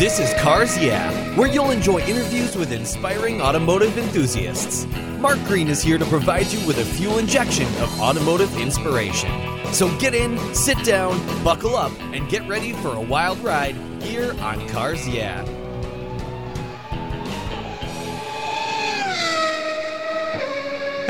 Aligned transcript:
This 0.00 0.18
is 0.18 0.34
Cars 0.40 0.76
Yeah, 0.76 1.12
where 1.36 1.48
you'll 1.48 1.70
enjoy 1.70 2.00
interviews 2.00 2.56
with 2.56 2.72
inspiring 2.72 3.40
automotive 3.40 3.96
enthusiasts. 3.96 4.88
Mark 5.20 5.38
Green 5.44 5.68
is 5.68 5.80
here 5.80 5.98
to 5.98 6.04
provide 6.06 6.48
you 6.48 6.66
with 6.66 6.78
a 6.78 6.84
fuel 6.84 7.18
injection 7.18 7.66
of 7.80 8.00
automotive 8.00 8.58
inspiration. 8.58 9.30
So 9.72 9.88
get 9.98 10.14
in, 10.14 10.36
sit 10.52 10.84
down, 10.84 11.16
buckle 11.44 11.76
up, 11.76 11.92
and 12.12 12.28
get 12.28 12.44
ready 12.48 12.72
for 12.72 12.96
a 12.96 13.00
wild 13.00 13.38
ride 13.38 13.76
here 14.02 14.34
on 14.40 14.68
Cars 14.68 15.06
Yeah. 15.06 15.44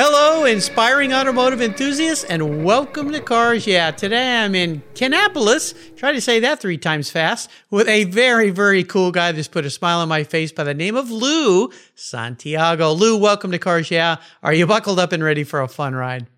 Hello, 0.01 0.45
inspiring 0.45 1.13
automotive 1.13 1.61
enthusiasts, 1.61 2.23
and 2.23 2.65
welcome 2.65 3.11
to 3.11 3.21
Cars 3.21 3.67
Yeah. 3.67 3.91
Today 3.91 4.45
I'm 4.45 4.55
in 4.55 4.81
Kannapolis, 4.95 5.75
try 5.97 6.13
to 6.13 6.21
say 6.21 6.39
that 6.39 6.61
three 6.61 6.79
times 6.79 7.11
fast, 7.11 7.51
with 7.69 7.89
a 7.89 8.05
very, 8.05 8.51
very 8.51 8.85
cool 8.85 9.11
guy 9.11 9.33
that's 9.33 9.49
put 9.49 9.67
a 9.67 9.71
smile 9.71 9.99
on 9.99 10.09
my 10.09 10.23
face 10.23 10.53
by 10.53 10.63
the 10.63 10.73
name 10.73 10.95
of 10.95 11.11
Lou 11.11 11.73
Santiago. 11.97 12.93
Lou, 12.93 13.17
welcome 13.17 13.51
to 13.51 13.59
Cars 13.59 13.91
Yeah. 13.91 14.19
Are 14.41 14.55
you 14.55 14.69
buckled 14.69 15.01
up 15.01 15.11
and 15.11 15.25
ready 15.25 15.43
for 15.43 15.61
a 15.61 15.67
fun 15.67 15.97
ride? 15.97 16.29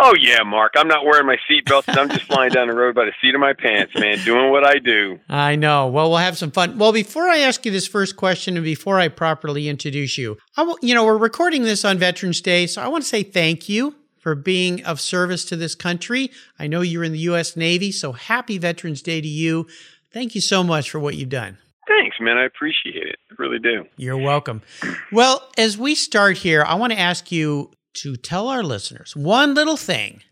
Oh 0.00 0.14
yeah, 0.18 0.42
Mark. 0.44 0.74
I'm 0.76 0.86
not 0.86 1.04
wearing 1.04 1.26
my 1.26 1.36
seatbelt. 1.50 1.84
I'm 1.88 2.08
just 2.08 2.22
flying 2.26 2.50
down 2.50 2.68
the 2.68 2.74
road 2.74 2.94
by 2.94 3.04
the 3.04 3.12
seat 3.20 3.34
of 3.34 3.40
my 3.40 3.52
pants, 3.52 3.92
man, 3.98 4.18
doing 4.24 4.50
what 4.50 4.64
I 4.64 4.78
do. 4.78 5.18
I 5.28 5.56
know. 5.56 5.88
Well, 5.88 6.10
we'll 6.10 6.18
have 6.18 6.38
some 6.38 6.52
fun. 6.52 6.78
Well, 6.78 6.92
before 6.92 7.28
I 7.28 7.38
ask 7.38 7.66
you 7.66 7.72
this 7.72 7.88
first 7.88 8.16
question 8.16 8.56
and 8.56 8.64
before 8.64 9.00
I 9.00 9.08
properly 9.08 9.68
introduce 9.68 10.16
you, 10.16 10.38
I 10.56 10.62
will, 10.62 10.78
you 10.82 10.94
know, 10.94 11.04
we're 11.04 11.18
recording 11.18 11.62
this 11.62 11.84
on 11.84 11.98
Veterans 11.98 12.40
Day, 12.40 12.68
so 12.68 12.80
I 12.80 12.88
want 12.88 13.02
to 13.02 13.08
say 13.08 13.24
thank 13.24 13.68
you 13.68 13.96
for 14.18 14.36
being 14.36 14.84
of 14.84 15.00
service 15.00 15.44
to 15.46 15.56
this 15.56 15.74
country. 15.74 16.30
I 16.58 16.68
know 16.68 16.80
you're 16.80 17.04
in 17.04 17.12
the 17.12 17.18
U.S. 17.20 17.56
Navy, 17.56 17.90
so 17.90 18.12
happy 18.12 18.56
Veterans 18.58 19.02
Day 19.02 19.20
to 19.20 19.28
you. 19.28 19.66
Thank 20.12 20.34
you 20.34 20.40
so 20.40 20.62
much 20.62 20.90
for 20.90 21.00
what 21.00 21.16
you've 21.16 21.28
done. 21.28 21.58
Thanks, 21.88 22.16
man. 22.20 22.36
I 22.36 22.44
appreciate 22.44 23.06
it. 23.06 23.16
I 23.30 23.34
really 23.38 23.58
do. 23.58 23.84
You're 23.96 24.18
welcome. 24.18 24.62
Well, 25.10 25.48
as 25.56 25.76
we 25.76 25.94
start 25.94 26.36
here, 26.36 26.62
I 26.62 26.74
want 26.74 26.92
to 26.92 26.98
ask 26.98 27.32
you 27.32 27.70
to 27.94 28.16
tell 28.16 28.48
our 28.48 28.62
listeners 28.62 29.16
one 29.16 29.54
little 29.54 29.76
thing. 29.76 30.22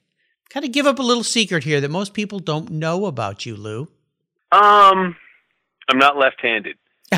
Kind 0.51 0.65
of 0.65 0.73
give 0.73 0.87
up 0.87 0.99
a 0.99 1.03
little 1.03 1.25
secret 1.25 1.65
here 1.65 1.81
that 1.81 1.91
most 1.91 2.15
people 2.15 2.39
don't 2.39 2.71
know 2.71 3.07
about 3.07 3.45
you, 3.45 3.57
Lou. 3.57 3.89
Um, 4.53 5.17
I'm 5.91 5.99
not 5.99 6.17
left-handed. 6.17 6.77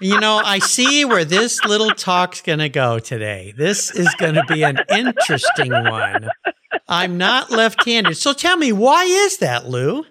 you 0.00 0.18
know, 0.20 0.38
I 0.44 0.58
see 0.58 1.04
where 1.04 1.24
this 1.24 1.64
little 1.64 1.90
talk's 1.90 2.42
going 2.42 2.58
to 2.58 2.68
go 2.68 2.98
today. 2.98 3.54
This 3.56 3.90
is 3.90 4.12
going 4.18 4.34
to 4.34 4.44
be 4.44 4.62
an 4.62 4.78
interesting 4.90 5.72
one. 5.72 6.28
I'm 6.88 7.18
not 7.18 7.50
left-handed. 7.50 8.16
So 8.16 8.32
tell 8.32 8.56
me, 8.56 8.72
why 8.72 9.04
is 9.04 9.38
that, 9.38 9.68
Lou? 9.68 10.04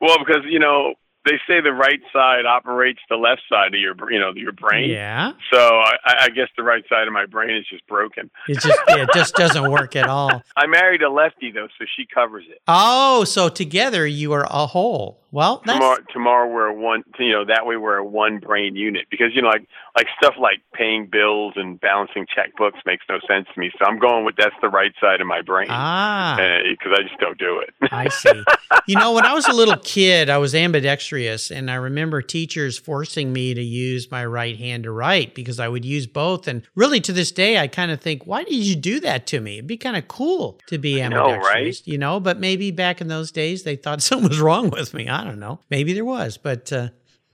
Well, 0.00 0.18
because, 0.18 0.44
you 0.48 0.58
know, 0.58 0.94
they 1.24 1.38
say 1.46 1.60
the 1.60 1.72
right 1.72 2.00
side 2.12 2.46
operates 2.46 3.00
the 3.08 3.16
left 3.16 3.42
side 3.48 3.74
of 3.74 3.80
your 3.80 3.94
you 4.10 4.18
know 4.18 4.32
your 4.34 4.52
brain. 4.52 4.90
Yeah. 4.90 5.32
So 5.52 5.58
I, 5.58 5.96
I 6.04 6.28
guess 6.28 6.48
the 6.56 6.62
right 6.62 6.84
side 6.88 7.06
of 7.06 7.12
my 7.12 7.26
brain 7.26 7.56
is 7.56 7.66
just 7.68 7.86
broken. 7.86 8.30
It 8.48 8.60
just 8.60 8.78
yeah, 8.88 9.02
it 9.02 9.10
just 9.14 9.34
doesn't 9.34 9.70
work 9.70 9.96
at 9.96 10.06
all. 10.06 10.42
I 10.56 10.66
married 10.66 11.02
a 11.02 11.10
lefty 11.10 11.50
though, 11.50 11.68
so 11.78 11.84
she 11.96 12.06
covers 12.06 12.44
it. 12.48 12.60
Oh, 12.66 13.24
so 13.24 13.48
together 13.48 14.06
you 14.06 14.32
are 14.32 14.46
a 14.50 14.66
whole. 14.66 15.20
Well, 15.32 15.62
tomorrow, 15.64 15.98
tomorrow 16.12 16.48
we're 16.52 16.66
a 16.66 16.74
one. 16.74 17.04
You 17.18 17.32
know 17.32 17.44
that 17.44 17.66
way 17.66 17.76
we're 17.76 17.98
a 17.98 18.04
one 18.04 18.38
brain 18.38 18.74
unit 18.74 19.06
because 19.10 19.28
you 19.34 19.42
know 19.42 19.48
like 19.48 19.66
like 19.96 20.06
stuff 20.20 20.34
like 20.40 20.60
paying 20.74 21.06
bills 21.06 21.54
and 21.56 21.80
balancing 21.80 22.26
checkbooks 22.26 22.84
makes 22.84 23.04
no 23.08 23.18
sense 23.28 23.46
to 23.54 23.60
me. 23.60 23.70
So 23.78 23.84
I'm 23.84 23.98
going 23.98 24.24
with 24.24 24.36
that's 24.36 24.54
the 24.60 24.68
right 24.68 24.92
side 25.00 25.20
of 25.20 25.26
my 25.26 25.42
brain. 25.42 25.68
Ah, 25.70 26.36
because 26.36 26.98
I 26.98 27.02
just 27.02 27.18
don't 27.20 27.38
do 27.38 27.60
it. 27.60 27.74
I 27.92 28.08
see. 28.08 28.42
You 28.86 28.96
know, 28.96 29.12
when 29.12 29.24
I 29.24 29.34
was 29.34 29.46
a 29.46 29.52
little 29.52 29.76
kid, 29.76 30.30
I 30.30 30.38
was 30.38 30.54
ambidextrous, 30.54 31.50
and 31.50 31.70
I 31.70 31.74
remember 31.74 32.22
teachers 32.22 32.78
forcing 32.78 33.32
me 33.32 33.54
to 33.54 33.62
use 33.62 34.10
my 34.10 34.24
right 34.24 34.56
hand 34.56 34.84
to 34.84 34.90
write 34.90 35.34
because 35.34 35.60
I 35.60 35.68
would 35.68 35.84
use 35.84 36.06
both. 36.06 36.48
And 36.48 36.62
really, 36.74 37.00
to 37.02 37.12
this 37.12 37.30
day, 37.30 37.58
I 37.58 37.68
kind 37.68 37.90
of 37.90 38.00
think, 38.00 38.26
why 38.26 38.42
did 38.42 38.54
you 38.54 38.74
do 38.74 38.98
that 39.00 39.26
to 39.28 39.40
me? 39.40 39.58
It'd 39.58 39.66
be 39.66 39.76
kind 39.76 39.96
of 39.96 40.08
cool 40.08 40.58
to 40.66 40.78
be 40.78 41.00
ambidextrous, 41.00 41.44
know, 41.44 41.48
right? 41.48 41.82
you 41.84 41.98
know. 41.98 42.18
But 42.18 42.38
maybe 42.38 42.70
back 42.70 43.00
in 43.00 43.08
those 43.08 43.30
days, 43.30 43.62
they 43.62 43.76
thought 43.76 44.02
something 44.10 44.28
was 44.28 44.40
wrong 44.40 44.70
with 44.70 44.92
me. 44.94 45.08
I 45.08 45.19
don't 45.24 45.40
know. 45.40 45.60
Maybe 45.70 45.92
there 45.92 46.04
was, 46.04 46.36
but. 46.36 46.72
Uh, 46.72 46.88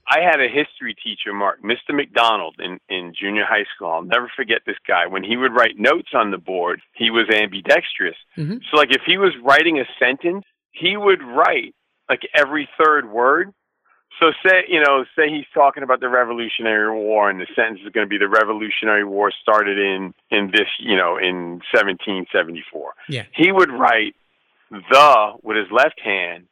I 0.09 0.21
had 0.21 0.39
a 0.39 0.47
history 0.47 0.95
teacher, 1.03 1.33
Mark, 1.33 1.61
Mr. 1.61 1.93
McDonald, 1.93 2.55
in, 2.59 2.79
in 2.87 3.13
junior 3.19 3.43
high 3.43 3.65
school. 3.75 3.89
I'll 3.91 4.03
never 4.03 4.31
forget 4.33 4.61
this 4.65 4.77
guy. 4.87 5.05
When 5.05 5.23
he 5.23 5.35
would 5.35 5.53
write 5.53 5.77
notes 5.77 6.09
on 6.13 6.31
the 6.31 6.37
board, 6.37 6.81
he 6.95 7.09
was 7.09 7.29
ambidextrous. 7.29 8.15
Mm-hmm. 8.37 8.57
So, 8.71 8.77
like, 8.77 8.91
if 8.91 9.01
he 9.05 9.17
was 9.17 9.33
writing 9.43 9.79
a 9.79 9.85
sentence, 9.99 10.45
he 10.71 10.95
would 10.95 11.21
write 11.21 11.75
like 12.09 12.21
every 12.33 12.69
third 12.81 13.09
word. 13.11 13.53
So, 14.19 14.31
say, 14.45 14.63
you 14.69 14.79
know, 14.79 15.03
say 15.15 15.29
he's 15.29 15.45
talking 15.53 15.83
about 15.83 15.99
the 15.99 16.09
Revolutionary 16.09 16.91
War, 16.91 17.29
and 17.29 17.39
the 17.39 17.47
sentence 17.53 17.81
is 17.85 17.91
going 17.91 18.05
to 18.05 18.09
be 18.09 18.17
the 18.17 18.29
Revolutionary 18.29 19.03
War 19.03 19.31
started 19.41 19.77
in 19.77 20.13
in 20.31 20.51
this, 20.51 20.69
you 20.79 20.95
know, 20.95 21.17
in 21.17 21.61
1774. 21.73 22.93
Yeah. 23.09 23.23
He 23.33 23.51
would 23.51 23.71
write 23.71 24.15
the 24.71 25.33
with 25.43 25.57
his 25.57 25.67
left 25.69 25.99
hand 25.99 26.47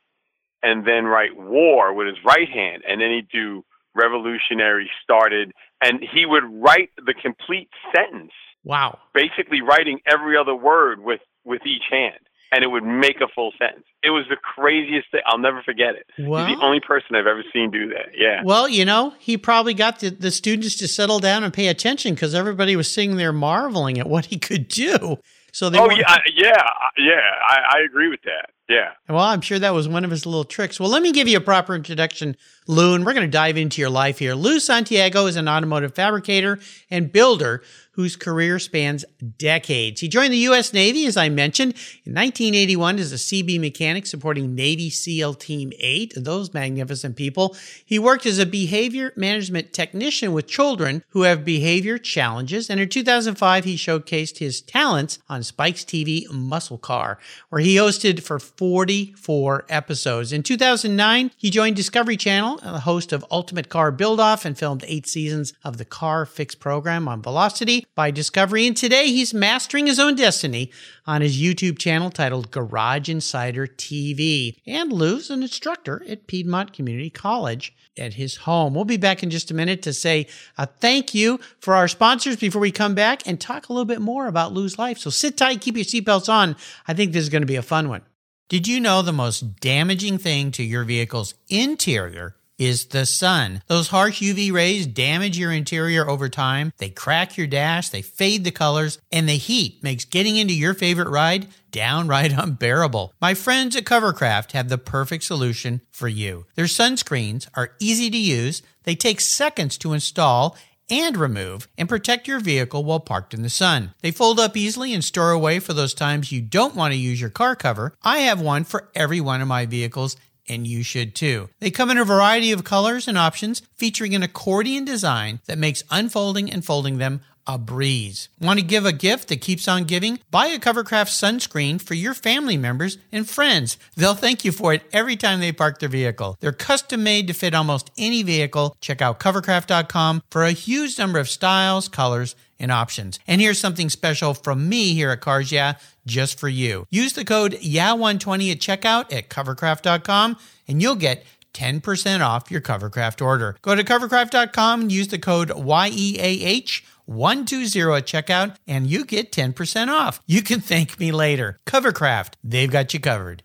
and 0.66 0.86
then 0.86 1.06
write 1.06 1.38
war 1.38 1.94
with 1.94 2.08
his 2.08 2.18
right 2.26 2.50
hand, 2.50 2.84
and 2.90 3.00
then 3.00 3.12
he'd 3.12 3.30
do 3.30 3.64
revolutionary 3.94 4.90
started, 5.03 5.53
and 5.81 6.02
he 6.02 6.26
would 6.26 6.44
write 6.46 6.90
the 6.98 7.14
complete 7.14 7.70
sentence. 7.96 8.34
Wow! 8.64 8.98
Basically, 9.14 9.62
writing 9.62 10.00
every 10.06 10.36
other 10.36 10.56
word 10.56 11.00
with 11.00 11.22
with 11.46 11.62
each 11.68 11.84
hand, 11.90 12.20
and 12.52 12.64
it 12.64 12.68
would 12.68 12.84
make 12.84 13.18
a 13.22 13.28
full 13.34 13.52
sentence. 13.59 13.86
It 14.02 14.09
was 14.09 14.26
the 14.28 14.38
craziest 14.38 15.12
thing. 15.12 15.22
I'll 15.28 15.38
never 15.38 15.62
forget 15.62 15.96
it. 15.96 16.08
Well, 16.18 16.48
He's 16.48 16.58
the 16.58 16.64
only 16.64 16.80
person 16.80 17.16
I've 17.16 17.28
ever 17.28 17.44
seen 17.53 17.70
do 17.70 17.90
that. 17.90 18.18
Yeah. 18.18 18.42
Well, 18.44 18.68
you 18.68 18.86
know, 18.86 19.14
he 19.20 19.38
probably 19.38 19.76
got 19.76 20.00
the, 20.00 20.09
the 20.09 20.32
students 20.32 20.76
to 20.78 20.88
settle 20.88 21.20
down 21.20 21.44
and 21.44 21.53
pay 21.53 21.68
attention 21.68 22.16
because 22.16 22.34
everybody 22.34 22.76
was 22.76 22.92
sitting 22.92 23.18
there 23.18 23.34
marveling 23.34 24.00
at 24.00 24.09
what 24.09 24.26
he 24.26 24.40
could 24.40 24.68
do. 24.68 25.18
So 25.52 25.70
they. 25.70 25.78
Oh 25.78 25.90
yeah, 25.92 26.18
yeah, 26.36 26.64
yeah. 26.97 27.22
I, 27.47 27.78
I 27.78 27.80
agree 27.86 28.09
with 28.09 28.22
that. 28.24 28.50
Yeah. 28.68 28.92
Well, 29.08 29.20
I'm 29.20 29.42
sure 29.42 29.59
that 29.59 29.74
was 29.74 29.88
one 29.88 30.03
of 30.03 30.12
his 30.12 30.26
little 30.26 30.44
tricks. 30.44 30.80
Well, 30.80 30.90
let 30.90 31.03
me 31.03 31.12
give 31.12 31.28
you 31.28 31.38
a 31.38 31.42
proper 31.42 31.76
introduction, 31.76 32.36
Lou, 32.68 32.96
and 32.96 33.06
we're 33.06 33.14
going 33.14 33.28
to 33.28 33.31
dive 33.31 33.58
into 33.58 33.80
your 33.80 33.90
life 33.90 34.20
here. 34.20 34.34
Lou 34.34 34.59
Santiago 34.59 35.28
is 35.28 35.36
an 35.36 35.48
automotive 35.48 35.94
fabricator 35.94 36.59
and 36.90 37.12
builder 37.12 37.62
whose 37.96 38.18
career 38.18 38.59
spans 38.59 39.06
decades. 39.38 40.02
He 40.02 40.09
joined 40.09 40.34
the 40.34 40.38
U.S. 40.38 40.74
Navy, 40.74 41.06
as 41.06 41.16
I 41.16 41.30
mentioned, 41.30 41.72
in 42.03 42.14
1981 42.14 43.00
as 43.00 43.14
a 43.14 43.16
CB 43.16 43.58
mechanic 43.59 44.06
supporting 44.06 44.53
Navy 44.53 44.90
SEAL 44.90 45.36
Team 45.36 45.72
8, 45.80 46.14
those 46.18 46.53
magnificent 46.53 47.16
people. 47.16 47.56
He 47.86 47.98
worked 47.98 48.26
as 48.26 48.38
a 48.38 48.46
behavior 48.46 49.14
management 49.16 49.72
technician 49.72 50.34
with 50.34 50.46
children 50.46 51.06
who 51.09 51.22
have 51.22 51.46
behavior 51.46 51.97
challenges, 51.97 52.70
and 52.70 52.82
in 52.82 52.90
2005, 52.90 53.64
he 53.64 53.78
showcased 53.78 54.40
his 54.40 54.59
talents 54.62 55.20
on 55.30 55.42
Spike's 55.42 55.86
TV 55.86 56.30
Muscle 56.30 56.78
Car, 56.78 57.18
where 57.47 57.62
he 57.62 57.78
hosted 57.78 58.22
for 58.22 58.40
44 58.40 59.66
episodes. 59.70 60.34
In 60.34 60.44
2009, 60.44 61.32
he 61.38 61.50
joined 61.50 61.78
Discovery 61.78 62.18
Channel, 62.18 62.55
Uh, 62.62 62.72
the 62.72 62.80
host 62.82 63.14
of 63.14 63.26
Ultimate 63.32 63.70
Car 63.70 63.92
Build 63.92 64.20
Off, 64.20 64.46
and 64.46 64.58
filmed 64.58 64.84
eight 64.88 65.08
seasons 65.08 65.54
of 65.64 65.78
the 65.78 65.86
Car 65.86 66.26
Fix 66.26 66.56
program 66.56 67.08
on 67.08 67.22
Velocity 67.22 67.86
by 67.96 68.12
Discovery. 68.12 68.68
And 68.68 68.76
today 68.76 69.08
he's 69.08 69.34
mastering 69.34 69.88
his 69.88 70.00
own 70.00 70.16
destiny 70.16 70.72
on 71.06 71.22
his 71.22 71.42
YouTube 71.42 71.78
channel 71.78 72.10
titled 72.10 72.52
Garage 72.52 73.10
Insider 73.10 73.68
TV. 73.68 74.58
And 74.66 74.92
Lou's 74.92 75.30
an 75.30 75.44
instructor 75.44 76.04
at 76.08 76.28
Piedmont 76.28 76.74
Community 76.74 77.10
College 77.10 77.74
at 77.98 78.16
his 78.16 78.38
home. 78.38 78.74
We'll 78.74 78.86
be 78.86 78.98
back 78.98 79.24
in 79.24 79.30
just 79.30 79.52
a 79.52 79.54
minute 79.54 79.82
to 79.84 79.94
say 79.94 80.28
a 80.58 80.66
thank 80.66 81.14
you 81.14 81.40
for 81.60 81.76
our 81.76 81.88
sponsors 81.88 82.38
before 82.38 82.62
we 82.62 82.72
come 82.72 82.96
back 82.96 83.26
and 83.26 83.40
talk 83.40 83.70
a 83.70 83.74
little 83.74 83.85
bit 83.85 84.02
more 84.02 84.28
about 84.28 84.53
Lou's 84.53 84.78
life. 84.78 84.97
So 84.97 85.09
sit 85.09 85.38
tight, 85.38 85.62
keep 85.62 85.76
your 85.76 85.85
seatbelts 85.85 86.29
on. 86.29 86.56
I 86.88 86.94
think 86.94 87.12
this 87.12 87.24
is 87.24 87.29
going 87.29 87.41
to 87.41 87.47
be 87.47 87.56
a 87.56 87.62
fun 87.62 87.90
one. 87.90 88.02
Did 88.47 88.68
you 88.68 88.79
know 88.79 89.02
the 89.02 89.12
most 89.12 89.59
damaging 89.59 90.20
thing 90.20 90.52
to 90.52 90.64
your 90.64 90.84
vehicle's 90.84 91.34
interior 91.50 92.35
is 92.57 92.87
the 92.87 93.05
sun. 93.05 93.61
Those 93.67 93.90
harsh 93.90 94.22
UV 94.22 94.52
rays 94.52 94.87
damage 94.87 95.37
your 95.37 95.52
interior 95.52 96.09
over 96.09 96.29
time. 96.29 96.72
They 96.78 96.90
crack 96.90 97.37
your 97.37 97.47
dash, 97.47 97.90
they 97.90 98.02
fade 98.02 98.43
the 98.43 98.52
colors, 98.52 98.99
and 99.11 99.28
the 99.28 99.37
heat 99.37 99.84
makes 99.84 100.05
getting 100.05 100.37
into 100.37 100.53
your 100.53 100.73
favorite 100.73 101.09
ride 101.09 101.47
downright 101.72 102.31
unbearable. 102.37 103.13
My 103.22 103.34
friends 103.34 103.75
at 103.75 103.85
Covercraft 103.85 104.53
have 104.53 104.69
the 104.69 104.78
perfect 104.78 105.23
solution 105.23 105.81
for 105.91 106.07
you. 106.07 106.46
Their 106.55 106.66
sunscreens 106.66 107.47
are 107.55 107.75
easy 107.79 108.09
to 108.09 108.17
use, 108.17 108.61
they 108.84 108.96
take 108.96 109.19
seconds 109.19 109.78
to 109.79 109.93
install 109.93 110.55
and 110.90 111.17
remove 111.17 111.67
and 111.78 111.90
protect 111.90 112.28
your 112.28 112.40
vehicle 112.40 112.84
while 112.84 112.99
parked 112.99 113.34
in 113.34 113.41
the 113.41 113.49
sun. 113.49 113.93
They 114.02 114.11
fold 114.11 114.40
up 114.40 114.55
easily 114.55 114.93
and 114.93 115.03
store 115.03 115.31
away 115.31 115.59
for 115.59 115.73
those 115.73 115.93
times 115.93 116.31
you 116.31 116.41
don't 116.41 116.75
want 116.75 116.93
to 116.93 116.99
use 116.99 117.19
your 117.19 117.29
car 117.29 117.55
cover. 117.55 117.93
I 118.03 118.19
have 118.19 118.40
one 118.40 118.63
for 118.63 118.90
every 118.93 119.19
one 119.19 119.41
of 119.41 119.47
my 119.47 119.66
vehicles 119.66 120.16
and 120.47 120.68
you 120.68 120.84
should 120.84 121.16
too. 121.16 121.50
They 121.59 121.72
come 121.72 121.90
in 121.90 121.97
a 121.97 122.06
variety 122.06 122.52
of 122.52 122.64
colors 122.64 123.08
and 123.08 123.18
options, 123.18 123.62
featuring 123.76 124.16
an 124.16 124.24
accordion 124.24 124.86
design 124.86 125.40
that 125.46 125.58
makes 125.58 125.84
unfolding 125.90 126.52
and 126.52 126.64
folding 126.64 126.97
them 126.97 127.22
a 127.47 127.58
breeze. 127.58 128.30
Want 128.40 128.59
to 128.59 128.66
give 128.66 128.86
a 128.86 128.92
gift 128.92 129.28
that 129.30 129.42
keeps 129.42 129.68
on 129.68 129.84
giving? 129.84 130.20
Buy 130.32 130.47
a 130.47 130.59
Covercraft 130.59 131.09
sunscreen 131.09 131.82
for 131.82 131.94
your 131.94 132.14
family 132.14 132.58
members 132.58 132.97
and 133.12 133.30
friends. 133.30 133.78
They'll 133.96 134.16
thank 134.16 134.44
you 134.44 134.52
for 134.52 134.74
it 134.74 134.84
every 134.92 135.16
time 135.16 135.40
they 135.40 135.52
park 135.52 135.80
their 135.80 135.90
vehicle. 135.90 136.38
They're 136.40 136.52
custom 136.52 137.03
made 137.03 137.28
to 137.28 137.34
fit 137.34 137.53
almost 137.53 137.91
any 137.98 138.24
vehicle. 138.24 138.76
Check 138.82 139.02
out 139.02 139.20
covercraft.com 139.20 140.24
for 140.30 140.44
a 140.44 140.52
huge 140.52 140.98
number 140.98 141.20
of 141.20 141.30
styles, 141.30 141.88
colors, 141.88 142.36
and 142.59 142.72
options. 142.72 143.19
And 143.28 143.41
here's 143.41 143.59
something 143.59 143.90
special 143.90 144.34
from 144.34 144.69
me 144.69 144.93
here 144.93 145.11
at 145.11 145.22
Cars 145.22 145.52
Yeah, 145.52 145.73
just 146.05 146.40
for 146.40 146.49
you. 146.49 146.87
Use 146.90 147.13
the 147.13 147.25
code 147.25 147.53
YEAH120 147.53 148.52
at 148.52 148.59
checkout 148.59 149.13
at 149.13 149.29
covercraft.com 149.29 150.37
and 150.67 150.81
you'll 150.81 150.96
get 150.96 151.25
10% 151.53 152.22
off 152.22 152.52
your 152.52 152.61
Covercraft 152.61 153.25
order. 153.25 153.55
Go 153.61 153.75
to 153.75 153.84
covercraft.com 153.84 154.81
and 154.81 154.91
use 154.91 155.07
the 155.07 155.19
code 155.19 155.49
YEAH 155.49 156.84
120 157.05 157.96
at 157.96 158.05
checkout 158.05 158.55
and 158.67 158.87
you 158.87 159.05
get 159.05 159.31
10% 159.31 159.87
off. 159.87 160.22
You 160.25 160.41
can 160.41 160.59
thank 160.59 160.99
me 160.99 161.11
later. 161.11 161.59
Covercraft, 161.66 162.34
they've 162.43 162.72
got 162.72 162.93
you 162.93 162.99
covered. 162.99 163.43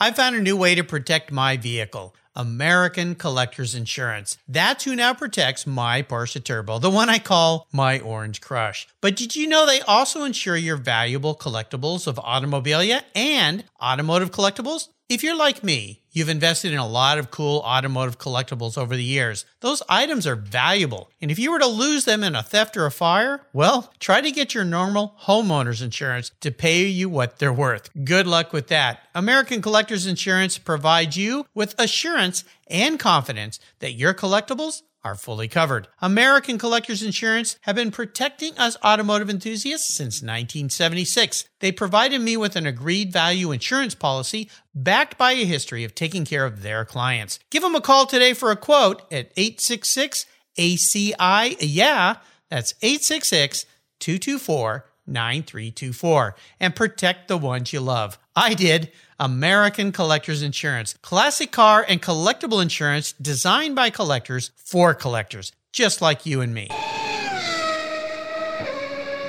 I 0.00 0.10
found 0.10 0.34
a 0.34 0.42
new 0.42 0.56
way 0.56 0.74
to 0.74 0.82
protect 0.82 1.30
my 1.30 1.56
vehicle. 1.56 2.16
American 2.34 3.14
Collectors 3.14 3.74
Insurance. 3.74 4.38
That's 4.48 4.84
who 4.84 4.96
now 4.96 5.14
protects 5.14 5.66
my 5.66 6.02
Porsche 6.02 6.42
Turbo, 6.42 6.78
the 6.78 6.90
one 6.90 7.08
I 7.08 7.18
call 7.18 7.68
my 7.72 8.00
Orange 8.00 8.40
Crush. 8.40 8.88
But 9.00 9.16
did 9.16 9.36
you 9.36 9.46
know 9.46 9.66
they 9.66 9.80
also 9.80 10.24
insure 10.24 10.56
your 10.56 10.76
valuable 10.76 11.34
collectibles 11.34 12.06
of 12.06 12.16
automobilia 12.16 13.02
and 13.14 13.64
automotive 13.82 14.30
collectibles? 14.30 14.88
If 15.12 15.22
you're 15.22 15.36
like 15.36 15.62
me, 15.62 16.00
you've 16.10 16.30
invested 16.30 16.72
in 16.72 16.78
a 16.78 16.88
lot 16.88 17.18
of 17.18 17.30
cool 17.30 17.58
automotive 17.66 18.18
collectibles 18.18 18.78
over 18.78 18.96
the 18.96 19.04
years. 19.04 19.44
Those 19.60 19.82
items 19.86 20.26
are 20.26 20.36
valuable, 20.36 21.10
and 21.20 21.30
if 21.30 21.38
you 21.38 21.52
were 21.52 21.58
to 21.58 21.66
lose 21.66 22.06
them 22.06 22.24
in 22.24 22.34
a 22.34 22.42
theft 22.42 22.78
or 22.78 22.86
a 22.86 22.90
fire, 22.90 23.42
well, 23.52 23.92
try 24.00 24.22
to 24.22 24.30
get 24.30 24.54
your 24.54 24.64
normal 24.64 25.14
homeowner's 25.24 25.82
insurance 25.82 26.30
to 26.40 26.50
pay 26.50 26.86
you 26.86 27.10
what 27.10 27.38
they're 27.38 27.52
worth. 27.52 27.90
Good 28.04 28.26
luck 28.26 28.54
with 28.54 28.68
that. 28.68 29.00
American 29.14 29.60
Collectors 29.60 30.06
Insurance 30.06 30.56
provides 30.56 31.14
you 31.14 31.44
with 31.54 31.78
assurance 31.78 32.42
and 32.68 32.98
confidence 32.98 33.60
that 33.80 33.92
your 33.92 34.14
collectibles 34.14 34.80
are 35.04 35.14
fully 35.14 35.48
covered. 35.48 35.88
American 36.00 36.58
Collectors 36.58 37.02
Insurance 37.02 37.56
have 37.62 37.76
been 37.76 37.90
protecting 37.90 38.56
us 38.56 38.76
automotive 38.84 39.28
enthusiasts 39.28 39.94
since 39.94 40.22
1976. 40.22 41.48
They 41.60 41.72
provided 41.72 42.20
me 42.20 42.36
with 42.36 42.56
an 42.56 42.66
agreed 42.66 43.12
value 43.12 43.50
insurance 43.52 43.94
policy 43.94 44.48
backed 44.74 45.18
by 45.18 45.32
a 45.32 45.44
history 45.44 45.84
of 45.84 45.94
taking 45.94 46.24
care 46.24 46.46
of 46.46 46.62
their 46.62 46.84
clients. 46.84 47.38
Give 47.50 47.62
them 47.62 47.74
a 47.74 47.80
call 47.80 48.06
today 48.06 48.32
for 48.32 48.50
a 48.50 48.56
quote 48.56 49.02
at 49.12 49.32
866 49.36 50.26
ACI. 50.58 51.56
Yeah, 51.60 52.16
that's 52.48 52.74
866 52.82 53.66
224 53.98 54.86
9324 55.06 56.36
and 56.60 56.76
protect 56.76 57.28
the 57.28 57.36
ones 57.36 57.72
you 57.72 57.80
love. 57.80 58.18
I 58.36 58.54
did. 58.54 58.92
American 59.18 59.92
Collectors 59.92 60.42
Insurance. 60.42 60.94
Classic 61.02 61.50
car 61.50 61.84
and 61.88 62.02
collectible 62.02 62.62
insurance 62.62 63.12
designed 63.12 63.76
by 63.76 63.90
collectors 63.90 64.50
for 64.56 64.94
collectors, 64.94 65.52
just 65.72 66.00
like 66.02 66.26
you 66.26 66.40
and 66.40 66.54
me. 66.54 66.68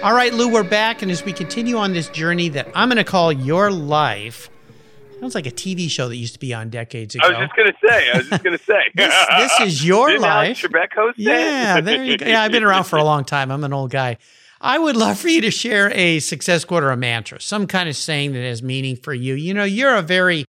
All 0.04 0.14
right, 0.14 0.34
Lou, 0.34 0.50
we're 0.50 0.64
back. 0.64 1.02
And 1.02 1.10
as 1.10 1.24
we 1.24 1.32
continue 1.32 1.78
on 1.78 1.94
this 1.94 2.10
journey 2.10 2.50
that 2.50 2.68
I'm 2.76 2.90
going 2.90 2.98
to 2.98 3.06
call 3.06 3.32
your 3.32 3.72
life, 3.72 4.50
sounds 5.22 5.36
like 5.36 5.48
a 5.48 5.52
TV 5.52 5.90
show 5.90 6.10
that 6.10 6.18
used 6.18 6.34
to 6.34 6.40
be 6.40 6.54
on 6.54 6.70
decades 6.70 7.16
ago. 7.16 7.26
I 7.26 7.30
was 7.30 7.38
just 7.38 7.56
going 7.56 7.72
to 7.72 7.88
say, 7.88 8.12
I 8.12 8.18
was 8.18 8.28
just 8.28 8.44
going 8.44 8.58
to 8.58 8.64
say. 8.64 8.92
this, 8.96 9.26
this, 9.38 9.60
is 9.62 9.86
your 9.86 10.20
life. 10.20 10.62
Alex 10.62 10.62
Trebek 10.62 10.94
host 10.94 11.18
yeah, 11.18 11.80
there 11.80 12.04
you 12.04 12.18
go. 12.18 12.26
Yeah, 12.26 12.42
I've 12.44 12.52
been 12.52 12.64
around 12.64 12.84
for 12.84 12.98
a 12.98 13.04
long 13.04 13.24
time. 13.24 13.50
I'm 13.50 13.64
an 13.64 13.72
old 13.72 13.92
guy. 13.92 14.18
I 14.64 14.80
would 14.80 14.96
love 14.96 15.20
for 15.20 15.28
you 15.28 15.42
to 15.42 15.52
share 15.52 15.92
a 15.92 16.20
success 16.20 16.64
quote 16.64 16.84
or 16.84 16.92
a 16.92 16.98
mantra, 16.98 17.42
some 17.42 17.68
kind 17.68 17.90
of 17.90 17.98
saying 17.98 18.32
that 18.32 18.44
has 18.44 18.64
meaning 18.64 18.96
for 18.96 19.14
you. 19.14 19.34
You 19.34 19.54
know, 19.54 19.66
you're 19.66 19.94
a 19.94 20.02
very 20.02 20.46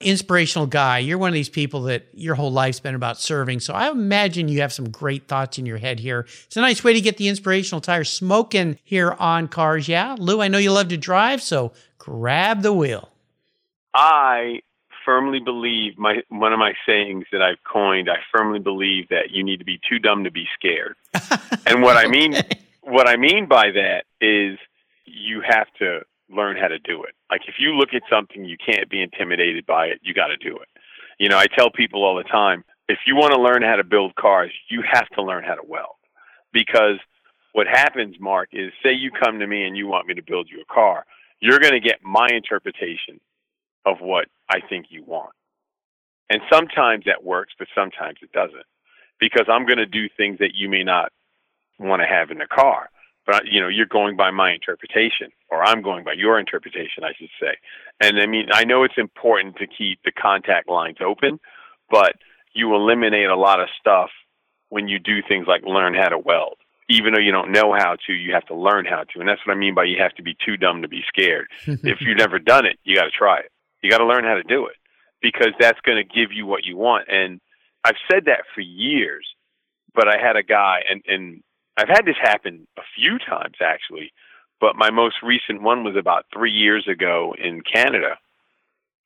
inspirational 0.00 0.66
guy. 0.66 0.98
You're 0.98 1.16
one 1.16 1.28
of 1.28 1.34
these 1.34 1.48
people 1.48 1.82
that 1.82 2.08
your 2.12 2.34
whole 2.34 2.50
life's 2.50 2.80
been 2.80 2.96
about 2.96 3.20
serving. 3.20 3.60
So 3.60 3.72
I 3.72 3.88
imagine 3.88 4.48
you 4.48 4.62
have 4.62 4.72
some 4.72 4.90
great 4.90 5.28
thoughts 5.28 5.58
in 5.58 5.64
your 5.64 5.78
head 5.78 6.00
here. 6.00 6.26
It's 6.46 6.56
a 6.56 6.60
nice 6.60 6.82
way 6.82 6.92
to 6.92 7.00
get 7.00 7.18
the 7.18 7.28
inspirational 7.28 7.80
tire 7.80 8.02
smoking 8.02 8.80
here 8.82 9.12
on 9.12 9.46
cars. 9.46 9.86
Yeah. 9.86 10.16
Lou, 10.18 10.40
I 10.40 10.48
know 10.48 10.58
you 10.58 10.72
love 10.72 10.88
to 10.88 10.96
drive, 10.96 11.40
so 11.40 11.72
grab 11.98 12.62
the 12.62 12.72
wheel. 12.72 13.10
I 13.94 14.60
firmly 15.04 15.38
believe 15.38 15.96
my 15.96 16.16
one 16.30 16.52
of 16.52 16.58
my 16.58 16.74
sayings 16.84 17.26
that 17.30 17.42
I've 17.42 17.62
coined, 17.62 18.10
I 18.10 18.16
firmly 18.36 18.58
believe 18.58 19.08
that 19.10 19.30
you 19.30 19.44
need 19.44 19.58
to 19.58 19.64
be 19.64 19.78
too 19.88 20.00
dumb 20.00 20.24
to 20.24 20.32
be 20.32 20.46
scared. 20.58 20.96
and 21.64 21.80
what 21.80 21.96
I 21.96 22.08
mean 22.08 22.34
what 22.86 23.08
I 23.08 23.16
mean 23.16 23.46
by 23.48 23.70
that 23.72 24.04
is 24.20 24.58
you 25.04 25.42
have 25.46 25.66
to 25.80 26.00
learn 26.30 26.56
how 26.56 26.68
to 26.68 26.78
do 26.78 27.02
it. 27.04 27.14
Like 27.30 27.42
if 27.48 27.56
you 27.58 27.74
look 27.74 27.90
at 27.94 28.02
something, 28.10 28.44
you 28.44 28.56
can't 28.56 28.88
be 28.88 29.02
intimidated 29.02 29.66
by 29.66 29.86
it. 29.86 30.00
You 30.02 30.14
got 30.14 30.28
to 30.28 30.36
do 30.36 30.56
it. 30.56 30.68
You 31.18 31.28
know, 31.28 31.38
I 31.38 31.46
tell 31.46 31.70
people 31.70 32.04
all 32.04 32.16
the 32.16 32.24
time, 32.24 32.64
if 32.88 32.98
you 33.06 33.16
want 33.16 33.32
to 33.32 33.40
learn 33.40 33.62
how 33.62 33.76
to 33.76 33.84
build 33.84 34.14
cars, 34.14 34.52
you 34.68 34.82
have 34.88 35.08
to 35.10 35.22
learn 35.22 35.42
how 35.42 35.54
to 35.54 35.66
weld. 35.66 35.96
Because 36.52 36.98
what 37.52 37.66
happens, 37.66 38.16
Mark, 38.20 38.50
is 38.52 38.72
say 38.82 38.92
you 38.92 39.10
come 39.10 39.40
to 39.40 39.46
me 39.46 39.64
and 39.64 39.76
you 39.76 39.88
want 39.88 40.06
me 40.06 40.14
to 40.14 40.22
build 40.22 40.48
you 40.50 40.60
a 40.60 40.72
car, 40.72 41.04
you're 41.40 41.58
going 41.58 41.72
to 41.72 41.80
get 41.80 42.04
my 42.04 42.28
interpretation 42.32 43.20
of 43.84 43.96
what 44.00 44.26
I 44.48 44.60
think 44.68 44.86
you 44.90 45.02
want. 45.04 45.32
And 46.30 46.40
sometimes 46.52 47.04
that 47.06 47.24
works, 47.24 47.52
but 47.58 47.68
sometimes 47.74 48.18
it 48.22 48.32
doesn't. 48.32 48.66
Because 49.18 49.46
I'm 49.48 49.64
going 49.64 49.78
to 49.78 49.86
do 49.86 50.08
things 50.16 50.38
that 50.38 50.54
you 50.54 50.68
may 50.68 50.84
not 50.84 51.10
want 51.78 52.02
to 52.02 52.06
have 52.06 52.30
in 52.30 52.38
the 52.38 52.46
car. 52.46 52.90
But 53.26 53.46
you 53.50 53.60
know, 53.60 53.68
you're 53.68 53.86
going 53.86 54.16
by 54.16 54.30
my 54.30 54.52
interpretation, 54.52 55.30
or 55.50 55.64
I'm 55.64 55.82
going 55.82 56.04
by 56.04 56.12
your 56.12 56.38
interpretation, 56.38 57.02
I 57.02 57.12
should 57.18 57.30
say. 57.40 57.56
And 58.00 58.20
I 58.20 58.26
mean, 58.26 58.48
I 58.52 58.64
know 58.64 58.84
it's 58.84 58.98
important 58.98 59.56
to 59.56 59.66
keep 59.66 60.00
the 60.04 60.12
contact 60.12 60.68
lines 60.68 60.98
open, 61.04 61.40
but 61.90 62.14
you 62.54 62.74
eliminate 62.74 63.28
a 63.28 63.36
lot 63.36 63.60
of 63.60 63.68
stuff 63.80 64.10
when 64.68 64.88
you 64.88 64.98
do 64.98 65.22
things 65.28 65.46
like 65.46 65.62
learn 65.64 65.94
how 65.94 66.08
to 66.08 66.18
weld. 66.18 66.56
Even 66.88 67.12
though 67.12 67.20
you 67.20 67.32
don't 67.32 67.50
know 67.50 67.74
how 67.76 67.96
to, 68.06 68.12
you 68.12 68.32
have 68.32 68.46
to 68.46 68.54
learn 68.54 68.84
how 68.84 69.02
to. 69.02 69.18
And 69.18 69.28
that's 69.28 69.44
what 69.44 69.56
I 69.56 69.58
mean 69.58 69.74
by 69.74 69.84
you 69.84 69.96
have 69.98 70.14
to 70.14 70.22
be 70.22 70.36
too 70.44 70.56
dumb 70.56 70.82
to 70.82 70.88
be 70.88 71.02
scared. 71.08 71.48
if 71.66 72.00
you've 72.00 72.16
never 72.16 72.38
done 72.38 72.64
it, 72.64 72.78
you 72.84 72.94
got 72.94 73.04
to 73.04 73.10
try 73.10 73.40
it. 73.40 73.50
You 73.82 73.90
got 73.90 73.98
to 73.98 74.06
learn 74.06 74.24
how 74.24 74.34
to 74.34 74.44
do 74.44 74.66
it 74.66 74.76
because 75.20 75.52
that's 75.58 75.80
going 75.80 75.98
to 75.98 76.04
give 76.04 76.30
you 76.32 76.46
what 76.46 76.64
you 76.64 76.76
want. 76.76 77.08
And 77.08 77.40
I've 77.82 77.96
said 78.10 78.26
that 78.26 78.42
for 78.54 78.60
years, 78.60 79.26
but 79.94 80.06
I 80.06 80.16
had 80.20 80.36
a 80.36 80.42
guy, 80.42 80.82
and, 80.88 81.02
and 81.06 81.42
I've 81.76 81.88
had 81.88 82.06
this 82.06 82.16
happen 82.20 82.66
a 82.78 82.82
few 82.94 83.18
times 83.18 83.56
actually, 83.60 84.12
but 84.60 84.76
my 84.76 84.90
most 84.90 85.16
recent 85.22 85.62
one 85.62 85.84
was 85.84 85.96
about 85.96 86.26
three 86.32 86.52
years 86.52 86.88
ago 86.88 87.34
in 87.38 87.60
Canada. 87.60 88.18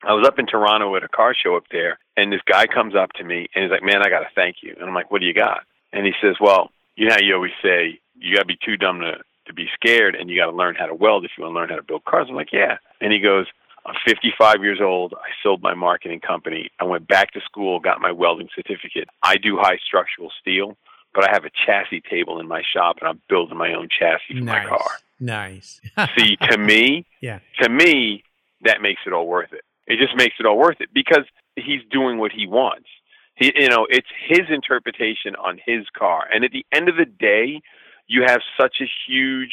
I 0.02 0.14
was 0.14 0.26
up 0.26 0.38
in 0.38 0.46
Toronto 0.46 0.94
at 0.96 1.02
a 1.02 1.08
car 1.08 1.34
show 1.34 1.56
up 1.56 1.64
there, 1.70 1.98
and 2.16 2.32
this 2.32 2.40
guy 2.46 2.66
comes 2.66 2.94
up 2.94 3.12
to 3.14 3.24
me 3.24 3.48
and 3.54 3.64
he's 3.64 3.70
like, 3.70 3.82
"Man, 3.82 4.02
I 4.02 4.08
got 4.08 4.20
to 4.20 4.34
thank 4.34 4.62
you." 4.62 4.74
And 4.78 4.88
I'm 4.88 4.94
like, 4.94 5.10
"What 5.10 5.20
do 5.20 5.26
you 5.26 5.34
got?" 5.34 5.64
And 5.92 6.06
he 6.06 6.12
says, 6.22 6.36
"Well, 6.40 6.70
you 6.96 7.08
know 7.08 7.14
how 7.14 7.20
you 7.20 7.34
always 7.34 7.58
say 7.62 7.98
you 8.18 8.36
got 8.36 8.42
to 8.42 8.46
be 8.46 8.58
too 8.64 8.76
dumb 8.76 9.00
to 9.00 9.18
to 9.46 9.52
be 9.52 9.68
scared, 9.74 10.14
and 10.14 10.30
you 10.30 10.36
got 10.36 10.50
to 10.50 10.56
learn 10.56 10.76
how 10.76 10.86
to 10.86 10.94
weld 10.94 11.24
if 11.24 11.32
you 11.36 11.42
want 11.42 11.54
to 11.54 11.58
learn 11.58 11.68
how 11.68 11.76
to 11.76 11.82
build 11.82 12.04
cars." 12.04 12.28
I'm 12.28 12.36
like, 12.36 12.52
"Yeah." 12.52 12.78
And 13.00 13.12
he 13.12 13.18
goes, 13.20 13.46
I'm 13.86 13.94
55 14.06 14.62
years 14.62 14.78
old. 14.80 15.14
I 15.14 15.30
sold 15.42 15.62
my 15.62 15.72
marketing 15.72 16.20
company. 16.20 16.70
I 16.78 16.84
went 16.84 17.08
back 17.08 17.32
to 17.32 17.40
school, 17.40 17.80
got 17.80 18.00
my 18.00 18.12
welding 18.12 18.50
certificate. 18.54 19.08
I 19.22 19.38
do 19.38 19.56
high 19.56 19.78
structural 19.78 20.30
steel 20.38 20.76
but 21.14 21.28
I 21.28 21.32
have 21.32 21.44
a 21.44 21.50
chassis 21.66 22.02
table 22.08 22.40
in 22.40 22.46
my 22.46 22.62
shop 22.74 22.96
and 23.00 23.08
I'm 23.08 23.20
building 23.28 23.56
my 23.56 23.74
own 23.74 23.88
chassis 23.88 24.38
for 24.38 24.44
nice. 24.44 24.64
my 24.64 24.68
car. 24.68 24.90
Nice. 25.18 25.80
See, 26.18 26.36
to 26.50 26.58
me, 26.58 27.06
yeah. 27.20 27.40
to 27.62 27.68
me, 27.68 28.22
that 28.62 28.80
makes 28.80 29.00
it 29.06 29.12
all 29.12 29.26
worth 29.26 29.52
it. 29.52 29.64
It 29.86 29.98
just 29.98 30.16
makes 30.16 30.36
it 30.38 30.46
all 30.46 30.56
worth 30.56 30.80
it 30.80 30.90
because 30.94 31.24
he's 31.56 31.80
doing 31.90 32.18
what 32.18 32.32
he 32.32 32.46
wants. 32.46 32.88
He, 33.34 33.52
you 33.56 33.68
know, 33.68 33.86
it's 33.90 34.08
his 34.28 34.42
interpretation 34.48 35.34
on 35.36 35.58
his 35.64 35.86
car. 35.96 36.26
And 36.32 36.44
at 36.44 36.52
the 36.52 36.64
end 36.72 36.88
of 36.88 36.96
the 36.96 37.06
day, 37.06 37.60
you 38.06 38.22
have 38.26 38.40
such 38.58 38.76
a 38.80 38.90
huge 39.06 39.52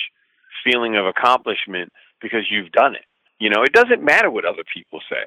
feeling 0.64 0.96
of 0.96 1.06
accomplishment 1.06 1.92
because 2.22 2.50
you've 2.50 2.72
done 2.72 2.96
it. 2.96 3.06
You 3.40 3.50
know, 3.50 3.64
it 3.64 3.74
doesn't 3.74 4.04
matter 4.04 4.30
what 4.30 4.46
other 4.46 4.64
people 4.74 5.00
say 5.10 5.26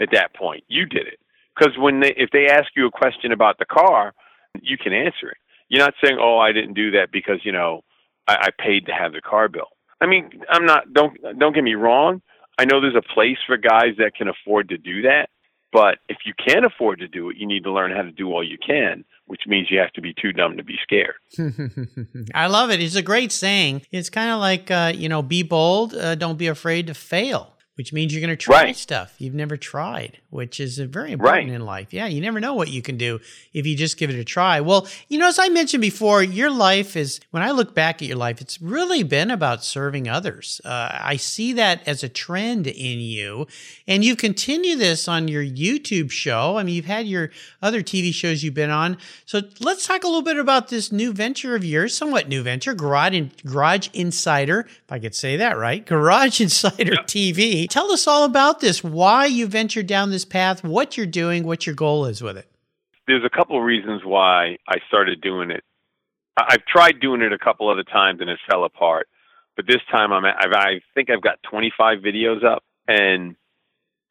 at 0.00 0.10
that 0.12 0.34
point. 0.34 0.64
You 0.68 0.86
did 0.86 1.06
it. 1.06 1.18
Because 1.56 1.76
when 1.78 2.00
they, 2.00 2.14
if 2.16 2.30
they 2.30 2.46
ask 2.46 2.66
you 2.74 2.86
a 2.86 2.90
question 2.90 3.32
about 3.32 3.58
the 3.58 3.66
car, 3.66 4.14
you 4.60 4.76
can 4.78 4.92
answer 4.92 5.30
it. 5.30 5.36
You're 5.72 5.82
not 5.82 5.94
saying, 6.04 6.18
"Oh, 6.20 6.38
I 6.38 6.52
didn't 6.52 6.74
do 6.74 6.90
that 6.92 7.08
because 7.10 7.40
you 7.44 7.50
know 7.50 7.82
I, 8.28 8.34
I 8.34 8.48
paid 8.56 8.84
to 8.86 8.92
have 8.92 9.12
the 9.12 9.22
car 9.22 9.48
built." 9.48 9.70
I 10.02 10.06
mean, 10.06 10.42
I'm 10.50 10.66
not. 10.66 10.92
Don't 10.92 11.16
don't 11.38 11.54
get 11.54 11.64
me 11.64 11.74
wrong. 11.74 12.20
I 12.58 12.66
know 12.66 12.82
there's 12.82 12.94
a 12.94 13.14
place 13.14 13.38
for 13.46 13.56
guys 13.56 13.94
that 13.96 14.14
can 14.14 14.28
afford 14.28 14.68
to 14.68 14.76
do 14.76 15.00
that, 15.02 15.30
but 15.72 15.98
if 16.10 16.18
you 16.26 16.34
can't 16.46 16.66
afford 16.66 16.98
to 16.98 17.08
do 17.08 17.30
it, 17.30 17.38
you 17.38 17.46
need 17.46 17.64
to 17.64 17.72
learn 17.72 17.90
how 17.90 18.02
to 18.02 18.12
do 18.12 18.30
all 18.30 18.44
you 18.44 18.58
can, 18.64 19.06
which 19.26 19.40
means 19.46 19.68
you 19.70 19.78
have 19.78 19.92
to 19.92 20.02
be 20.02 20.12
too 20.20 20.30
dumb 20.34 20.58
to 20.58 20.62
be 20.62 20.76
scared. 20.82 21.14
I 22.34 22.48
love 22.48 22.70
it. 22.70 22.82
It's 22.82 22.94
a 22.94 23.02
great 23.02 23.32
saying. 23.32 23.82
It's 23.90 24.10
kind 24.10 24.30
of 24.30 24.38
like, 24.38 24.70
uh, 24.70 24.92
you 24.94 25.08
know, 25.08 25.22
be 25.22 25.42
bold, 25.42 25.94
uh, 25.94 26.14
don't 26.14 26.36
be 26.36 26.48
afraid 26.48 26.88
to 26.88 26.94
fail. 26.94 27.54
Which 27.76 27.92
means 27.92 28.12
you're 28.12 28.20
going 28.20 28.28
to 28.30 28.36
try 28.36 28.62
Right. 28.64 28.76
stuff 28.76 29.14
you've 29.18 29.34
never 29.34 29.56
tried, 29.56 30.18
which 30.30 30.60
is 30.60 30.78
very 30.78 31.12
important 31.12 31.48
Right. 31.48 31.54
in 31.54 31.64
life. 31.64 31.88
Yeah, 31.92 32.06
you 32.06 32.20
never 32.20 32.38
know 32.38 32.52
what 32.54 32.68
you 32.70 32.82
can 32.82 32.96
do 32.98 33.18
if 33.54 33.66
you 33.66 33.74
just 33.76 33.96
give 33.96 34.10
it 34.10 34.16
a 34.16 34.24
try. 34.24 34.60
Well, 34.60 34.86
you 35.08 35.18
know, 35.18 35.26
as 35.28 35.38
I 35.38 35.48
mentioned 35.48 35.80
before, 35.80 36.22
your 36.22 36.50
life 36.50 36.96
is, 36.96 37.18
when 37.30 37.42
I 37.42 37.50
look 37.50 37.74
back 37.74 38.02
at 38.02 38.08
your 38.08 38.18
life, 38.18 38.40
it's 38.42 38.60
really 38.60 39.02
been 39.02 39.30
about 39.30 39.64
serving 39.64 40.08
others. 40.08 40.60
Uh, 40.64 40.90
I 41.00 41.16
see 41.16 41.54
that 41.54 41.80
as 41.88 42.02
a 42.02 42.08
trend 42.08 42.66
in 42.66 43.00
you. 43.00 43.46
And 43.88 44.04
you 44.04 44.16
continue 44.16 44.76
this 44.76 45.08
on 45.08 45.28
your 45.28 45.42
YouTube 45.44 46.10
show. 46.10 46.58
I 46.58 46.62
mean, 46.64 46.74
you've 46.74 46.84
had 46.84 47.06
your 47.06 47.30
other 47.62 47.82
TV 47.82 48.12
shows 48.12 48.42
you've 48.44 48.54
been 48.54 48.70
on. 48.70 48.98
So 49.24 49.40
let's 49.60 49.86
talk 49.86 50.04
a 50.04 50.06
little 50.06 50.22
bit 50.22 50.36
about 50.38 50.68
this 50.68 50.92
new 50.92 51.12
venture 51.12 51.54
of 51.54 51.64
yours, 51.64 51.96
somewhat 51.96 52.28
new 52.28 52.42
venture, 52.42 52.74
Garage, 52.74 53.18
Garage 53.46 53.88
Insider, 53.94 54.60
if 54.68 54.90
I 54.92 54.98
could 54.98 55.14
say 55.14 55.36
that 55.38 55.56
right, 55.56 55.84
Garage 55.86 56.40
Insider 56.40 56.96
TV. 57.06 57.61
Tell 57.68 57.90
us 57.92 58.06
all 58.06 58.24
about 58.24 58.60
this, 58.60 58.82
why 58.84 59.26
you 59.26 59.46
ventured 59.46 59.86
down 59.86 60.10
this 60.10 60.24
path, 60.24 60.62
what 60.64 60.96
you're 60.96 61.06
doing, 61.06 61.44
what 61.44 61.66
your 61.66 61.74
goal 61.74 62.04
is 62.06 62.22
with 62.22 62.36
it. 62.36 62.48
There's 63.06 63.24
a 63.24 63.30
couple 63.36 63.56
of 63.58 63.64
reasons 63.64 64.02
why 64.04 64.56
I 64.68 64.76
started 64.88 65.20
doing 65.20 65.50
it. 65.50 65.64
I- 66.36 66.46
I've 66.50 66.64
tried 66.66 67.00
doing 67.00 67.20
it 67.22 67.32
a 67.32 67.38
couple 67.38 67.68
other 67.68 67.82
times 67.82 68.20
and 68.20 68.30
it 68.30 68.38
fell 68.48 68.64
apart, 68.64 69.08
but 69.56 69.66
this 69.66 69.80
time 69.90 70.12
I'm 70.12 70.24
at, 70.24 70.36
I've, 70.38 70.52
I 70.52 70.80
think 70.94 71.10
I've 71.10 71.20
got 71.22 71.42
25 71.50 71.98
videos 71.98 72.44
up, 72.44 72.62
and 72.88 73.36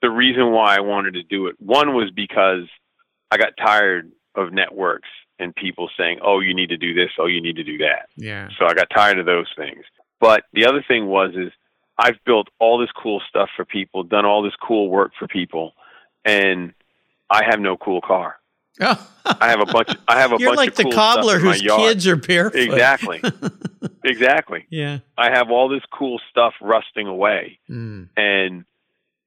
the 0.01 0.10
reason 0.10 0.51
why 0.51 0.75
I 0.75 0.81
wanted 0.81 1.13
to 1.15 1.24
do 1.24 1.48
it 1.48 1.55
one 1.60 1.93
was 1.93 2.10
because 2.15 2.65
I 3.31 3.38
got 3.38 3.53
tired 3.58 4.12
of 4.36 4.51
networks 4.51 5.08
and 5.39 5.55
people 5.55 5.89
saying, 5.98 6.20
"Oh, 6.24 6.39
you 6.39 6.53
need 6.53 6.70
to 6.70 6.77
do 6.77 6.93
this. 6.93 7.10
Oh, 7.20 7.25
you 7.27 7.41
need 7.41 7.55
to 7.55 7.63
do 7.63 7.77
that." 7.79 8.08
Yeah. 8.15 8.50
So 8.60 8.65
I 8.65 8.74
got 8.74 8.88
tired 8.93 9.20
of 9.20 9.25
those 9.25 9.48
things. 9.55 9.84
But 10.20 10.43
the 10.53 10.65
other 10.65 10.84
thing 10.88 11.08
was 11.08 11.31
is 11.36 11.51
I've 12.03 12.17
built 12.25 12.48
all 12.60 12.79
this 12.79 12.89
cool 12.91 13.22
stuff 13.29 13.50
for 13.55 13.63
people, 13.63 14.03
done 14.03 14.25
all 14.25 14.41
this 14.41 14.55
cool 14.62 14.89
work 14.89 15.12
for 15.20 15.27
people, 15.27 15.74
and 16.25 16.74
I 17.29 17.43
have 17.46 17.60
no 17.60 17.77
cool 17.77 18.01
car. 18.01 18.38
Oh, 18.79 19.10
I 19.25 19.50
have 19.50 19.60
a 19.62 19.65
bunch. 19.65 19.89
I 20.08 20.20
have 20.20 20.31
a 20.34 20.38
You're 20.39 20.50
bunch 20.50 20.58
like 20.58 20.70
of 20.70 20.75
the 20.77 20.84
cool 20.84 20.91
cobbler 20.93 21.39
stuff 21.39 21.41
in 21.41 21.46
my 21.48 21.53
whose 21.53 21.62
kids 21.88 22.08
are 22.08 22.15
barefoot. 22.15 22.60
Exactly. 22.60 23.22
exactly. 24.03 24.65
Yeah. 24.70 25.00
I 25.17 25.29
have 25.29 25.51
all 25.51 25.70
this 25.70 25.84
cool 25.93 26.20
stuff 26.29 26.53
rusting 26.62 27.08
away, 27.08 27.60
Mm. 27.70 28.10
and, 28.17 28.65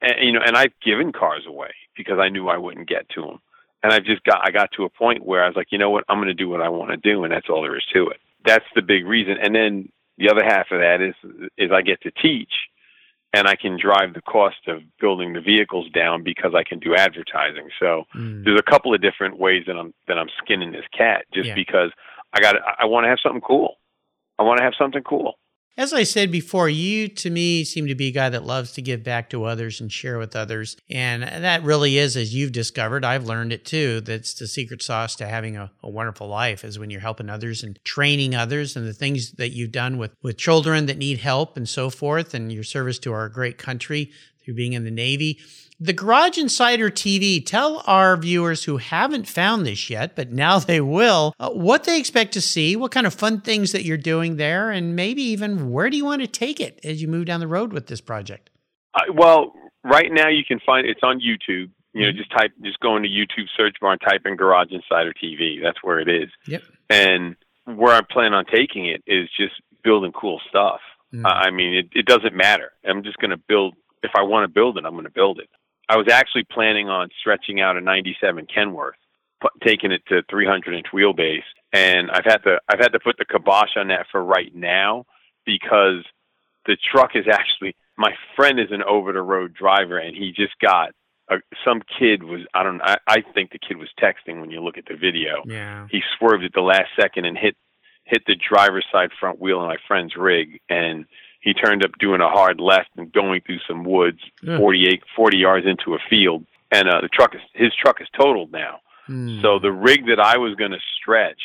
and 0.01 0.15
you 0.21 0.33
know, 0.33 0.41
and 0.45 0.57
I've 0.57 0.73
given 0.85 1.13
cars 1.13 1.45
away 1.47 1.71
because 1.97 2.19
I 2.19 2.29
knew 2.29 2.49
I 2.49 2.57
wouldn't 2.57 2.89
get 2.89 3.09
to 3.11 3.21
them. 3.23 3.39
And 3.83 3.93
I've 3.93 4.05
just 4.05 4.25
got 4.25 4.41
I 4.43 4.51
got 4.51 4.73
to 4.73 4.85
a 4.85 4.89
point 4.89 5.25
where 5.25 5.45
I 5.45 5.47
was 5.47 5.57
like, 5.57 5.69
you 5.71 5.79
know 5.79 5.91
what, 5.91 6.05
I'm 6.09 6.17
going 6.19 6.29
to 6.29 6.35
do 6.35 6.49
what 6.49 6.63
I 6.63 6.71
want 6.71 6.91
to 6.91 6.97
do, 6.97 7.23
and 7.25 7.33
that's 7.33 7.49
all 7.49 7.63
there 7.63 7.77
is 7.77 7.85
to 7.93 8.09
it. 8.09 8.17
That's 8.45 8.65
the 8.75 8.83
big 8.83 9.07
reason. 9.07 9.37
And 9.41 9.55
then 9.55 9.93
the 10.19 10.31
other 10.31 10.45
half 10.45 10.71
of 10.71 10.81
that 10.81 11.01
is 11.01 11.15
is 11.59 11.71
I 11.73 11.83
get 11.83 12.01
to 12.03 12.11
teach, 12.11 12.53
and 13.33 13.47
I 13.49 13.57
can 13.57 13.79
drive 13.79 14.15
the 14.15 14.23
cost 14.23 14.69
of 14.69 14.83
building 15.01 15.33
the 15.33 15.41
vehicles 15.41 15.89
down 15.91 16.23
because 16.23 16.55
I 16.55 16.63
can 16.63 16.79
do 16.79 16.95
advertising. 16.95 17.69
So 17.81 18.05
Mm. 18.15 18.45
there's 18.45 18.59
a 18.61 18.71
couple 18.71 18.95
of 18.95 19.01
different 19.01 19.39
ways 19.39 19.65
that 19.67 19.77
I'm 19.77 19.93
that 20.09 20.19
I'm 20.19 20.29
skinning 20.43 20.73
this 20.73 20.87
cat 20.97 21.27
just 21.33 21.49
Yeah. 21.49 21.55
because 21.55 21.91
I 22.33 22.41
got 22.41 22.57
I 22.79 22.85
want 22.87 23.05
to 23.05 23.09
have 23.09 23.21
something 23.21 23.41
cool. 23.43 23.77
I 24.39 24.43
want 24.43 24.59
to 24.59 24.65
have 24.65 24.75
something 24.77 25.03
cool. 25.03 25.39
As 25.77 25.93
I 25.93 26.05
said 26.05 26.31
before, 26.31 26.69
you 26.69 27.09
to 27.09 27.31
me 27.31 27.65
seem 27.65 27.89
to 27.89 27.97
be 27.97 28.07
a 28.07 28.13
guy 28.13 28.29
that 28.29 28.45
loves 28.45 28.71
to 28.73 28.83
give 28.83 29.03
back 29.03 29.29
to 29.31 29.45
others 29.45 29.81
and 29.81 29.91
share 29.91 30.19
with 30.19 30.37
others. 30.37 30.77
And 30.89 31.25
that 31.25 31.65
really 31.65 31.99
is, 31.99 32.17
as 32.17 32.33
you've 32.33 32.53
discovered, 32.53 33.05
I've 33.05 33.27
learned 33.27 33.53
it 33.53 33.65
too, 33.65 34.01
that's 34.01 34.35
the 34.35 34.47
secret 34.47 34.83
sauce 34.83 35.17
to 35.17 35.27
having 35.27 35.57
a, 35.57 35.73
a 35.83 35.91
wonderful 35.91 36.29
life 36.29 36.65
is 36.65 36.79
when 36.79 36.91
you're 36.91 37.01
helping 37.01 37.29
others 37.29 37.65
and 37.65 37.77
training 37.85 38.37
others 38.37 38.77
and 38.77 38.87
the 38.87 38.93
things 38.93 39.33
that 39.33 39.51
you've 39.51 39.73
done 39.73 39.99
with, 39.99 40.15
with 40.23 40.39
children 40.39 40.87
that 40.87 40.99
need 40.99 41.19
help 41.19 41.57
and 41.57 41.69
so 41.69 41.91
forth, 41.91 42.35
and 42.35 42.53
your 42.53 42.63
service 42.63 43.01
to 43.01 43.13
our 43.13 43.29
great 43.29 43.59
country 43.59 44.13
through 44.45 44.55
being 44.55 44.73
in 44.75 44.85
the 44.85 44.91
Navy. 44.91 45.39
The 45.81 45.93
Garage 45.93 46.39
Insider 46.39 46.89
TV, 46.91 47.45
tell 47.45 47.83
our 47.87 48.17
viewers 48.17 48.65
who 48.65 48.77
haven't 48.77 49.27
found 49.27 49.67
this 49.67 49.91
yet, 49.91 50.15
but 50.15 50.31
now 50.31 50.59
they 50.61 50.81
will, 50.81 51.35
uh, 51.41 51.51
what 51.51 51.85
they 51.85 51.99
expect 51.99 52.33
to 52.35 52.41
see, 52.41 52.77
what 52.77 52.93
kind 52.93 53.07
of 53.07 53.15
fun 53.15 53.41
things 53.41 53.73
that 53.73 53.85
you're 53.85 53.97
doing 53.97 54.37
there, 54.37 54.71
and 54.71 54.95
maybe 54.95 55.23
even 55.23 55.71
where 55.73 55.91
do 55.91 55.97
you 55.97 56.05
want 56.05 56.23
to 56.23 56.29
take 56.29 56.61
it 56.61 56.79
as 56.85 57.03
you 57.03 57.09
move 57.09 57.27
down 57.27 57.41
the 57.41 57.49
road 57.49 57.73
with 57.73 57.89
this 57.89 58.01
project? 58.01 58.51
I, 58.95 59.11
well, 59.13 59.53
right 59.83 60.11
now 60.13 60.29
you 60.29 60.45
can 60.47 60.61
find 60.65 60.87
it's 60.87 61.01
on 61.03 61.19
YouTube. 61.21 61.71
You 61.93 62.07
know, 62.07 62.13
Mhm. 62.13 62.17
just 62.17 62.31
type, 62.31 62.53
just 62.65 62.79
go 62.81 62.97
into 62.97 63.09
YouTube 63.09 63.47
search 63.57 63.77
bar 63.81 63.93
and 63.93 64.01
type 64.01 64.23
in 64.27 64.37
Garage 64.37 64.71
Insider 64.73 65.13
TV. 65.13 65.61
That's 65.63 65.79
where 65.83 65.99
it 66.01 66.09
is. 66.09 66.29
Yep. 66.47 66.63
And 66.91 67.37
where 67.67 67.95
I 67.95 68.01
plan 68.03 68.33
on 68.35 68.45
taking 68.47 68.87
it 68.87 69.03
is 69.07 69.29
just 69.37 69.55
building 69.83 70.13
cool 70.13 70.41
stuff. 70.49 70.81
Mm. 71.13 71.25
I 71.27 71.47
I 71.47 71.51
mean, 71.51 71.75
it, 71.75 71.87
it 71.95 72.07
doesn't 72.07 72.35
matter. 72.35 72.73
I'm 72.85 73.03
just 73.03 73.19
going 73.19 73.31
to 73.31 73.37
build. 73.37 73.75
If 74.05 74.11
I 74.17 74.23
want 74.23 74.45
to 74.45 74.53
build 74.53 74.79
it, 74.79 74.85
I'm 74.85 74.93
going 74.93 75.05
to 75.05 75.11
build 75.11 75.39
it. 75.41 75.49
I 75.89 75.97
was 75.97 76.09
actually 76.11 76.45
planning 76.45 76.89
on 76.89 77.09
stretching 77.21 77.61
out 77.61 77.77
a 77.77 77.81
97 77.81 78.47
Kenworth, 78.55 78.93
pu- 79.43 79.49
taking 79.67 79.93
it 79.93 80.03
to 80.09 80.23
300 80.31 80.75
inch 80.75 80.87
wheelbase, 80.95 81.43
and 81.73 82.11
I've 82.11 82.25
had 82.25 82.39
to 82.45 82.59
I've 82.69 82.79
had 82.81 82.93
to 82.93 83.01
put 83.01 83.17
the 83.19 83.25
kibosh 83.25 83.77
on 83.77 83.89
that 83.89 84.07
for 84.13 84.23
right 84.23 84.55
now 84.55 85.05
because 85.45 86.05
the 86.67 86.77
truck 86.93 87.11
is 87.15 87.27
actually 87.31 87.77
my 87.97 88.13
friend 88.37 88.59
is 88.59 88.71
an 88.71 88.83
over 88.83 89.13
the 89.13 89.23
road 89.23 89.55
driver, 89.55 89.99
and 89.99 90.17
he 90.17 90.33
just 90.35 90.59
got 90.61 90.91
a, 91.31 91.37
some 91.65 91.83
kid 91.99 92.23
was 92.23 92.41
I 92.55 92.63
don't 92.63 92.81
I, 92.83 92.97
I 93.07 93.17
think 93.35 93.51
the 93.53 93.59
kid 93.59 93.77
was 93.77 93.89
texting 94.01 94.41
when 94.41 94.51
you 94.51 94.63
look 94.63 94.79
at 94.79 94.85
the 94.87 94.97
video 94.97 95.43
Yeah. 95.47 95.87
he 95.91 96.01
swerved 96.19 96.45
at 96.45 96.53
the 96.55 96.61
last 96.61 96.89
second 97.01 97.25
and 97.25 97.37
hit 97.39 97.57
hit 98.05 98.23
the 98.27 98.37
driver's 98.37 98.85
side 98.93 99.11
front 99.19 99.41
wheel 99.41 99.61
of 99.63 99.69
my 99.69 99.77
friend's 99.89 100.15
rig 100.17 100.61
and 100.69 101.07
he 101.45 101.53
turned 101.55 101.85
up 101.85 101.93
doing 102.01 102.21
a 102.21 102.29
hard 102.29 102.59
left 102.59 102.89
and 102.97 103.13
going 103.13 103.41
through 103.45 103.61
some 103.69 103.85
woods 103.85 104.21
Yeah. 104.43 104.59
48 104.59 105.03
40 105.15 105.37
yards 105.37 105.67
into 105.67 105.95
a 105.95 105.99
field. 106.11 106.45
And 106.73 106.89
uh 106.89 107.01
the 107.03 107.09
truck 107.09 107.35
is 107.35 107.41
his 107.55 107.73
truck 107.81 108.01
is 108.01 108.09
totaled 108.17 108.51
now. 108.53 108.81
Mm. 109.09 109.43
so 109.43 109.59
the 109.59 109.71
rig 109.71 110.07
that 110.07 110.19
I 110.19 110.39
was 110.39 110.55
going 110.55 110.71
to 110.71 110.81
stretch 110.99 111.43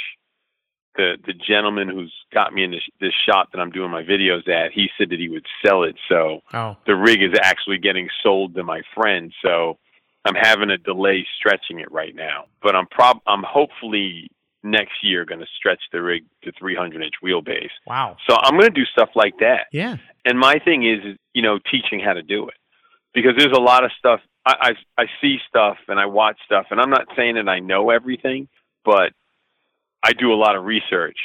the 0.96 1.18
the 1.26 1.34
gentleman 1.34 1.88
who's 1.90 2.14
got 2.34 2.54
me 2.54 2.64
in 2.64 2.72
this 2.72 2.88
this 3.00 3.14
shop 3.28 3.52
that 3.52 3.60
I'm 3.60 3.70
doing 3.72 3.92
my 3.92 4.04
videos 4.04 4.48
at 4.48 4.72
he 4.72 4.90
said 4.98 5.10
that 5.12 5.20
he 5.20 5.30
would 5.30 5.46
sell 5.66 5.84
it. 5.84 5.96
So 6.10 6.42
oh, 6.54 6.78
the 6.88 6.96
rig 6.96 7.22
is 7.22 7.38
actually 7.44 7.78
getting 7.78 8.08
sold 8.24 8.56
to 8.56 8.64
my 8.64 8.82
friend. 8.96 9.34
So 9.42 9.78
i'm 10.26 10.36
having 10.36 10.70
a 10.70 10.78
delay 10.78 11.26
stretching 11.38 11.80
it 11.80 11.92
right 11.92 12.16
now. 12.16 12.46
But 12.64 12.76
i'm 12.76 12.88
prob 12.88 13.18
i'm 13.28 13.44
hopefully 13.44 14.30
next 14.64 15.04
year 15.04 15.24
going 15.26 15.40
to 15.40 15.48
stretch 15.58 15.82
the 15.92 16.02
rig 16.02 16.24
to 16.44 16.52
300 16.60 17.02
inch 17.02 17.14
wheelbase 17.24 17.70
wow. 17.88 18.18
so 18.28 18.36
i'm 18.42 18.52
going 18.52 18.64
to 18.64 18.70
do 18.70 18.86
stuff 18.86 19.10
like 19.16 19.34
that 19.40 19.68
Yeah. 19.72 19.98
and 20.26 20.38
my 20.38 20.60
thing 20.60 20.84
is 20.86 21.18
you 21.34 21.42
know 21.42 21.60
teaching 21.72 22.00
how 22.00 22.14
to 22.14 22.22
do 22.22 22.48
it 22.48 22.56
because 23.14 23.34
there's 23.38 23.56
a 23.56 23.62
lot 23.62 23.84
of 23.84 23.92
stuff 23.98 24.20
I, 24.46 24.74
I 24.98 25.04
i 25.04 25.06
see 25.22 25.38
stuff 25.48 25.78
and 25.88 26.00
i 26.00 26.06
watch 26.06 26.38
stuff 26.46 26.68
and 26.72 26.80
i'm 26.82 26.90
not 26.90 27.08
saying 27.16 27.36
that 27.36 27.48
i 27.48 27.60
know 27.60 27.90
everything 27.90 28.48
but 28.84 29.14
i 30.04 30.12
do 30.14 30.34
a 30.34 30.36
lot 30.36 30.56
of 30.58 30.66
research 30.66 31.18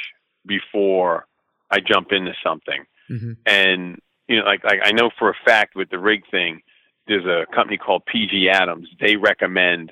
before 0.45 1.25
i 1.71 1.79
jump 1.79 2.11
into 2.11 2.33
something 2.43 2.85
hmm 3.07 3.33
and 3.45 3.99
you 4.27 4.39
know, 4.39 4.45
like 4.45 4.63
like 4.63 4.79
I 4.83 4.91
know 4.91 5.11
for 5.19 5.29
a 5.29 5.35
fact 5.45 5.75
with 5.75 5.91
the 5.91 5.99
rig 5.99 6.23
thing, 6.31 6.61
there's 7.07 7.25
a 7.25 7.45
company 7.53 7.77
called 7.77 8.03
PG 8.07 8.49
Adams. 8.49 8.87
They 8.99 9.17
recommend 9.17 9.91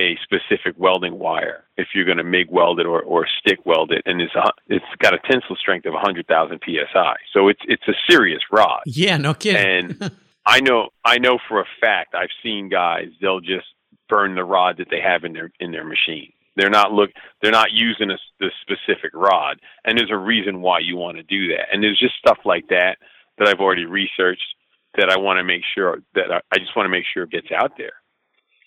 a 0.00 0.18
specific 0.22 0.74
welding 0.78 1.18
wire 1.18 1.64
if 1.76 1.88
you're 1.94 2.04
going 2.04 2.18
to 2.18 2.24
MIG 2.24 2.48
weld 2.50 2.80
it 2.80 2.86
or, 2.86 3.02
or 3.02 3.26
stick 3.40 3.58
weld 3.66 3.92
it, 3.92 4.02
and 4.06 4.20
it's 4.20 4.34
a, 4.34 4.50
it's 4.68 4.84
got 4.98 5.14
a 5.14 5.18
tensile 5.18 5.56
strength 5.56 5.86
of 5.86 5.92
100,000 5.92 6.60
psi. 6.64 7.14
So 7.32 7.48
it's 7.48 7.60
it's 7.66 7.86
a 7.88 7.92
serious 8.08 8.40
rod. 8.50 8.80
Yeah, 8.86 9.16
no 9.18 9.34
kidding. 9.34 9.98
And 10.00 10.10
I 10.46 10.60
know 10.60 10.88
I 11.04 11.18
know 11.18 11.38
for 11.48 11.60
a 11.60 11.66
fact 11.80 12.14
I've 12.14 12.30
seen 12.42 12.68
guys 12.68 13.08
they'll 13.20 13.40
just 13.40 13.66
burn 14.08 14.34
the 14.34 14.44
rod 14.44 14.76
that 14.78 14.88
they 14.90 15.00
have 15.00 15.24
in 15.24 15.32
their 15.32 15.50
in 15.60 15.70
their 15.70 15.84
machine. 15.84 16.32
They're 16.56 16.70
not 16.70 16.92
look 16.92 17.10
they're 17.42 17.52
not 17.52 17.72
using 17.72 18.10
a, 18.10 18.16
the 18.38 18.50
specific 18.62 19.12
rod, 19.14 19.60
and 19.84 19.98
there's 19.98 20.10
a 20.10 20.16
reason 20.16 20.62
why 20.62 20.78
you 20.80 20.96
want 20.96 21.18
to 21.18 21.22
do 21.22 21.48
that. 21.48 21.66
And 21.72 21.82
there's 21.82 21.98
just 21.98 22.14
stuff 22.18 22.38
like 22.44 22.68
that 22.68 22.96
that 23.38 23.48
I've 23.48 23.60
already 23.60 23.86
researched 23.86 24.54
that 24.96 25.10
I 25.10 25.18
want 25.18 25.38
to 25.38 25.44
make 25.44 25.62
sure 25.74 25.98
that 26.14 26.30
I, 26.30 26.40
I 26.52 26.58
just 26.58 26.74
want 26.76 26.86
to 26.86 26.90
make 26.90 27.04
sure 27.12 27.22
it 27.24 27.30
gets 27.30 27.52
out 27.52 27.72
there. 27.78 27.92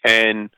And 0.06 0.50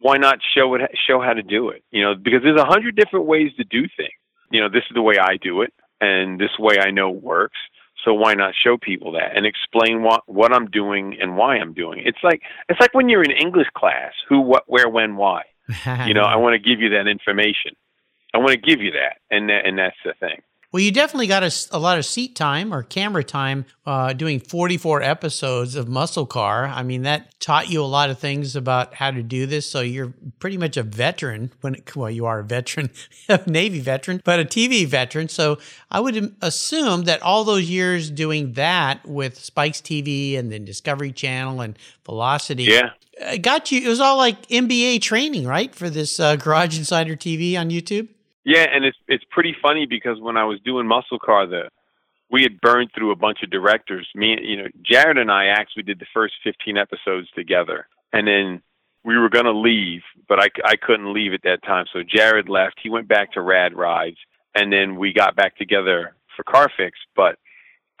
why 0.00 0.16
not 0.16 0.38
show 0.54 0.74
it 0.74 0.82
show 1.06 1.20
how 1.20 1.32
to 1.32 1.42
do 1.42 1.70
it? 1.70 1.82
You 1.90 2.02
know, 2.02 2.14
because 2.14 2.40
there's 2.42 2.60
a 2.60 2.64
hundred 2.64 2.96
different 2.96 3.26
ways 3.26 3.52
to 3.56 3.64
do 3.64 3.82
things. 3.96 4.12
You 4.50 4.60
know, 4.60 4.68
this 4.68 4.84
is 4.90 4.94
the 4.94 5.02
way 5.02 5.16
I 5.20 5.36
do 5.40 5.62
it, 5.62 5.72
and 6.00 6.38
this 6.38 6.58
way 6.58 6.78
I 6.78 6.90
know 6.90 7.10
works. 7.10 7.58
So 8.04 8.12
why 8.12 8.34
not 8.34 8.52
show 8.62 8.76
people 8.76 9.12
that 9.12 9.36
and 9.36 9.46
explain 9.46 10.02
what 10.02 10.22
what 10.26 10.52
I'm 10.52 10.66
doing 10.66 11.16
and 11.20 11.36
why 11.36 11.56
I'm 11.56 11.72
doing 11.72 12.00
it? 12.00 12.06
It's 12.06 12.22
like 12.22 12.42
it's 12.68 12.80
like 12.80 12.92
when 12.92 13.08
you're 13.08 13.24
in 13.24 13.30
English 13.30 13.68
class, 13.74 14.12
who, 14.28 14.40
what, 14.40 14.64
where, 14.66 14.88
when, 14.88 15.16
why. 15.16 15.42
You 16.06 16.12
know, 16.12 16.24
I 16.24 16.36
want 16.36 16.52
to 16.52 16.58
give 16.58 16.80
you 16.80 16.90
that 16.90 17.06
information. 17.08 17.72
I 18.34 18.38
want 18.38 18.50
to 18.50 18.58
give 18.58 18.80
you 18.80 18.92
that, 18.92 19.20
and 19.30 19.48
that, 19.48 19.64
and 19.64 19.78
that's 19.78 19.96
the 20.04 20.12
thing. 20.20 20.42
Well, 20.74 20.82
you 20.82 20.90
definitely 20.90 21.28
got 21.28 21.44
a, 21.44 21.54
a 21.70 21.78
lot 21.78 21.98
of 21.98 22.04
seat 22.04 22.34
time 22.34 22.74
or 22.74 22.82
camera 22.82 23.22
time 23.22 23.64
uh, 23.86 24.12
doing 24.12 24.40
44 24.40 25.02
episodes 25.02 25.76
of 25.76 25.86
Muscle 25.86 26.26
Car. 26.26 26.66
I 26.66 26.82
mean, 26.82 27.02
that 27.02 27.38
taught 27.38 27.70
you 27.70 27.80
a 27.80 27.86
lot 27.86 28.10
of 28.10 28.18
things 28.18 28.56
about 28.56 28.92
how 28.92 29.12
to 29.12 29.22
do 29.22 29.46
this. 29.46 29.70
So 29.70 29.82
you're 29.82 30.12
pretty 30.40 30.58
much 30.58 30.76
a 30.76 30.82
veteran 30.82 31.52
when, 31.60 31.76
it, 31.76 31.94
well, 31.94 32.10
you 32.10 32.26
are 32.26 32.40
a 32.40 32.42
veteran, 32.42 32.90
a 33.28 33.40
Navy 33.48 33.78
veteran, 33.78 34.20
but 34.24 34.40
a 34.40 34.44
TV 34.44 34.84
veteran. 34.84 35.28
So 35.28 35.58
I 35.92 36.00
would 36.00 36.34
assume 36.42 37.04
that 37.04 37.22
all 37.22 37.44
those 37.44 37.70
years 37.70 38.10
doing 38.10 38.54
that 38.54 39.06
with 39.06 39.38
Spikes 39.38 39.80
TV 39.80 40.36
and 40.36 40.50
then 40.50 40.64
Discovery 40.64 41.12
Channel 41.12 41.60
and 41.60 41.78
Velocity. 42.04 42.64
Yeah. 42.64 42.90
It 43.12 43.42
got 43.42 43.70
you, 43.70 43.80
it 43.80 43.88
was 43.88 44.00
all 44.00 44.16
like 44.16 44.48
MBA 44.48 45.02
training, 45.02 45.46
right? 45.46 45.72
For 45.72 45.88
this 45.88 46.18
uh, 46.18 46.34
Garage 46.34 46.76
Insider 46.76 47.14
TV 47.14 47.56
on 47.56 47.70
YouTube? 47.70 48.08
Yeah, 48.44 48.66
and 48.70 48.84
it's 48.84 48.98
it's 49.08 49.24
pretty 49.30 49.56
funny 49.62 49.86
because 49.86 50.20
when 50.20 50.36
I 50.36 50.44
was 50.44 50.60
doing 50.64 50.86
Muscle 50.86 51.18
Car, 51.18 51.46
the 51.46 51.70
we 52.30 52.42
had 52.42 52.60
burned 52.60 52.90
through 52.94 53.12
a 53.12 53.16
bunch 53.16 53.38
of 53.42 53.50
directors. 53.50 54.08
Me, 54.14 54.36
you 54.42 54.56
know, 54.56 54.68
Jared 54.82 55.18
and 55.18 55.30
I 55.30 55.46
actually 55.46 55.84
did 55.84 55.98
the 55.98 56.06
first 56.12 56.34
15 56.42 56.76
episodes 56.76 57.28
together, 57.34 57.86
and 58.12 58.26
then 58.26 58.62
we 59.04 59.18
were 59.18 59.28
going 59.28 59.44
to 59.44 59.52
leave, 59.52 60.00
but 60.28 60.40
I, 60.40 60.48
I 60.64 60.76
couldn't 60.76 61.12
leave 61.12 61.34
at 61.34 61.42
that 61.44 61.62
time. 61.62 61.84
So 61.92 62.00
Jared 62.02 62.48
left. 62.48 62.80
He 62.82 62.88
went 62.88 63.06
back 63.06 63.32
to 63.32 63.42
Rad 63.42 63.74
Rides, 63.74 64.16
and 64.54 64.72
then 64.72 64.96
we 64.96 65.12
got 65.12 65.36
back 65.36 65.56
together 65.56 66.16
for 66.34 66.42
Carfix. 66.42 66.92
But 67.14 67.38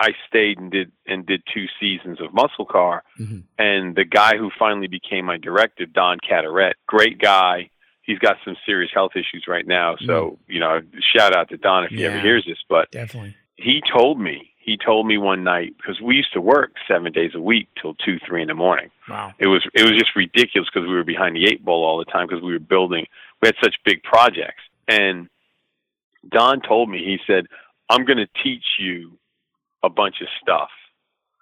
I 0.00 0.10
stayed 0.28 0.58
and 0.58 0.70
did 0.70 0.90
and 1.06 1.26
did 1.26 1.42
two 1.52 1.66
seasons 1.78 2.20
of 2.20 2.34
Muscle 2.34 2.66
Car, 2.66 3.02
mm-hmm. 3.18 3.40
and 3.58 3.94
the 3.94 4.04
guy 4.04 4.36
who 4.36 4.50
finally 4.58 4.88
became 4.88 5.26
my 5.26 5.36
director, 5.36 5.86
Don 5.86 6.18
Carteret, 6.26 6.74
great 6.86 7.18
guy 7.18 7.70
he's 8.04 8.18
got 8.18 8.36
some 8.44 8.56
serious 8.64 8.90
health 8.94 9.12
issues 9.14 9.46
right 9.48 9.66
now. 9.66 9.96
So, 9.96 10.30
mm. 10.30 10.38
you 10.46 10.60
know, 10.60 10.80
shout 11.16 11.34
out 11.34 11.48
to 11.48 11.56
Don 11.56 11.84
if 11.84 11.90
he 11.90 12.04
ever 12.04 12.20
hears 12.20 12.44
this. 12.46 12.58
But 12.68 12.90
definitely, 12.90 13.34
he 13.56 13.82
told 13.92 14.20
me, 14.20 14.52
he 14.58 14.76
told 14.76 15.06
me 15.06 15.18
one 15.18 15.42
night 15.44 15.74
because 15.76 16.00
we 16.00 16.14
used 16.14 16.32
to 16.34 16.40
work 16.40 16.72
seven 16.88 17.12
days 17.12 17.32
a 17.34 17.40
week 17.40 17.68
till 17.80 17.94
two, 17.94 18.18
three 18.26 18.42
in 18.42 18.48
the 18.48 18.54
morning. 18.54 18.90
Wow, 19.08 19.32
it 19.38 19.48
was 19.48 19.66
it 19.74 19.82
was 19.82 19.92
just 19.92 20.14
ridiculous 20.14 20.68
because 20.72 20.88
we 20.88 20.94
were 20.94 21.04
behind 21.04 21.34
the 21.34 21.46
eight 21.46 21.64
ball 21.64 21.84
all 21.84 21.98
the 21.98 22.04
time 22.04 22.26
because 22.28 22.42
we 22.42 22.52
were 22.52 22.58
building. 22.58 23.06
We 23.42 23.48
had 23.48 23.56
such 23.62 23.76
big 23.84 24.02
projects, 24.02 24.62
and 24.86 25.28
Don 26.30 26.60
told 26.60 26.88
me 26.88 26.98
he 26.98 27.18
said, 27.26 27.46
"I'm 27.88 28.04
going 28.04 28.18
to 28.18 28.28
teach 28.42 28.64
you 28.78 29.18
a 29.82 29.88
bunch 29.88 30.20
of 30.20 30.28
stuff." 30.40 30.70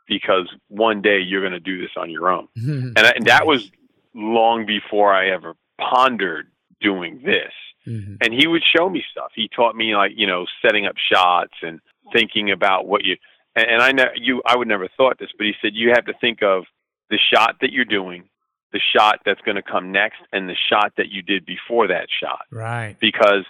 Because 0.08 0.52
one 0.68 1.00
day 1.00 1.20
you're 1.20 1.40
going 1.40 1.52
to 1.52 1.60
do 1.60 1.80
this 1.80 1.92
on 1.96 2.10
your 2.10 2.28
own, 2.28 2.48
and, 2.56 2.98
I, 2.98 3.12
and 3.12 3.26
that 3.28 3.46
was 3.46 3.70
long 4.14 4.66
before 4.66 5.14
I 5.14 5.30
ever 5.30 5.54
pondered 5.80 6.51
doing 6.82 7.20
this. 7.24 7.52
Mm-hmm. 7.86 8.14
And 8.20 8.32
he 8.32 8.46
would 8.46 8.62
show 8.76 8.88
me 8.88 9.02
stuff. 9.10 9.32
He 9.34 9.48
taught 9.54 9.74
me 9.74 9.94
like, 9.96 10.12
you 10.16 10.26
know, 10.26 10.46
setting 10.64 10.86
up 10.86 10.94
shots 11.12 11.54
and 11.62 11.80
thinking 12.12 12.50
about 12.50 12.86
what 12.86 13.04
you 13.04 13.16
and, 13.56 13.66
and 13.68 13.82
I 13.82 13.92
know 13.92 14.06
you 14.14 14.42
I 14.46 14.56
would 14.56 14.68
never 14.68 14.88
thought 14.96 15.18
this, 15.18 15.30
but 15.36 15.46
he 15.46 15.54
said 15.60 15.72
you 15.74 15.90
have 15.90 16.04
to 16.06 16.14
think 16.20 16.42
of 16.42 16.64
the 17.10 17.18
shot 17.32 17.56
that 17.60 17.72
you're 17.72 17.84
doing, 17.84 18.24
the 18.72 18.80
shot 18.96 19.20
that's 19.24 19.40
going 19.42 19.56
to 19.56 19.62
come 19.62 19.92
next 19.92 20.18
and 20.32 20.48
the 20.48 20.56
shot 20.70 20.92
that 20.96 21.10
you 21.10 21.22
did 21.22 21.44
before 21.44 21.88
that 21.88 22.06
shot. 22.22 22.42
Right. 22.50 22.96
Because 23.00 23.44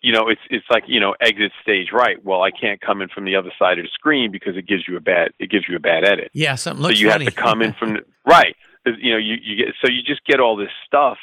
you 0.00 0.12
know, 0.12 0.28
it's 0.28 0.40
it's 0.50 0.66
like, 0.70 0.84
you 0.86 1.00
know, 1.00 1.14
exit 1.20 1.52
stage 1.62 1.88
right. 1.92 2.22
Well, 2.22 2.42
I 2.42 2.50
can't 2.50 2.80
come 2.80 3.00
in 3.00 3.08
from 3.08 3.24
the 3.24 3.36
other 3.36 3.50
side 3.58 3.78
of 3.78 3.84
the 3.84 3.90
screen 3.92 4.30
because 4.30 4.54
it 4.56 4.66
gives 4.66 4.82
you 4.88 4.96
a 4.96 5.00
bad 5.00 5.30
it 5.38 5.50
gives 5.50 5.66
you 5.68 5.76
a 5.76 5.80
bad 5.80 6.04
edit. 6.04 6.30
Yeah, 6.34 6.54
something 6.56 6.82
looks 6.82 6.96
So 6.96 7.02
you 7.04 7.10
funny. 7.10 7.24
have 7.24 7.34
to 7.34 7.40
come 7.40 7.62
in 7.62 7.72
from 7.78 7.94
the, 7.94 8.00
right. 8.26 8.54
You 8.86 9.12
know, 9.12 9.18
you 9.18 9.36
you 9.42 9.56
get 9.56 9.74
so 9.82 9.90
you 9.90 10.02
just 10.02 10.24
get 10.26 10.40
all 10.40 10.56
this 10.56 10.68
stuff 10.86 11.16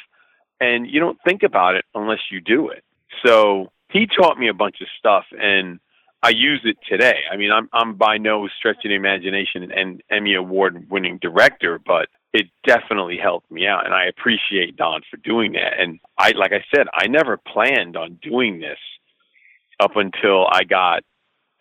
and 0.62 0.86
you 0.86 1.00
don't 1.00 1.18
think 1.24 1.42
about 1.42 1.74
it 1.74 1.84
unless 1.94 2.20
you 2.30 2.40
do 2.40 2.68
it. 2.68 2.84
So 3.26 3.72
he 3.90 4.06
taught 4.06 4.38
me 4.38 4.48
a 4.48 4.54
bunch 4.54 4.76
of 4.80 4.86
stuff, 4.98 5.24
and 5.32 5.80
I 6.22 6.30
use 6.30 6.60
it 6.64 6.76
today. 6.88 7.18
I 7.30 7.36
mean, 7.36 7.50
I'm 7.50 7.68
I'm 7.72 7.96
by 7.96 8.16
no 8.18 8.48
stretch 8.58 8.76
of 8.84 8.88
the 8.88 8.94
imagination 8.94 9.70
an 9.72 10.00
Emmy 10.10 10.34
award 10.34 10.88
winning 10.88 11.18
director, 11.20 11.80
but 11.84 12.08
it 12.32 12.46
definitely 12.64 13.18
helped 13.18 13.50
me 13.50 13.66
out, 13.66 13.84
and 13.84 13.94
I 13.94 14.06
appreciate 14.06 14.76
Don 14.76 15.02
for 15.10 15.18
doing 15.18 15.52
that. 15.52 15.78
And 15.78 15.98
I, 16.16 16.30
like 16.30 16.52
I 16.52 16.64
said, 16.74 16.86
I 16.94 17.06
never 17.08 17.36
planned 17.36 17.96
on 17.96 18.18
doing 18.22 18.60
this 18.60 18.78
up 19.80 19.96
until 19.96 20.46
I 20.50 20.64
got 20.64 21.02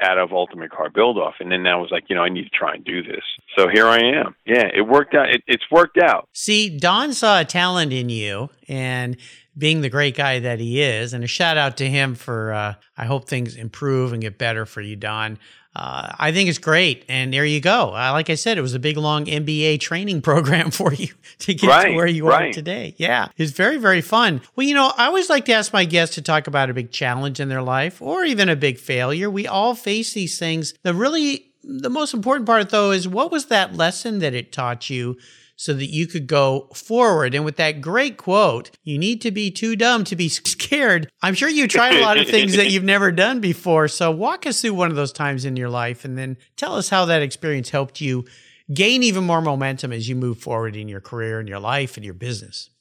out 0.01 0.17
of 0.17 0.31
Ultimate 0.31 0.71
Car 0.71 0.89
Build 0.89 1.17
Off, 1.17 1.35
and 1.39 1.51
then 1.51 1.65
I 1.67 1.75
was 1.75 1.89
like, 1.91 2.05
you 2.09 2.15
know, 2.15 2.23
I 2.23 2.29
need 2.29 2.43
to 2.43 2.49
try 2.49 2.73
and 2.73 2.83
do 2.83 3.03
this. 3.03 3.23
So 3.57 3.67
here 3.67 3.87
I 3.87 3.99
am. 3.99 4.35
Yeah, 4.45 4.69
it 4.73 4.81
worked 4.81 5.13
out. 5.13 5.29
It, 5.29 5.43
it's 5.47 5.63
worked 5.71 5.97
out. 5.97 6.27
See, 6.33 6.75
Don 6.75 7.13
saw 7.13 7.39
a 7.39 7.45
talent 7.45 7.93
in 7.93 8.09
you, 8.09 8.49
and 8.67 9.17
being 9.57 9.81
the 9.81 9.89
great 9.89 10.15
guy 10.15 10.39
that 10.39 10.59
he 10.59 10.81
is, 10.81 11.13
and 11.13 11.23
a 11.23 11.27
shout 11.27 11.57
out 11.57 11.77
to 11.77 11.89
him 11.89 12.15
for. 12.15 12.53
Uh, 12.53 12.73
I 12.97 13.05
hope 13.05 13.27
things 13.27 13.55
improve 13.55 14.13
and 14.13 14.21
get 14.21 14.37
better 14.37 14.65
for 14.65 14.81
you, 14.81 14.95
Don 14.95 15.39
uh, 15.73 16.11
I 16.19 16.33
think 16.33 16.49
it's 16.49 16.57
great. 16.57 17.05
And 17.07 17.33
there 17.33 17.45
you 17.45 17.61
go. 17.61 17.95
Uh, 17.95 18.11
like 18.11 18.29
I 18.29 18.35
said, 18.35 18.57
it 18.57 18.61
was 18.61 18.73
a 18.73 18.79
big, 18.79 18.97
long 18.97 19.25
MBA 19.25 19.79
training 19.79 20.21
program 20.31 20.71
for 20.71 20.93
you 20.93 21.09
to 21.39 21.53
get 21.53 21.67
right, 21.67 21.87
to 21.89 21.95
where 21.95 22.07
you 22.07 22.27
right. 22.27 22.49
are 22.49 22.53
today. 22.53 22.93
Yeah, 22.97 23.29
it's 23.37 23.51
very, 23.51 23.77
very 23.77 24.01
fun. 24.01 24.41
Well, 24.55 24.67
you 24.67 24.73
know, 24.73 24.91
I 24.97 25.05
always 25.05 25.29
like 25.29 25.45
to 25.45 25.53
ask 25.53 25.71
my 25.71 25.85
guests 25.85 26.15
to 26.15 26.21
talk 26.21 26.47
about 26.47 26.69
a 26.69 26.73
big 26.73 26.91
challenge 26.91 27.39
in 27.39 27.47
their 27.47 27.61
life 27.61 28.01
or 28.01 28.23
even 28.25 28.49
a 28.49 28.55
big 28.55 28.77
failure. 28.77 29.29
We 29.29 29.47
all 29.47 29.75
face 29.75 30.13
these 30.13 30.37
things. 30.37 30.73
The 30.83 30.93
really, 30.93 31.51
the 31.63 31.89
most 31.89 32.13
important 32.13 32.47
part, 32.47 32.69
though, 32.69 32.91
is 32.91 33.07
what 33.07 33.31
was 33.31 33.45
that 33.45 33.75
lesson 33.75 34.19
that 34.19 34.33
it 34.33 34.51
taught 34.51 34.89
you 34.89 35.17
so 35.61 35.75
that 35.75 35.91
you 35.91 36.07
could 36.07 36.25
go 36.25 36.67
forward. 36.73 37.35
And 37.35 37.45
with 37.45 37.57
that 37.57 37.81
great 37.81 38.17
quote, 38.17 38.71
you 38.83 38.97
need 38.97 39.21
to 39.21 39.29
be 39.29 39.51
too 39.51 39.75
dumb 39.75 40.03
to 40.05 40.15
be 40.15 40.27
scared. 40.29 41.07
I'm 41.21 41.35
sure 41.35 41.49
you 41.49 41.67
tried 41.67 41.97
a 41.97 42.01
lot 42.01 42.17
of 42.17 42.27
things 42.27 42.55
that 42.55 42.71
you've 42.71 42.83
never 42.83 43.11
done 43.11 43.41
before. 43.41 43.87
So 43.87 44.09
walk 44.09 44.47
us 44.47 44.59
through 44.59 44.73
one 44.73 44.89
of 44.89 44.95
those 44.95 45.13
times 45.13 45.45
in 45.45 45.55
your 45.55 45.69
life 45.69 46.03
and 46.03 46.17
then 46.17 46.37
tell 46.57 46.73
us 46.73 46.89
how 46.89 47.05
that 47.05 47.21
experience 47.21 47.69
helped 47.69 48.01
you 48.01 48.25
gain 48.73 49.03
even 49.03 49.23
more 49.23 49.39
momentum 49.39 49.93
as 49.93 50.09
you 50.09 50.15
move 50.15 50.39
forward 50.39 50.75
in 50.75 50.87
your 50.87 50.99
career 50.99 51.39
and 51.39 51.47
your 51.47 51.59
life 51.59 51.95
and 51.95 52.03
your 52.03 52.15
business. 52.15 52.71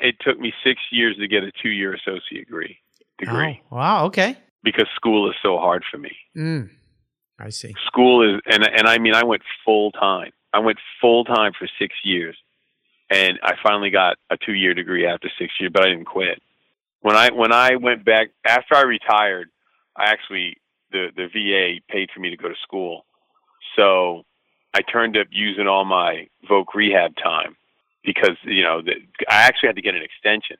It 0.00 0.14
took 0.22 0.38
me 0.40 0.54
six 0.64 0.80
years 0.90 1.18
to 1.18 1.28
get 1.28 1.42
a 1.42 1.52
two 1.62 1.68
year 1.68 1.92
associate 1.92 2.46
degree. 2.46 2.78
degree. 3.18 3.60
Oh, 3.70 3.76
wow. 3.76 4.06
Okay. 4.06 4.38
Because 4.64 4.86
school 4.96 5.28
is 5.28 5.36
so 5.42 5.58
hard 5.58 5.84
for 5.90 5.98
me. 5.98 6.16
Mm, 6.34 6.70
I 7.38 7.50
see. 7.50 7.74
School 7.88 8.36
is, 8.36 8.40
and 8.46 8.64
and 8.64 8.88
I 8.88 8.96
mean, 8.96 9.14
I 9.14 9.24
went 9.24 9.42
full 9.66 9.92
time. 9.92 10.30
I 10.52 10.58
went 10.58 10.78
full 11.00 11.24
time 11.24 11.52
for 11.58 11.68
six 11.78 11.94
years, 12.04 12.36
and 13.10 13.38
I 13.42 13.54
finally 13.62 13.90
got 13.90 14.16
a 14.30 14.36
two 14.36 14.54
year 14.54 14.74
degree 14.74 15.06
after 15.06 15.30
six 15.38 15.52
years, 15.58 15.72
but 15.72 15.84
I 15.84 15.90
didn't 15.90 16.04
quit. 16.04 16.40
When 17.00 17.16
I 17.16 17.30
when 17.30 17.52
I 17.52 17.76
went 17.76 18.04
back 18.04 18.28
after 18.46 18.74
I 18.74 18.82
retired, 18.82 19.50
I 19.96 20.10
actually 20.10 20.56
the 20.90 21.08
the 21.16 21.26
VA 21.26 21.80
paid 21.88 22.10
for 22.14 22.20
me 22.20 22.30
to 22.30 22.36
go 22.36 22.48
to 22.48 22.54
school, 22.62 23.04
so 23.76 24.24
I 24.74 24.80
turned 24.82 25.16
up 25.16 25.26
using 25.30 25.66
all 25.66 25.84
my 25.84 26.28
voc 26.48 26.66
rehab 26.74 27.16
time 27.16 27.56
because 28.04 28.36
you 28.44 28.62
know 28.62 28.82
the, 28.82 28.92
I 29.28 29.42
actually 29.42 29.68
had 29.68 29.76
to 29.76 29.82
get 29.82 29.94
an 29.94 30.02
extension 30.02 30.56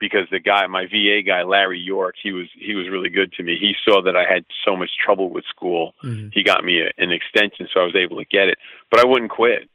because 0.00 0.26
the 0.30 0.40
guy, 0.40 0.66
my 0.66 0.86
VA 0.86 1.22
guy, 1.26 1.42
Larry 1.42 1.80
York, 1.80 2.14
he 2.22 2.32
was 2.32 2.46
he 2.54 2.74
was 2.74 2.88
really 2.88 3.08
good 3.08 3.32
to 3.34 3.42
me. 3.42 3.58
He 3.60 3.74
saw 3.84 4.02
that 4.02 4.16
I 4.16 4.24
had 4.30 4.44
so 4.64 4.76
much 4.76 4.90
trouble 5.04 5.30
with 5.30 5.44
school. 5.48 5.94
Mm-hmm. 6.04 6.28
He 6.32 6.42
got 6.42 6.64
me 6.64 6.82
a, 6.82 6.90
an 7.02 7.10
extension, 7.12 7.68
so 7.72 7.80
I 7.80 7.84
was 7.84 7.96
able 7.96 8.18
to 8.18 8.24
get 8.24 8.48
it. 8.48 8.58
But 8.90 9.00
I 9.00 9.06
wouldn't 9.06 9.30
quit. 9.30 9.68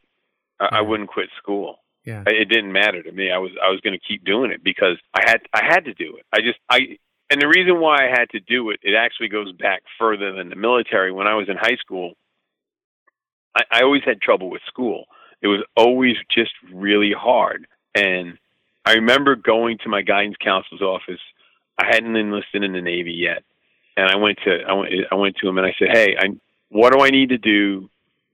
I, 0.59 0.77
I 0.77 0.81
wouldn't 0.81 1.09
quit 1.09 1.29
school. 1.38 1.79
Yeah. 2.05 2.23
It 2.27 2.49
didn't 2.49 2.73
matter 2.73 3.01
to 3.01 3.12
me. 3.12 3.31
I 3.31 3.38
was 3.38 3.51
I 3.63 3.69
was 3.69 3.79
going 3.81 3.97
to 3.97 4.05
keep 4.05 4.25
doing 4.25 4.51
it 4.51 4.63
because 4.63 4.97
I 5.13 5.21
had 5.25 5.41
I 5.53 5.63
had 5.65 5.86
to 5.86 5.93
do 5.93 6.17
it. 6.17 6.25
I 6.33 6.39
just 6.41 6.59
I 6.69 6.97
and 7.29 7.41
the 7.41 7.47
reason 7.47 7.79
why 7.79 8.05
I 8.05 8.09
had 8.09 8.29
to 8.31 8.39
do 8.39 8.69
it, 8.69 8.79
it 8.83 8.95
actually 8.95 9.29
goes 9.29 9.51
back 9.53 9.83
further 9.97 10.33
than 10.33 10.49
the 10.49 10.55
military. 10.55 11.12
When 11.12 11.27
I 11.27 11.36
was 11.36 11.47
in 11.49 11.55
high 11.55 11.77
school, 11.77 12.13
I, 13.55 13.63
I 13.71 13.81
always 13.83 14.03
had 14.05 14.21
trouble 14.21 14.49
with 14.49 14.62
school. 14.67 15.05
It 15.41 15.47
was 15.47 15.63
always 15.75 16.15
just 16.33 16.51
really 16.71 17.13
hard. 17.17 17.67
And 17.95 18.38
I 18.86 18.93
remember 18.93 19.36
going 19.36 19.78
to 19.84 19.89
my 19.89 20.02
guidance 20.02 20.36
counselor's 20.43 20.82
office. 20.82 21.22
I 21.78 21.86
hadn't 21.88 22.15
enlisted 22.15 22.63
in 22.63 22.74
the 22.74 22.82
Navy 22.82 23.13
yet, 23.13 23.43
and 23.98 24.10
I 24.10 24.15
went 24.15 24.39
to 24.46 24.60
I 24.67 24.74
went 24.74 24.93
I 25.12 25.15
went 25.15 25.38
to 25.38 25.48
him 25.48 25.58
and 25.58 25.65
I 25.65 25.74
said, 25.80 25.89
"Hey, 25.91 26.15
I, 26.19 26.28
what 26.69 26.93
do 26.93 27.04
I 27.04 27.10
need 27.10 27.30
to 27.30 27.38
do 27.38 27.89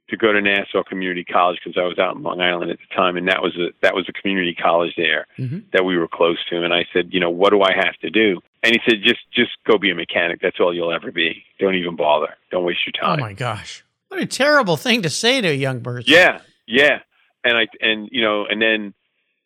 to 0.09 0.17
go 0.17 0.33
to 0.33 0.41
Nassau 0.41 0.83
Community 0.83 1.23
College 1.23 1.59
because 1.63 1.77
I 1.79 1.85
was 1.85 1.99
out 1.99 2.15
in 2.15 2.23
Long 2.23 2.41
Island 2.41 2.71
at 2.71 2.77
the 2.77 2.95
time, 2.95 3.15
and 3.15 3.27
that 3.27 3.41
was 3.41 3.55
a 3.57 3.69
that 3.81 3.93
was 3.93 4.07
a 4.09 4.13
community 4.13 4.55
college 4.55 4.93
there 4.97 5.27
mm-hmm. 5.37 5.59
that 5.73 5.85
we 5.85 5.97
were 5.97 6.07
close 6.07 6.37
to. 6.49 6.63
And 6.63 6.73
I 6.73 6.85
said, 6.93 7.09
you 7.11 7.19
know, 7.19 7.29
what 7.29 7.51
do 7.51 7.61
I 7.61 7.73
have 7.73 7.95
to 8.01 8.09
do? 8.09 8.41
And 8.63 8.73
he 8.73 8.79
said, 8.87 9.01
just 9.03 9.19
just 9.33 9.51
go 9.65 9.77
be 9.77 9.91
a 9.91 9.95
mechanic. 9.95 10.41
That's 10.41 10.59
all 10.59 10.73
you'll 10.73 10.91
ever 10.91 11.11
be. 11.11 11.43
Don't 11.59 11.75
even 11.75 11.95
bother. 11.95 12.35
Don't 12.51 12.65
waste 12.65 12.79
your 12.85 12.93
time. 12.99 13.19
Oh 13.19 13.21
my 13.21 13.33
gosh, 13.33 13.83
what 14.09 14.19
a 14.19 14.25
terrible 14.25 14.77
thing 14.77 15.01
to 15.03 15.09
say 15.09 15.41
to 15.41 15.47
a 15.47 15.53
young 15.53 15.81
person. 15.81 16.11
Yeah, 16.11 16.39
yeah. 16.67 16.99
And 17.43 17.57
I 17.57 17.67
and 17.81 18.09
you 18.11 18.21
know, 18.21 18.45
and 18.45 18.61
then 18.61 18.93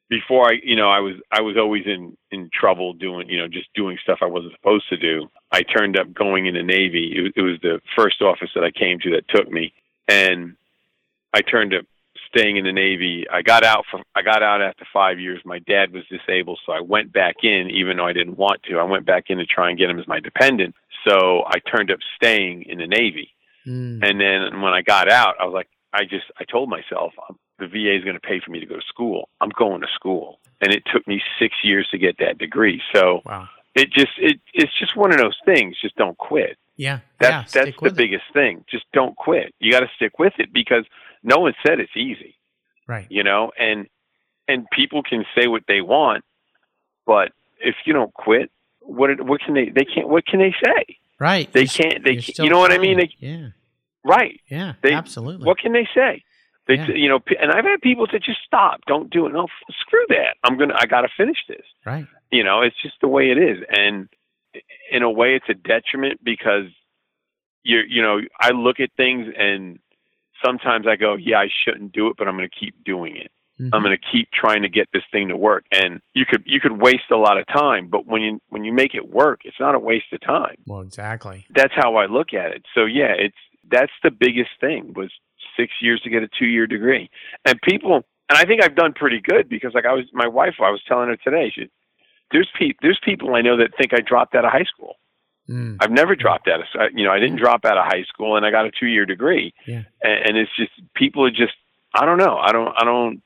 before 0.10 0.52
I, 0.52 0.60
you 0.64 0.76
know, 0.76 0.90
I 0.90 1.00
was 1.00 1.16
I 1.32 1.42
was 1.42 1.58
always 1.58 1.84
in 1.86 2.16
in 2.32 2.50
trouble 2.54 2.94
doing, 2.94 3.30
you 3.30 3.38
know, 3.38 3.48
just 3.48 3.68
doing 3.74 3.98
stuff 4.04 4.20
I 4.22 4.26
wasn't 4.26 4.54
supposed 4.54 4.88
to 4.90 4.98
do. 4.98 5.30
I 5.52 5.62
turned 5.64 5.98
up 5.98 6.14
going 6.14 6.46
in 6.46 6.56
the 6.56 6.64
Navy. 6.64 7.14
It, 7.16 7.34
it 7.36 7.42
was 7.42 7.60
the 7.62 7.80
first 7.96 8.22
office 8.22 8.50
that 8.56 8.64
I 8.64 8.72
came 8.72 9.00
to 9.00 9.12
that 9.12 9.28
took 9.30 9.50
me, 9.50 9.74
and 10.08 10.56
I 11.34 11.42
turned 11.42 11.74
up 11.74 11.86
staying 12.36 12.58
in 12.58 12.66
the 12.66 12.72
Navy. 12.72 13.26
I 13.32 13.42
got 13.42 13.64
out 13.64 13.86
from 13.90 14.04
I 14.16 14.22
got 14.22 14.44
out 14.44 14.62
after 14.62 14.86
five 14.94 15.20
years. 15.20 15.42
My 15.46 15.60
dad 15.60 15.94
was 15.94 16.04
disabled, 16.10 16.60
so 16.66 16.74
I 16.74 16.82
went 16.82 17.14
back 17.14 17.38
in, 17.44 17.70
even 17.72 17.98
though 17.98 18.08
I 18.08 18.14
didn't 18.14 18.38
want 18.38 18.64
to. 18.64 18.78
I 18.78 18.84
went 18.84 19.06
back 19.06 19.26
in 19.30 19.38
to 19.38 19.46
try 19.46 19.70
and 19.70 19.80
get 19.80 19.90
him 19.90 20.00
as 20.00 20.08
my 20.08 20.20
dependent. 20.20 20.76
So 21.08 21.44
I 21.46 21.60
turned 21.60 21.92
up 21.92 22.00
staying 22.16 22.64
in 22.64 22.78
the 22.78 22.88
Navy. 22.88 23.30
Mm. 23.66 24.04
And 24.04 24.20
then 24.20 24.62
when 24.62 24.74
I 24.74 24.82
got 24.82 25.12
out, 25.12 25.36
I 25.40 25.46
was 25.46 25.54
like, 25.54 25.68
I 25.94 26.04
just, 26.04 26.26
I 26.40 26.44
told 26.46 26.70
myself, 26.70 27.14
um, 27.30 27.38
the 27.64 27.84
VA 27.84 27.96
is 27.98 28.04
going 28.04 28.16
to 28.16 28.20
pay 28.20 28.40
for 28.40 28.52
me 28.52 28.60
to 28.60 28.66
go 28.66 28.76
to 28.76 28.86
school. 28.88 29.30
I'm 29.42 29.50
going 29.58 29.82
to 29.82 29.88
school. 29.94 30.40
And 30.62 30.72
it 30.74 30.84
took 30.94 31.08
me 31.08 31.22
six 31.40 31.56
years 31.64 31.88
to 31.92 31.98
get 31.98 32.18
that 32.20 32.38
degree. 32.38 32.82
So 32.94 33.22
Wow. 33.26 33.50
it 33.76 33.92
just, 33.92 34.12
it, 34.18 34.40
it's 34.54 34.78
just 34.80 34.96
one 34.96 35.12
of 35.12 35.18
those 35.18 35.38
things. 35.46 35.76
Just 35.82 35.96
don't 35.96 36.18
quit. 36.18 36.58
Yeah. 36.78 37.00
That's, 37.20 37.54
yeah, 37.56 37.64
that's 37.66 37.78
the 37.78 37.84
with 37.84 37.94
it. 37.94 37.98
biggest 37.98 38.24
thing. 38.34 38.64
Just 38.70 38.86
don't 38.94 39.16
quit. 39.16 39.54
You 39.60 39.72
got 39.72 39.82
to 39.82 39.90
stick 39.96 40.18
with 40.20 40.34
it 40.40 40.52
because 40.54 40.86
no 41.24 41.40
one 41.40 41.54
said 41.66 41.80
it's 41.80 41.96
easy, 41.96 42.36
Right. 42.88 43.08
you 43.10 43.24
know, 43.24 43.52
and, 43.60 43.88
and 44.48 44.68
people 44.72 45.04
can 45.04 45.26
say 45.38 45.48
what 45.48 45.64
they 45.68 45.82
want, 45.82 46.24
but 47.06 47.32
if 47.60 47.76
you 47.86 47.94
don't 47.94 48.14
quit, 48.14 48.52
what, 48.82 49.10
what 49.26 49.40
can 49.42 49.54
they, 49.54 49.70
they 49.70 49.86
can't, 49.86 50.10
what 50.10 50.26
can 50.26 50.40
they 50.40 50.54
say? 50.66 50.98
Right. 51.20 51.52
They 51.54 51.62
You're 51.62 51.68
can't- 51.68 52.04
they 52.04 52.20
you 52.44 52.50
know 52.50 52.60
what 52.60 52.72
I 52.74 52.78
mean? 52.78 52.98
They- 52.98 53.16
yeah. 53.20 53.48
Right. 54.04 54.42
Yeah. 54.50 54.74
They- 54.82 54.94
absolutely. 54.94 55.46
What 55.46 55.60
can 55.60 55.72
they 55.74 55.88
say? 55.96 56.24
They, 56.68 56.76
Yeah. 56.76 56.88
you 56.92 57.10
know, 57.10 57.20
and 57.42 57.52
I've 57.52 57.66
had 57.66 57.82
people 57.82 58.08
say, 58.12 58.20
just 58.20 58.40
stop, 58.46 58.82
don't 58.88 59.10
do 59.10 59.26
it. 59.26 59.34
No, 59.34 59.44
f- 59.46 59.76
screw 59.82 60.06
that. 60.10 60.38
I'm 60.44 60.58
gonna, 60.58 60.76
I 60.78 60.86
got 60.86 61.02
to 61.02 61.10
finish 61.18 61.38
this. 61.48 61.66
right. 61.86 62.06
You 62.32 62.44
know, 62.44 62.62
it's 62.62 62.82
just 62.82 62.96
the 63.02 63.08
way 63.08 63.30
it 63.32 63.38
is, 63.38 63.60
and 63.70 64.08
in 64.92 65.04
a 65.04 65.12
way, 65.12 65.36
it's 65.36 65.50
a 65.50 65.54
detriment 65.54 66.20
because 66.24 66.66
you're, 67.64 67.86
you 67.86 68.02
know, 68.02 68.20
I 68.40 68.50
look 68.52 68.80
at 68.80 68.90
things 68.98 69.28
and 69.38 69.80
sometimes 70.44 70.86
I 70.88 70.96
go, 70.96 71.16
yeah, 71.16 71.38
I 71.40 71.48
shouldn't 71.64 71.92
do 71.94 72.08
it, 72.08 72.16
but 72.18 72.28
I'm 72.28 72.36
going 72.38 72.50
to 72.50 72.60
keep 72.60 72.84
doing 72.84 73.16
it. 73.18 73.32
Mhm. 73.62 73.70
I'm 73.72 73.84
going 73.84 73.96
to 73.96 74.04
keep 74.12 74.30
trying 74.32 74.64
to 74.64 74.70
get 74.70 74.88
this 74.94 75.04
thing 75.12 75.28
to 75.28 75.38
work, 75.38 75.64
and 75.72 76.02
you 76.16 76.26
could, 76.26 76.42
you 76.46 76.60
could 76.60 76.82
waste 76.82 77.12
a 77.12 77.18
lot 77.18 77.38
of 77.38 77.46
time, 77.48 77.88
but 77.88 78.08
when 78.08 78.22
you, 78.22 78.42
when 78.50 78.64
you 78.64 78.74
make 78.74 78.96
it 78.96 79.08
work, 79.10 79.42
it's 79.46 79.60
not 79.60 79.76
a 79.76 79.80
waste 79.80 80.12
of 80.12 80.22
time 80.22 80.56
Well, 80.66 80.82
exactly. 80.82 81.46
that's 81.52 81.74
how 81.76 81.96
I 81.98 82.08
look 82.08 82.34
at 82.34 82.52
it. 82.52 82.66
So 82.74 82.86
yeah, 82.86 83.14
it's 83.18 83.38
that's 83.70 83.92
the 84.04 84.10
biggest 84.12 84.50
thing 84.60 84.94
was 84.96 85.12
six 85.58 85.74
years 85.82 86.02
to 86.02 86.10
get 86.10 86.24
a 86.24 86.30
two 86.40 86.46
year 86.46 86.68
degree. 86.68 87.10
And 87.46 87.60
people 87.62 88.04
and 88.30 88.38
I 88.38 88.46
think 88.46 88.64
I've 88.64 88.76
done 88.76 88.94
pretty 88.94 89.22
good 89.22 89.50
because 89.50 89.74
like 89.74 89.86
I 89.86 89.94
was 89.94 90.06
my 90.14 90.28
wife 90.28 90.56
I 90.60 90.72
was 90.72 90.82
telling 90.88 91.10
her 91.10 91.18
today, 91.18 91.52
she 91.54 91.70
there's 92.32 92.50
pe- 92.58 92.78
there's 92.82 93.00
people 93.04 93.36
I 93.36 93.42
know 93.42 93.58
that 93.58 93.78
think 93.78 93.94
I 93.94 94.02
dropped 94.02 94.36
out 94.36 94.46
of 94.46 94.52
high 94.52 94.66
school. 94.66 94.96
Mm. 95.50 95.78
I've 95.82 95.92
never 95.92 96.16
dropped 96.16 96.48
out 96.48 96.62
of 96.62 96.92
you 96.94 97.06
know, 97.06 97.12
I 97.12 97.20
didn't 97.20 97.38
drop 97.38 97.66
out 97.66 97.78
of 97.78 97.86
high 97.86 98.04
school 98.08 98.38
and 98.38 98.46
I 98.46 98.52
got 98.52 98.66
a 98.66 98.72
two 98.72 98.88
year 98.88 99.06
degree. 99.06 99.54
Yeah. 99.68 99.84
And, 100.02 100.30
and 100.30 100.38
it's 100.38 100.56
just 100.58 100.72
people 100.96 101.26
are 101.26 101.32
just 101.32 101.54
I 101.94 102.06
don't 102.06 102.18
know. 102.18 102.38
I 102.38 102.52
don't 102.52 102.74
I 102.78 102.86
don't 102.86 103.22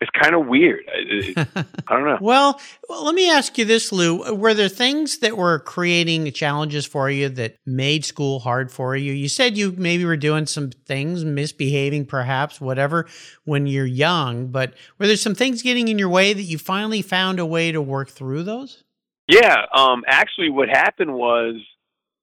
it's 0.00 0.10
kind 0.18 0.34
of 0.34 0.46
weird. 0.46 0.84
I, 0.88 1.46
I 1.86 1.94
don't 1.94 2.04
know. 2.04 2.18
Well, 2.20 2.60
well, 2.88 3.04
let 3.04 3.14
me 3.14 3.30
ask 3.30 3.58
you 3.58 3.66
this, 3.66 3.92
Lou. 3.92 4.34
Were 4.34 4.54
there 4.54 4.68
things 4.68 5.18
that 5.18 5.36
were 5.36 5.58
creating 5.58 6.32
challenges 6.32 6.86
for 6.86 7.10
you 7.10 7.28
that 7.28 7.56
made 7.66 8.04
school 8.04 8.38
hard 8.40 8.72
for 8.72 8.96
you? 8.96 9.12
You 9.12 9.28
said 9.28 9.58
you 9.58 9.72
maybe 9.76 10.06
were 10.06 10.16
doing 10.16 10.46
some 10.46 10.70
things, 10.70 11.24
misbehaving 11.24 12.06
perhaps, 12.06 12.60
whatever, 12.60 13.06
when 13.44 13.66
you're 13.66 13.84
young, 13.84 14.48
but 14.48 14.74
were 14.98 15.06
there 15.06 15.16
some 15.16 15.34
things 15.34 15.62
getting 15.62 15.88
in 15.88 15.98
your 15.98 16.08
way 16.08 16.32
that 16.32 16.42
you 16.42 16.56
finally 16.56 17.02
found 17.02 17.38
a 17.38 17.46
way 17.46 17.70
to 17.70 17.82
work 17.82 18.08
through 18.08 18.44
those? 18.44 18.84
Yeah, 19.28 19.66
um, 19.74 20.02
actually, 20.06 20.50
what 20.50 20.68
happened 20.68 21.14
was 21.14 21.56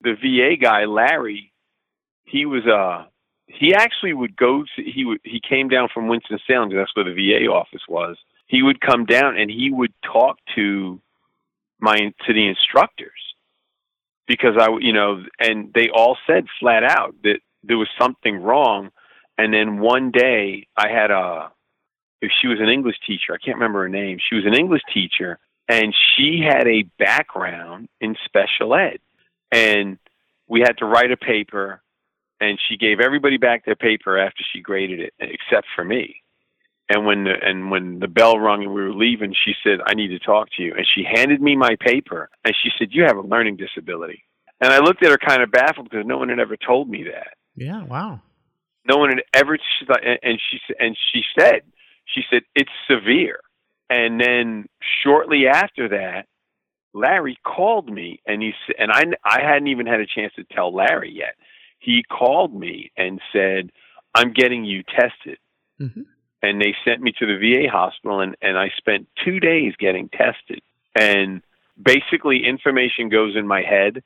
the 0.01 0.13
VA 0.13 0.57
guy 0.61 0.85
Larry, 0.85 1.53
he 2.25 2.45
was 2.45 2.65
uh 2.65 3.05
he 3.47 3.73
actually 3.73 4.13
would 4.13 4.36
go 4.36 4.63
to 4.75 4.83
he 4.83 5.05
would 5.05 5.19
he 5.23 5.39
came 5.39 5.69
down 5.69 5.89
from 5.93 6.07
Winston 6.07 6.39
Salem 6.45 6.69
'cause 6.69 6.77
that's 6.77 6.95
where 6.95 7.05
the 7.05 7.13
VA 7.13 7.47
office 7.47 7.88
was. 7.88 8.17
He 8.45 8.62
would 8.62 8.81
come 8.81 9.05
down 9.05 9.38
and 9.38 9.49
he 9.49 9.71
would 9.71 9.93
talk 10.03 10.38
to 10.55 11.01
my 11.79 11.95
to 11.95 12.33
the 12.33 12.47
instructors 12.47 13.36
because 14.27 14.57
I 14.57 14.69
you 14.79 14.93
know 14.93 15.23
and 15.39 15.73
they 15.73 15.89
all 15.89 16.17
said 16.27 16.47
flat 16.60 16.83
out 16.83 17.15
that 17.23 17.39
there 17.63 17.77
was 17.77 17.89
something 17.99 18.41
wrong. 18.41 18.91
And 19.38 19.53
then 19.53 19.79
one 19.79 20.12
day 20.12 20.67
I 20.75 20.89
had 20.89 21.12
a 21.12 21.51
if 22.21 22.31
she 22.41 22.47
was 22.47 22.60
an 22.60 22.69
English 22.69 22.99
teacher, 23.05 23.33
I 23.33 23.38
can't 23.38 23.57
remember 23.57 23.83
her 23.83 23.89
name. 23.89 24.17
She 24.19 24.36
was 24.36 24.45
an 24.45 24.55
English 24.55 24.81
teacher 24.93 25.39
and 25.69 25.95
she 25.95 26.41
had 26.41 26.67
a 26.67 26.83
background 26.97 27.88
in 28.01 28.17
special 28.25 28.75
ed 28.75 28.99
and 29.51 29.99
we 30.47 30.62
had 30.62 30.77
to 30.79 30.86
write 30.86 31.12
a 31.12 31.17
paper 31.17 31.81
and 32.39 32.60
she 32.67 32.78
gave 32.78 33.00
everybody 33.00 33.38
back 33.38 33.65
their 33.65 33.76
paper 33.76 34.17
after 34.17 34.43
she 34.54 34.62
graded 34.62 35.00
it 35.00 35.13
except 35.19 35.67
for 35.76 35.84
me. 35.84 36.21
And 36.89 37.06
when 37.06 37.26
the 37.26 37.34
and 37.41 37.69
when 37.69 38.00
the 38.00 38.08
bell 38.08 38.39
rung 38.39 38.63
and 38.63 38.73
we 38.73 38.82
were 38.82 38.93
leaving 38.93 39.34
she 39.45 39.54
said 39.63 39.80
i 39.86 39.93
need 39.93 40.10
to 40.10 40.19
talk 40.19 40.47
to 40.58 40.63
you. 40.63 40.73
And 40.76 40.88
she 40.95 41.04
handed 41.04 41.41
me 41.41 41.56
my 41.56 41.76
paper 41.80 42.30
and 42.45 42.56
she 42.62 42.69
said 42.78 42.89
you 42.91 43.04
have 43.04 43.17
a 43.17 43.21
learning 43.21 43.58
disability. 43.58 44.23
And 44.62 44.71
i 44.71 44.80
looked 44.80 45.04
at 45.04 45.12
her 45.12 45.17
kind 45.17 45.41
of 45.41 45.52
baffled 45.52 45.89
because 45.89 46.06
no 46.06 46.17
one 46.17 46.30
had 46.30 46.39
ever 46.39 46.58
told 46.58 46.89
me 46.89 47.04
that. 47.04 47.36
Yeah, 47.56 47.84
wow. 47.84 48.21
no 48.88 48.97
one 48.97 49.10
had 49.10 49.23
ever 49.34 49.58
and 49.89 50.39
she 50.50 50.60
and 50.80 50.97
she 51.12 51.23
said 51.38 51.62
she 52.06 52.21
said 52.30 52.43
it's 52.56 52.71
severe. 52.89 53.39
And 53.89 54.19
then 54.19 54.67
shortly 55.04 55.47
after 55.47 55.89
that 55.89 56.28
larry 56.93 57.38
called 57.45 57.91
me 57.91 58.21
and 58.26 58.41
he 58.41 58.54
and 58.80 58.91
i 58.91 59.04
i 59.26 59.41
hadn't 59.41 59.67
even 59.67 59.86
had 59.86 60.00
a 60.00 60.06
chance 60.08 60.34
to 60.36 60.43
tell 60.45 60.73
larry 60.73 61.12
yet 61.12 61.36
he 61.79 62.03
called 62.03 62.53
me 62.53 62.91
and 62.97 63.21
said 63.31 63.71
i'm 64.15 64.33
getting 64.33 64.65
you 64.65 64.83
tested. 64.83 65.37
Hmm 65.77 66.01
and 66.41 66.61
they 66.61 66.75
sent 66.85 67.01
me 67.01 67.11
to 67.17 67.25
the 67.25 67.37
va 67.37 67.67
hospital 67.71 68.19
and 68.19 68.35
and 68.41 68.57
i 68.57 68.69
spent 68.77 69.07
two 69.23 69.39
days 69.39 69.73
getting 69.79 70.09
tested. 70.09 70.61
And 70.95 71.41
basically 71.81 72.45
information 72.45 73.09
goes 73.09 73.35
in 73.35 73.47
my 73.47 73.61
head 73.61 74.03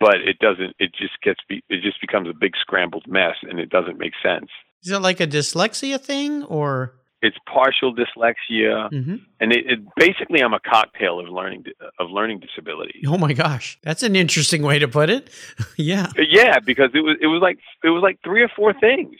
but 0.00 0.16
it 0.16 0.38
doesn't 0.38 0.74
it 0.78 0.92
just 0.94 1.20
gets 1.22 1.40
be, 1.48 1.62
it 1.68 1.82
just 1.82 2.00
becomes 2.00 2.28
a 2.28 2.34
big 2.34 2.52
scrambled 2.60 3.06
mess 3.06 3.36
and 3.42 3.58
it 3.58 3.70
doesn't 3.70 3.98
make 3.98 4.12
sense. 4.22 4.50
Is 4.82 4.92
it 4.92 5.00
like 5.00 5.20
a 5.20 5.26
dyslexia 5.26 6.00
thing 6.00 6.42
or? 6.44 6.94
It's 7.26 7.36
partial 7.58 7.90
dyslexia 8.00 8.74
Mhm. 8.92 9.16
and 9.40 9.48
it, 9.56 9.62
it 9.72 9.78
basically 9.96 10.40
i'm 10.44 10.54
a 10.54 10.60
cocktail 10.74 11.14
of 11.22 11.26
learning 11.38 11.64
of 12.02 12.06
learning 12.18 12.38
disability 12.46 13.00
Oh 13.12 13.18
my 13.26 13.32
gosh, 13.44 13.78
that's 13.82 14.02
an 14.02 14.14
interesting 14.24 14.62
way 14.62 14.78
to 14.84 14.88
put 14.98 15.08
it. 15.16 15.22
yeah. 15.92 16.06
yeah 16.40 16.56
because 16.70 16.90
it 16.98 17.00
was 17.08 17.16
it 17.20 17.26
was 17.34 17.40
like 17.46 17.58
it 17.88 17.90
was 17.96 18.02
like 18.08 18.18
three 18.26 18.42
or 18.46 18.50
four 18.58 18.72
things. 18.86 19.16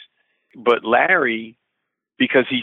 But 0.68 0.78
larry 0.84 1.58
because 2.18 2.46
he 2.48 2.60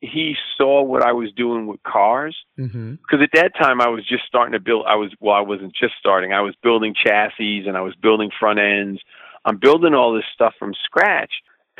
he 0.00 0.34
saw 0.56 0.82
what 0.82 1.02
i 1.02 1.12
was 1.12 1.30
doing 1.44 1.66
with 1.70 1.82
cars. 1.82 2.36
Because 2.56 3.20
at 3.22 3.30
that 3.34 3.52
time 3.62 3.80
i 3.80 3.88
was 3.88 4.02
just 4.14 4.24
starting 4.26 4.52
to 4.58 4.60
build 4.68 4.84
i 4.86 4.96
was 5.02 5.10
well 5.20 5.36
i 5.36 5.40
wasn't 5.52 5.74
just 5.82 5.94
starting. 5.98 6.32
I 6.32 6.40
was 6.48 6.54
building 6.62 6.94
chassis 7.04 7.64
and 7.68 7.76
i 7.76 7.82
was 7.88 7.94
building 8.06 8.30
front 8.40 8.58
ends. 8.58 9.00
I'm 9.46 9.58
building 9.58 9.94
all 9.94 10.12
this 10.12 10.28
stuff 10.34 10.54
from 10.58 10.72
scratch 10.84 11.32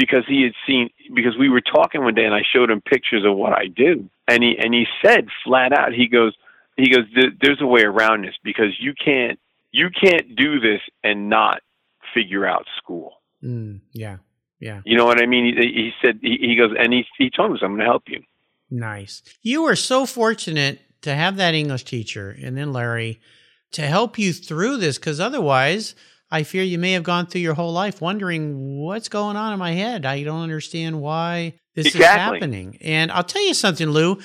because 0.02 0.24
he 0.26 0.38
had 0.46 0.52
seen 0.66 0.84
because 1.14 1.36
we 1.38 1.48
were 1.48 1.60
talking 1.60 2.02
one 2.02 2.14
day 2.14 2.24
and 2.24 2.34
i 2.34 2.42
showed 2.52 2.70
him 2.70 2.80
pictures 2.80 3.24
of 3.24 3.36
what 3.36 3.52
i 3.52 3.66
do 3.66 4.08
and 4.26 4.42
he 4.42 4.52
and 4.62 4.72
he 4.74 4.84
said 5.04 5.22
flat 5.44 5.72
out 5.78 5.92
he 5.92 6.06
goes 6.08 6.32
he 6.76 6.88
goes 6.94 7.04
there's 7.42 7.60
a 7.60 7.66
way 7.66 7.82
around 7.82 8.18
this 8.24 8.34
because 8.42 8.72
you 8.80 8.92
can't 9.06 9.38
you 9.72 9.88
can't 10.02 10.34
do 10.34 10.58
this 10.60 10.80
and 11.04 11.28
not 11.28 11.60
figure 12.14 12.46
out 12.46 12.64
school 12.76 13.08
Mm, 13.42 13.80
yeah. 13.92 14.18
Yeah. 14.58 14.80
you 14.84 14.96
know 14.98 15.06
what 15.06 15.20
i 15.22 15.26
mean 15.26 15.44
he, 15.46 15.66
he 15.80 15.90
said 16.02 16.18
he, 16.22 16.36
he 16.40 16.56
goes 16.56 16.72
and 16.78 16.92
he 16.92 17.02
he 17.16 17.30
told 17.30 17.52
us 17.52 17.60
i'm 17.62 17.70
going 17.70 17.80
to 17.80 17.84
help 17.86 18.04
you 18.08 18.22
Nice. 18.72 19.22
You 19.42 19.64
were 19.64 19.74
so 19.74 20.06
fortunate 20.06 20.80
to 21.02 21.12
have 21.12 21.36
that 21.38 21.54
English 21.54 21.82
teacher 21.84 22.36
and 22.40 22.56
then 22.56 22.72
Larry 22.72 23.20
to 23.72 23.82
help 23.82 24.16
you 24.16 24.32
through 24.32 24.76
this 24.76 24.96
because 24.96 25.18
otherwise, 25.18 25.96
I 26.30 26.44
fear 26.44 26.62
you 26.62 26.78
may 26.78 26.92
have 26.92 27.02
gone 27.02 27.26
through 27.26 27.40
your 27.40 27.54
whole 27.54 27.72
life 27.72 28.00
wondering 28.00 28.78
what's 28.78 29.08
going 29.08 29.36
on 29.36 29.52
in 29.52 29.58
my 29.58 29.72
head. 29.72 30.06
I 30.06 30.22
don't 30.22 30.42
understand 30.42 31.00
why 31.00 31.54
this 31.74 31.94
is 31.94 31.94
happening. 31.94 32.78
And 32.80 33.10
I'll 33.10 33.24
tell 33.24 33.44
you 33.44 33.54
something, 33.54 33.88
Lou. 33.88 34.20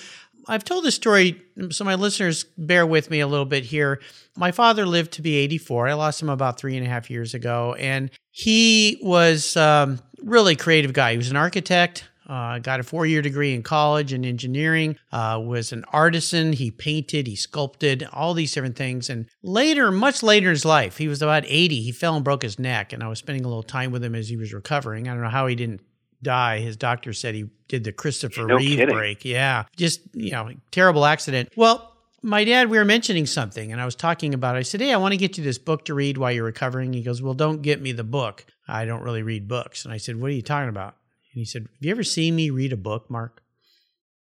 I've 0.47 0.63
told 0.63 0.83
this 0.83 0.93
story, 0.93 1.41
so 1.71 1.83
my 1.83 1.95
listeners 1.95 2.43
bear 2.57 2.85
with 2.85 3.09
me 3.09 3.19
a 3.19 3.27
little 3.27 3.45
bit 3.45 3.63
here. 3.63 3.99
My 4.37 4.51
father 4.51 4.85
lived 4.85 5.13
to 5.13 5.23
be 5.23 5.37
84. 5.37 5.87
I 5.87 5.93
lost 5.93 6.21
him 6.21 6.29
about 6.29 6.59
three 6.59 6.77
and 6.77 6.85
a 6.85 6.89
half 6.89 7.09
years 7.09 7.33
ago. 7.33 7.75
And 7.79 8.11
he 8.29 8.99
was 9.01 9.57
um, 9.57 9.99
really 10.21 10.55
creative 10.55 10.93
guy. 10.93 11.11
He 11.11 11.17
was 11.17 11.31
an 11.31 11.37
architect, 11.37 12.03
uh, 12.27 12.59
got 12.59 12.79
a 12.79 12.83
four 12.83 13.05
year 13.05 13.21
degree 13.21 13.53
in 13.53 13.63
college 13.63 14.13
in 14.13 14.25
engineering, 14.25 14.97
uh, 15.11 15.41
was 15.43 15.71
an 15.71 15.83
artisan. 15.93 16.53
He 16.53 16.71
painted, 16.71 17.27
he 17.27 17.35
sculpted, 17.35 18.07
all 18.11 18.33
these 18.33 18.53
different 18.53 18.75
things. 18.75 19.09
And 19.09 19.27
later, 19.43 19.91
much 19.91 20.23
later 20.23 20.47
in 20.47 20.53
his 20.53 20.65
life, 20.65 20.97
he 20.97 21.07
was 21.07 21.21
about 21.21 21.43
80, 21.47 21.81
he 21.81 21.91
fell 21.91 22.15
and 22.15 22.23
broke 22.25 22.41
his 22.43 22.57
neck. 22.59 22.93
And 22.93 23.03
I 23.03 23.07
was 23.07 23.19
spending 23.19 23.45
a 23.45 23.47
little 23.47 23.63
time 23.63 23.91
with 23.91 24.03
him 24.03 24.15
as 24.15 24.29
he 24.29 24.37
was 24.37 24.53
recovering. 24.53 25.07
I 25.07 25.13
don't 25.13 25.23
know 25.23 25.29
how 25.29 25.47
he 25.47 25.55
didn't 25.55 25.81
die. 26.21 26.59
His 26.59 26.77
doctor 26.77 27.13
said 27.13 27.35
he 27.35 27.45
did 27.67 27.83
the 27.83 27.91
Christopher 27.91 28.45
No 28.47 28.55
Reeve 28.55 28.77
kidding. 28.79 28.95
break. 28.95 29.25
Yeah. 29.25 29.65
Just, 29.75 30.01
you 30.13 30.31
know, 30.31 30.49
terrible 30.71 31.05
accident. 31.05 31.49
Well, 31.55 31.91
my 32.23 32.43
dad, 32.43 32.71
we 32.71 32.79
were 32.79 32.85
mentioning 32.85 33.27
something 33.27 33.71
and 33.71 33.79
I 33.79 33.85
was 33.85 33.95
talking 33.95 34.33
about 34.33 34.55
it. 34.55 34.59
I 34.59 34.63
said, 34.63 34.81
Hey, 34.81 34.91
I 34.93 34.97
want 34.97 35.11
to 35.11 35.17
get 35.17 35.37
you 35.37 35.43
this 35.43 35.59
book 35.59 35.85
to 35.85 35.93
read 35.93 36.17
while 36.17 36.31
you're 36.31 36.43
recovering. 36.45 36.91
He 36.93 37.03
goes, 37.03 37.21
Well, 37.21 37.35
don't 37.35 37.61
get 37.61 37.79
me 37.81 37.91
the 37.91 38.03
book. 38.03 38.45
I 38.67 38.85
don't 38.85 39.03
really 39.03 39.21
read 39.21 39.47
books. 39.47 39.85
And 39.85 39.93
I 39.93 39.97
said, 39.97 40.15
What 40.19 40.31
are 40.31 40.33
you 40.33 40.41
talking 40.41 40.69
about? 40.69 40.95
And 41.35 41.41
he 41.41 41.45
said, 41.45 41.63
Have 41.63 41.81
you 41.81 41.91
ever 41.91 42.03
seen 42.03 42.35
me 42.35 42.49
read 42.49 42.73
a 42.73 42.77
book, 42.77 43.09
Mark? 43.11 43.43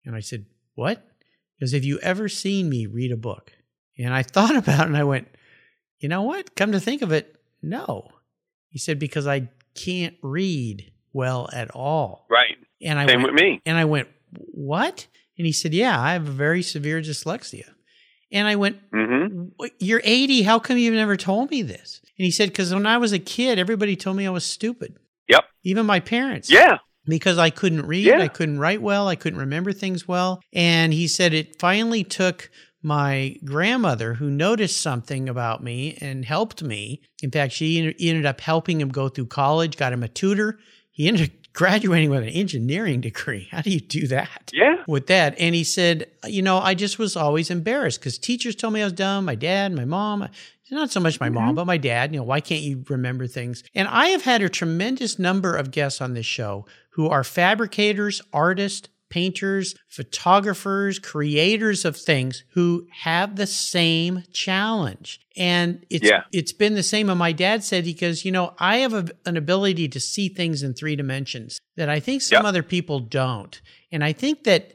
And 0.05 0.15
I 0.17 0.21
said, 0.21 0.47
What? 0.75 1.07
Because 1.59 1.73
Have 1.73 1.85
you 1.85 1.99
ever 2.01 2.29
seen 2.29 2.69
me 2.69 2.87
read 2.87 3.13
a 3.13 3.17
book? 3.17 3.53
And 3.97 4.13
I 4.13 4.23
thought 4.35 4.57
about 4.57 4.81
it 4.81 4.87
and 4.89 4.97
I 4.97 5.05
went, 5.05 5.29
You 6.01 6.09
know 6.09 6.23
what? 6.23 6.57
Come 6.57 6.73
to 6.73 6.81
think 6.81 7.01
of 7.03 7.13
it, 7.13 7.37
no. 7.63 8.09
He 8.69 8.79
said, 8.81 8.99
because 8.99 9.29
I 9.29 9.49
can't 9.77 10.17
read 10.21 10.93
well 11.13 11.49
at 11.53 11.71
all. 11.71 12.27
Right. 12.29 12.57
And 12.83 12.99
I 12.99 13.07
Same 13.07 13.23
went, 13.23 13.35
with 13.35 13.41
me. 13.41 13.63
And 13.65 13.79
I 13.79 13.85
went, 13.85 14.09
what? 14.33 15.07
And 15.39 15.47
he 15.47 15.53
said, 15.53 15.73
yeah, 15.73 16.01
I 16.01 16.13
have 16.15 16.27
a 16.27 16.33
very 16.33 16.61
severe 16.61 17.01
dyslexia. 17.01 17.69
And 18.33 18.49
I 18.49 18.57
went, 18.57 18.81
hmm 18.93 19.45
You're 19.79 20.01
80. 20.03 20.43
How 20.43 20.59
come 20.59 20.77
you've 20.77 20.95
never 20.95 21.17
told 21.17 21.53
me 21.53 21.63
this? 21.63 22.01
And 22.19 22.25
he 22.25 22.33
said, 22.33 22.49
Because 22.49 22.75
when 22.75 22.85
I 22.87 22.99
was 22.99 23.13
a 23.13 23.19
kid, 23.21 23.61
everybody 23.61 23.95
told 23.95 24.17
me 24.17 24.27
I 24.27 24.31
was 24.31 24.45
stupid, 24.45 24.97
Yep. 25.29 25.45
even 25.63 25.87
my 25.87 26.01
parents. 26.01 26.51
Yeah. 26.51 26.79
Because 27.07 27.37
I 27.39 27.51
couldn't 27.51 27.87
read, 27.87 28.07
Yeah. 28.07 28.21
I 28.21 28.29
couldn't 28.29 28.59
write 28.59 28.81
well, 28.83 29.09
I 29.09 29.17
couldn't 29.17 29.39
remember 29.39 29.73
things 29.73 30.09
well. 30.09 30.41
And 30.53 30.93
he 30.93 31.07
said 31.09 31.35
it 31.35 31.59
finally 31.61 32.03
took 32.05 32.51
my 32.83 33.37
grandmother 33.45 34.15
who 34.15 34.31
noticed 34.31 34.81
something 34.81 35.29
about 35.29 35.63
me 35.63 35.97
and 36.01 36.25
helped 36.25 36.63
me. 36.63 37.01
In 37.23 37.31
fact, 37.31 37.53
she 37.55 37.79
ended 37.99 38.27
up 38.27 38.41
helping 38.41 38.81
him 38.81 38.91
go 38.91 39.09
through 39.09 39.27
college, 39.27 39.77
got 39.77 39.93
him 39.93 40.03
a 40.03 40.09
tutor. 40.09 40.59
He 40.91 41.09
ended 41.09 41.31
up 41.31 41.37
graduating 41.55 42.11
with 42.11 42.23
an 42.23 42.29
engineering 42.31 43.01
degree. 43.01 43.49
How 43.51 43.63
do 43.63 43.71
you 43.71 43.81
do 43.81 44.07
that? 44.09 44.51
Yeah. 44.53 44.83
with 44.87 45.07
that. 45.07 45.35
And 45.39 45.55
he 45.55 45.65
said, 45.65 46.09
you 46.27 46.43
know, 46.43 46.59
I 46.59 46.75
just 46.75 46.99
was 46.99 47.17
always 47.17 47.49
embarrassed 47.51 48.01
because 48.01 48.19
teachers 48.19 48.55
told 48.57 48.75
me 48.75 48.81
I 48.83 48.85
was 48.85 48.93
dumb. 48.93 49.25
My 49.25 49.35
dad, 49.37 49.73
my 49.73 49.85
mom, 49.85 50.29
not 50.71 50.91
so 50.91 51.01
much 51.01 51.21
my 51.21 51.29
mom, 51.29 51.49
mm-hmm. 51.49 51.55
but 51.57 51.67
my 51.67 51.77
dad, 51.77 52.13
you 52.13 52.19
know, 52.19 52.25
why 52.25 52.41
can't 52.41 52.63
you 52.63 52.85
remember 52.89 53.27
things? 53.27 53.63
And 53.75 53.87
I 53.89 54.09
have 54.09 54.23
had 54.23 54.43
a 54.43 54.49
tremendous 54.49 55.19
number 55.19 55.55
of 55.57 55.71
guests 55.71 56.01
on 56.01 56.15
this 56.15 56.27
show 56.27 56.67
who 56.91 57.09
are 57.09 57.25
fabricators, 57.25 58.23
artists, 58.33 58.89
painters, 59.11 59.77
photographers, 59.89 60.99
creators 60.99 61.85
of 61.85 61.97
things 61.97 62.43
who 62.55 62.87
have 63.03 63.37
the 63.37 63.47
same 63.47 64.25
challenge. 64.33 65.21
And 65.37 65.85
it's 65.91 66.05
Yeah. 66.05 66.25
it's 66.33 66.53
been 66.53 66.75
the 66.75 66.83
same. 66.83 67.09
And 67.09 67.19
my 67.19 67.33
dad 67.33 67.63
said 67.63 67.85
because 67.85 68.25
you 68.25 68.33
know 68.33 68.55
I 68.59 68.79
have 68.79 68.95
a, 68.95 69.07
an 69.27 69.37
ability 69.37 69.89
to 69.89 70.01
see 70.01 70.29
things 70.29 70.63
in 70.63 70.75
three 70.75 70.97
dimensions 70.97 71.61
that 71.77 71.89
I 71.89 72.01
think 72.01 72.23
some 72.23 72.45
other 72.45 72.63
people 72.63 72.99
don't. 72.99 73.61
And 73.93 74.03
I 74.03 74.13
think 74.13 74.45
that 74.45 74.75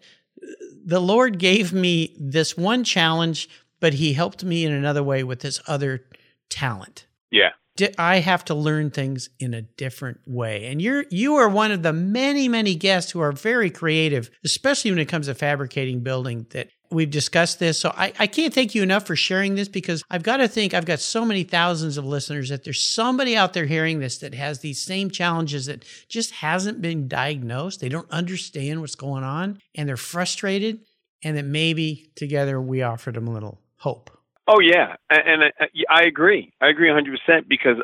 the 0.85 1.01
Lord 1.01 1.37
gave 1.37 1.73
me 1.73 2.15
this 2.19 2.57
one 2.57 2.83
challenge, 2.83 3.49
but 3.79 3.95
He 3.95 4.13
helped 4.13 4.43
me 4.43 4.65
in 4.65 4.71
another 4.71 5.03
way 5.03 5.23
with 5.23 5.39
this 5.39 5.61
other 5.67 6.05
talent. 6.49 7.05
Yeah. 7.31 7.51
I 7.97 8.17
have 8.17 8.43
to 8.45 8.55
learn 8.55 8.91
things 8.91 9.29
in 9.39 9.53
a 9.53 9.61
different 9.61 10.19
way. 10.25 10.65
And 10.65 10.81
you're 10.81 11.05
you 11.09 11.35
are 11.35 11.47
one 11.47 11.71
of 11.71 11.83
the 11.83 11.93
many, 11.93 12.47
many 12.47 12.75
guests 12.75 13.11
who 13.11 13.21
are 13.21 13.31
very 13.31 13.69
creative, 13.69 14.29
especially 14.43 14.91
when 14.91 14.99
it 14.99 15.05
comes 15.05 15.27
to 15.27 15.35
fabricating 15.35 16.01
building 16.01 16.45
that 16.49 16.69
we've 16.91 17.09
discussed 17.09 17.59
this. 17.59 17.79
So 17.79 17.93
I, 17.95 18.13
I 18.19 18.27
can't 18.27 18.53
thank 18.53 18.73
you 18.75 18.83
enough 18.83 19.05
for 19.05 19.15
sharing 19.15 19.55
this 19.55 19.67
because 19.67 20.03
I've 20.09 20.23
got 20.23 20.37
to 20.37 20.47
think 20.47 20.73
I've 20.73 20.85
got 20.85 20.99
so 20.99 21.23
many 21.23 21.43
thousands 21.43 21.97
of 21.97 22.05
listeners 22.05 22.49
that 22.49 22.63
there's 22.63 22.83
somebody 22.83 23.35
out 23.35 23.53
there 23.53 23.65
hearing 23.65 23.99
this 23.99 24.17
that 24.19 24.33
has 24.33 24.59
these 24.59 24.81
same 24.81 25.09
challenges 25.09 25.67
that 25.67 25.85
just 26.09 26.31
hasn't 26.31 26.81
been 26.81 27.07
diagnosed. 27.07 27.79
They 27.79 27.89
don't 27.89 28.09
understand 28.11 28.81
what's 28.81 28.95
going 28.95 29.23
on 29.23 29.59
and 29.75 29.87
they're 29.87 29.97
frustrated. 29.97 30.81
And 31.21 31.35
that 31.35 31.43
maybe 31.43 32.11
together 32.15 32.61
we 32.61 32.81
offered 32.81 33.15
them 33.15 33.27
a 33.27 33.33
little 33.33 33.59
hope. 33.79 34.09
Oh 34.47 34.59
yeah, 34.59 34.95
and, 35.09 35.43
and 35.43 35.53
I, 35.59 36.01
I 36.01 36.03
agree. 36.03 36.53
I 36.61 36.67
agree 36.69 36.89
100 36.89 37.19
percent 37.19 37.49
because 37.49 37.77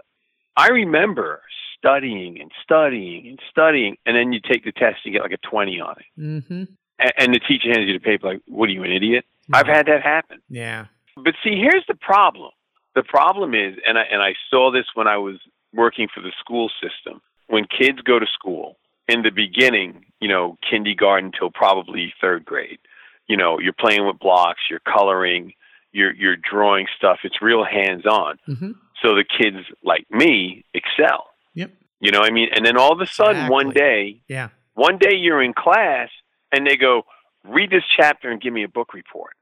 I 0.57 0.69
remember 0.69 1.41
studying 1.77 2.39
and 2.39 2.51
studying 2.63 3.27
and 3.27 3.39
studying, 3.51 3.97
and 4.05 4.15
then 4.15 4.33
you 4.33 4.39
take 4.39 4.63
the 4.63 4.71
test, 4.71 4.97
you 5.03 5.11
get 5.11 5.21
like 5.21 5.31
a 5.31 5.37
20 5.37 5.79
on 5.79 5.95
it, 5.99 6.19
Mm-hmm. 6.21 6.63
and, 6.99 7.13
and 7.17 7.33
the 7.33 7.39
teacher 7.39 7.69
hands 7.71 7.85
you 7.87 7.93
the 7.93 7.99
paper 7.99 8.27
like, 8.27 8.41
"What 8.47 8.69
are 8.69 8.71
you, 8.71 8.83
an 8.83 8.91
idiot?" 8.91 9.25
I've 9.53 9.67
had 9.67 9.85
that 9.87 10.01
happen. 10.01 10.39
Yeah. 10.49 10.85
But 11.15 11.35
see, 11.43 11.55
here's 11.55 11.85
the 11.87 11.93
problem. 11.95 12.51
The 12.95 13.03
problem 13.03 13.53
is, 13.53 13.75
and 13.87 13.97
I 13.99 14.03
and 14.11 14.21
I 14.21 14.33
saw 14.49 14.71
this 14.71 14.85
when 14.95 15.07
I 15.07 15.17
was 15.17 15.35
working 15.73 16.07
for 16.13 16.21
the 16.21 16.31
school 16.39 16.69
system. 16.81 17.21
When 17.47 17.65
kids 17.65 17.99
go 18.01 18.17
to 18.17 18.25
school 18.25 18.77
in 19.07 19.21
the 19.21 19.29
beginning, 19.29 20.05
you 20.19 20.27
know, 20.27 20.57
kindergarten 20.67 21.31
till 21.37 21.51
probably 21.51 22.11
third 22.19 22.43
grade, 22.43 22.79
you 23.27 23.37
know, 23.37 23.59
you're 23.59 23.73
playing 23.73 24.07
with 24.07 24.17
blocks, 24.17 24.61
you're 24.69 24.79
coloring, 24.79 25.53
you're 25.95 26.13
you're 26.13 26.35
drawing 26.35 26.87
stuff. 26.97 27.19
It's 27.23 27.41
real 27.41 27.63
hands 27.63 28.05
on. 28.05 28.37
Mm-hmm. 28.47 28.71
So 29.01 29.15
the 29.15 29.23
kids 29.25 29.57
like 29.83 30.05
me 30.11 30.63
excel. 30.73 31.27
Yep. 31.53 31.71
You 31.99 32.11
know 32.11 32.19
what 32.19 32.29
I 32.29 32.33
mean? 32.33 32.49
And 32.55 32.65
then 32.65 32.77
all 32.77 32.91
of 32.91 32.99
a 33.01 33.05
sudden 33.07 33.47
one 33.49 33.69
day, 33.71 34.21
Yeah. 34.27 34.49
one 34.73 34.97
day 34.97 35.15
you're 35.15 35.41
in 35.41 35.53
class 35.53 36.09
and 36.51 36.65
they 36.67 36.75
go, 36.77 37.03
"Read 37.43 37.69
this 37.71 37.83
chapter 37.97 38.29
and 38.29 38.41
give 38.41 38.53
me 38.53 38.63
a 38.63 38.67
book 38.67 38.93
report." 38.93 39.33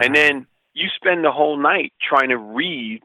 And 0.00 0.14
then 0.14 0.46
you 0.74 0.88
spend 0.94 1.24
the 1.24 1.32
whole 1.32 1.56
night 1.56 1.92
trying 2.06 2.28
to 2.28 2.36
read 2.36 3.00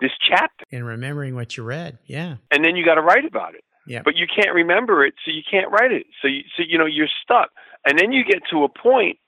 this 0.00 0.12
chapter, 0.28 0.64
and 0.72 0.84
remembering 0.86 1.34
what 1.34 1.56
you 1.56 1.62
read. 1.62 1.98
Yeah. 2.06 2.36
and 2.50 2.64
then 2.64 2.74
you 2.76 2.84
got 2.84 2.94
to 2.96 3.02
write 3.02 3.24
about 3.26 3.54
it. 3.54 3.62
Yeah. 3.86 4.02
But 4.04 4.16
you 4.16 4.26
can't 4.26 4.54
remember 4.54 5.04
it, 5.04 5.14
so 5.24 5.30
you 5.30 5.42
can't 5.48 5.70
write 5.70 5.92
it. 5.92 6.06
So 6.20 6.28
you, 6.28 6.42
so 6.56 6.62
you 6.66 6.78
know 6.78 6.86
you're 6.86 7.08
stuck. 7.22 7.50
And 7.86 7.98
then 7.98 8.12
you 8.12 8.24
get 8.24 8.40
to 8.50 8.64
a 8.64 8.68
point, 8.68 9.18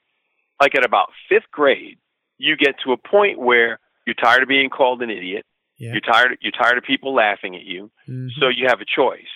like 0.60 0.74
at 0.76 0.84
about 0.84 1.10
fifth 1.28 1.50
grade, 1.52 1.98
you 2.38 2.56
get 2.56 2.74
to 2.84 2.92
a 2.92 2.96
point 2.96 3.38
where 3.38 3.78
you're 4.06 4.14
tired 4.14 4.42
of 4.42 4.48
being 4.48 4.70
called 4.70 5.02
an 5.02 5.10
idiot. 5.10 5.44
Yeah. 5.78 5.92
You're 5.92 6.00
tired. 6.00 6.36
You're 6.40 6.52
tired 6.52 6.78
of 6.78 6.84
people 6.84 7.14
laughing 7.14 7.56
at 7.56 7.62
you. 7.62 7.90
Mhm. 8.08 8.28
So 8.38 8.48
you 8.48 8.66
have 8.68 8.80
a 8.80 8.84
choice. 8.84 9.32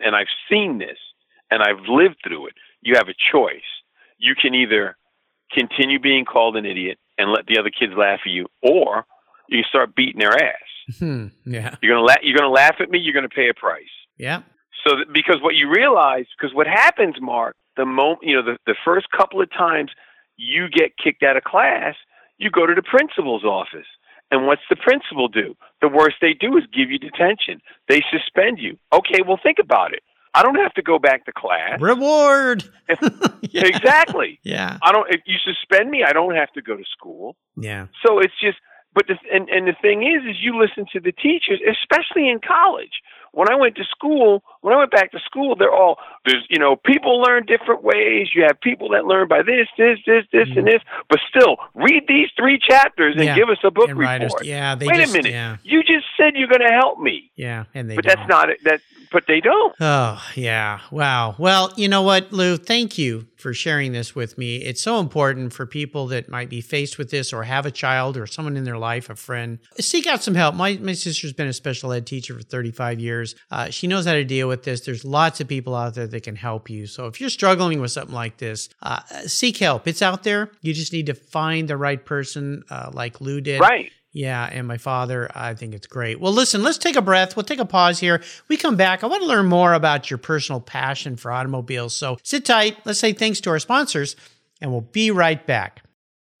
And 0.00 0.14
I've 0.14 0.28
seen 0.50 0.78
this, 0.78 0.98
and 1.50 1.62
I've 1.62 1.80
lived 1.88 2.16
through 2.26 2.46
it. 2.48 2.54
You 2.82 2.94
have 2.96 3.08
a 3.08 3.14
choice. 3.32 3.64
You 4.18 4.34
can 4.34 4.54
either 4.54 4.96
continue 5.52 5.98
being 5.98 6.24
called 6.24 6.56
an 6.56 6.66
idiot 6.66 6.98
and 7.18 7.30
let 7.30 7.46
the 7.46 7.58
other 7.58 7.70
kids 7.70 7.92
laugh 7.96 8.20
at 8.24 8.30
you, 8.30 8.46
or 8.62 9.06
you 9.48 9.62
can 9.62 9.68
start 9.68 9.94
beating 9.94 10.20
their 10.20 10.32
ass. 10.34 10.98
Hmm. 10.98 11.26
Yeah. 11.44 11.74
You're 11.82 11.94
gonna 11.94 12.06
la- 12.06 12.22
you're 12.22 12.36
gonna 12.36 12.50
laugh 12.52 12.76
at 12.80 12.90
me. 12.90 12.98
You're 12.98 13.14
gonna 13.14 13.28
pay 13.28 13.48
a 13.48 13.54
price. 13.54 13.84
Yeah. 14.18 14.42
So 14.86 14.96
that, 14.96 15.12
because 15.12 15.40
what 15.42 15.54
you 15.56 15.68
realize, 15.70 16.26
because 16.38 16.54
what 16.54 16.66
happens, 16.66 17.16
Mark, 17.20 17.56
the 17.76 17.84
moment 17.86 18.20
you 18.22 18.36
know 18.36 18.42
the, 18.42 18.56
the 18.66 18.76
first 18.84 19.06
couple 19.10 19.40
of 19.40 19.50
times 19.50 19.90
you 20.36 20.68
get 20.68 20.96
kicked 21.02 21.22
out 21.22 21.36
of 21.36 21.42
class, 21.44 21.94
you 22.38 22.50
go 22.50 22.66
to 22.66 22.74
the 22.74 22.82
principal's 22.82 23.44
office. 23.44 23.86
And 24.30 24.46
what's 24.46 24.62
the 24.68 24.76
principal 24.76 25.28
do? 25.28 25.54
The 25.80 25.88
worst 25.88 26.16
they 26.20 26.34
do 26.34 26.56
is 26.56 26.64
give 26.74 26.90
you 26.90 26.98
detention. 26.98 27.60
They 27.88 28.02
suspend 28.10 28.58
you. 28.58 28.76
Okay, 28.92 29.22
well 29.26 29.38
think 29.40 29.58
about 29.60 29.92
it. 29.92 30.02
I 30.36 30.42
don't 30.42 30.56
have 30.56 30.74
to 30.74 30.82
go 30.82 30.98
back 30.98 31.24
to 31.24 31.32
class. 31.32 31.80
Reward. 31.80 32.64
yeah. 33.40 33.64
Exactly. 33.64 34.38
Yeah. 34.42 34.78
I 34.82 34.92
don't. 34.92 35.08
If 35.08 35.22
you 35.26 35.36
suspend 35.42 35.90
me, 35.90 36.04
I 36.06 36.12
don't 36.12 36.34
have 36.34 36.52
to 36.52 36.62
go 36.62 36.76
to 36.76 36.84
school. 36.84 37.36
Yeah. 37.56 37.86
So 38.04 38.18
it's 38.18 38.34
just. 38.40 38.58
But 38.94 39.06
the 39.08 39.16
and 39.32 39.48
and 39.48 39.66
the 39.66 39.74
thing 39.80 40.02
is, 40.02 40.22
is 40.28 40.36
you 40.40 40.58
listen 40.58 40.86
to 40.92 41.00
the 41.00 41.12
teachers, 41.12 41.60
especially 41.68 42.28
in 42.28 42.40
college. 42.46 43.02
When 43.32 43.50
I 43.50 43.54
went 43.54 43.76
to 43.76 43.84
school, 43.84 44.42
when 44.66 44.74
I 44.74 44.78
went 44.78 44.90
back 44.90 45.12
to 45.12 45.20
school, 45.24 45.54
they're 45.54 45.70
all 45.72 45.96
there's 46.24 46.44
you 46.50 46.58
know 46.58 46.74
people 46.74 47.20
learn 47.22 47.46
different 47.46 47.84
ways. 47.84 48.28
You 48.34 48.42
have 48.48 48.60
people 48.60 48.88
that 48.90 49.04
learn 49.06 49.28
by 49.28 49.42
this, 49.42 49.68
this, 49.78 49.98
this, 50.04 50.24
this, 50.32 50.48
and 50.56 50.66
this. 50.66 50.82
But 51.08 51.20
still, 51.30 51.56
read 51.76 52.02
these 52.08 52.28
three 52.36 52.58
chapters 52.58 53.14
and. 53.16 53.24
Yeah. 53.24 53.36
give 53.36 53.48
us 53.48 53.58
a 53.64 53.70
book 53.70 53.90
And 53.90 53.98
writers- 53.98 54.32
report. 54.32 54.46
yeah, 54.46 54.74
they 54.74 54.86
Wait 54.86 54.96
just- 54.96 55.14
a 55.14 55.16
minute. 55.18 55.30
yeah. 55.32 55.56
You 55.62 55.82
just 55.82 56.06
said 56.16 56.32
you're 56.34 56.48
going 56.48 56.66
to 56.66 56.72
help 56.72 56.98
me, 56.98 57.30
Yeah. 57.36 57.64
And 57.74 57.88
they 57.90 57.94
but 57.94 58.04
don't. 58.04 58.16
that's 58.16 58.28
not 58.28 58.50
it. 58.50 58.58
That 58.64 58.80
but 59.12 59.24
they 59.28 59.40
don't. 59.40 59.72
Oh, 59.80 60.20
yeah. 60.34 60.80
Wow. 60.90 61.36
Well, 61.38 61.72
you 61.76 61.86
know 61.88 62.02
what, 62.02 62.32
Lou? 62.32 62.56
Thank 62.56 62.98
you 62.98 63.26
for 63.36 63.54
sharing 63.54 63.92
this 63.92 64.16
with 64.16 64.36
me. 64.36 64.56
It's 64.56 64.80
so 64.82 64.98
important 64.98 65.52
for 65.52 65.64
people 65.64 66.08
that 66.08 66.28
might 66.28 66.50
be 66.50 66.60
faced 66.60 66.98
with 66.98 67.10
this 67.10 67.32
or 67.32 67.44
have 67.44 67.66
a 67.66 67.70
child 67.70 68.16
or 68.16 68.26
someone 68.26 68.56
in 68.56 68.64
their 68.64 68.78
life, 68.78 69.08
a 69.08 69.14
friend. 69.14 69.58
Seek 69.78 70.06
out 70.08 70.22
some 70.24 70.34
help. 70.34 70.56
My, 70.56 70.76
my 70.82 70.92
sister's 70.92 71.32
been 71.32 71.46
a 71.46 71.52
special 71.52 71.92
ed 71.92 72.04
teacher 72.04 72.34
for 72.34 72.42
35 72.42 72.98
years. 72.98 73.36
Uh, 73.50 73.70
she 73.70 73.86
knows 73.86 74.06
how 74.06 74.12
to 74.14 74.24
deal 74.24 74.48
with 74.48 74.55
this. 74.62 74.82
There's 74.82 75.04
lots 75.04 75.40
of 75.40 75.48
people 75.48 75.74
out 75.74 75.94
there 75.94 76.06
that 76.06 76.22
can 76.22 76.36
help 76.36 76.68
you. 76.70 76.86
So 76.86 77.06
if 77.06 77.20
you're 77.20 77.30
struggling 77.30 77.80
with 77.80 77.90
something 77.90 78.14
like 78.14 78.38
this, 78.38 78.68
uh, 78.82 79.00
seek 79.26 79.58
help. 79.58 79.86
It's 79.88 80.02
out 80.02 80.22
there. 80.22 80.50
You 80.62 80.74
just 80.74 80.92
need 80.92 81.06
to 81.06 81.14
find 81.14 81.68
the 81.68 81.76
right 81.76 82.04
person 82.04 82.62
uh, 82.70 82.90
like 82.92 83.20
Lou 83.20 83.40
did. 83.40 83.60
Right. 83.60 83.90
Yeah, 84.12 84.48
and 84.50 84.66
my 84.66 84.78
father, 84.78 85.30
I 85.34 85.52
think 85.52 85.74
it's 85.74 85.86
great. 85.86 86.18
Well, 86.20 86.32
listen, 86.32 86.62
let's 86.62 86.78
take 86.78 86.96
a 86.96 87.02
breath. 87.02 87.36
We'll 87.36 87.44
take 87.44 87.58
a 87.58 87.66
pause 87.66 87.98
here. 87.98 88.22
We 88.48 88.56
come 88.56 88.74
back. 88.74 89.04
I 89.04 89.08
want 89.08 89.20
to 89.20 89.28
learn 89.28 89.44
more 89.44 89.74
about 89.74 90.10
your 90.10 90.16
personal 90.16 90.58
passion 90.58 91.16
for 91.16 91.30
automobiles. 91.30 91.94
So 91.94 92.16
sit 92.22 92.46
tight. 92.46 92.78
Let's 92.86 92.98
say 92.98 93.12
thanks 93.12 93.40
to 93.42 93.50
our 93.50 93.58
sponsors, 93.58 94.16
and 94.62 94.72
we'll 94.72 94.80
be 94.80 95.10
right 95.10 95.46
back. 95.46 95.82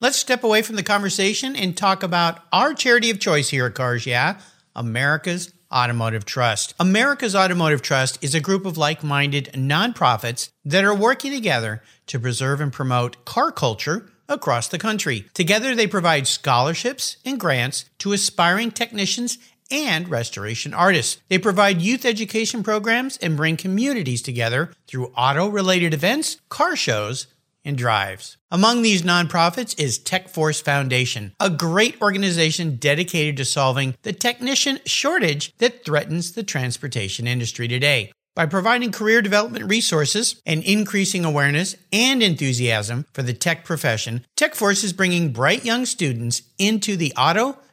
Let's 0.00 0.16
step 0.16 0.42
away 0.42 0.62
from 0.62 0.76
the 0.76 0.82
conversation 0.82 1.54
and 1.54 1.76
talk 1.76 2.02
about 2.02 2.40
our 2.50 2.72
charity 2.72 3.10
of 3.10 3.20
choice 3.20 3.50
here 3.50 3.66
at 3.66 3.74
Cars 3.74 4.06
Yeah, 4.06 4.40
America's 4.74 5.52
Automotive 5.72 6.24
Trust. 6.24 6.74
America's 6.78 7.34
Automotive 7.34 7.82
Trust 7.82 8.22
is 8.22 8.34
a 8.34 8.40
group 8.40 8.64
of 8.66 8.78
like 8.78 9.02
minded 9.02 9.50
nonprofits 9.54 10.50
that 10.64 10.84
are 10.84 10.94
working 10.94 11.32
together 11.32 11.82
to 12.06 12.20
preserve 12.20 12.60
and 12.60 12.72
promote 12.72 13.24
car 13.24 13.50
culture 13.50 14.10
across 14.28 14.68
the 14.68 14.78
country. 14.78 15.26
Together, 15.34 15.74
they 15.74 15.86
provide 15.86 16.26
scholarships 16.26 17.16
and 17.24 17.40
grants 17.40 17.84
to 17.98 18.12
aspiring 18.12 18.70
technicians 18.70 19.38
and 19.70 20.08
restoration 20.08 20.72
artists. 20.72 21.20
They 21.28 21.38
provide 21.38 21.82
youth 21.82 22.04
education 22.04 22.62
programs 22.62 23.16
and 23.16 23.36
bring 23.36 23.56
communities 23.56 24.22
together 24.22 24.72
through 24.86 25.12
auto 25.16 25.48
related 25.48 25.92
events, 25.92 26.40
car 26.48 26.76
shows, 26.76 27.26
and 27.66 27.76
drives. 27.76 28.38
Among 28.50 28.80
these 28.80 29.02
nonprofits 29.02 29.78
is 29.78 29.98
TechForce 29.98 30.62
Foundation, 30.62 31.34
a 31.38 31.50
great 31.50 32.00
organization 32.00 32.76
dedicated 32.76 33.36
to 33.36 33.44
solving 33.44 33.96
the 34.02 34.14
technician 34.14 34.78
shortage 34.86 35.54
that 35.58 35.84
threatens 35.84 36.32
the 36.32 36.42
transportation 36.44 37.26
industry 37.26 37.68
today. 37.68 38.12
By 38.36 38.44
providing 38.44 38.92
career 38.92 39.22
development 39.22 39.64
resources 39.64 40.42
and 40.44 40.62
increasing 40.62 41.24
awareness 41.24 41.74
and 41.90 42.22
enthusiasm 42.22 43.06
for 43.14 43.22
the 43.22 43.32
tech 43.32 43.64
profession, 43.64 44.26
TechForce 44.36 44.84
is 44.84 44.92
bringing 44.92 45.32
bright 45.32 45.64
young 45.64 45.86
students 45.86 46.42
into 46.58 46.96
the 46.96 47.14
auto, 47.16 47.58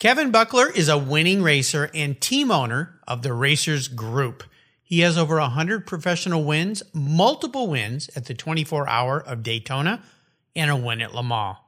Kevin 0.00 0.30
Buckler 0.30 0.70
is 0.70 0.88
a 0.88 0.96
winning 0.96 1.42
racer 1.42 1.90
and 1.92 2.18
team 2.18 2.50
owner 2.50 2.98
of 3.06 3.20
the 3.20 3.34
Racers 3.34 3.86
Group. 3.86 4.42
He 4.82 5.00
has 5.00 5.18
over 5.18 5.38
100 5.38 5.86
professional 5.86 6.42
wins, 6.42 6.82
multiple 6.94 7.68
wins 7.68 8.08
at 8.16 8.24
the 8.24 8.32
24 8.32 8.88
Hour 8.88 9.20
of 9.20 9.42
Daytona, 9.42 10.02
and 10.56 10.70
a 10.70 10.76
win 10.76 11.02
at 11.02 11.14
Le 11.14 11.22
Mans. 11.22 11.58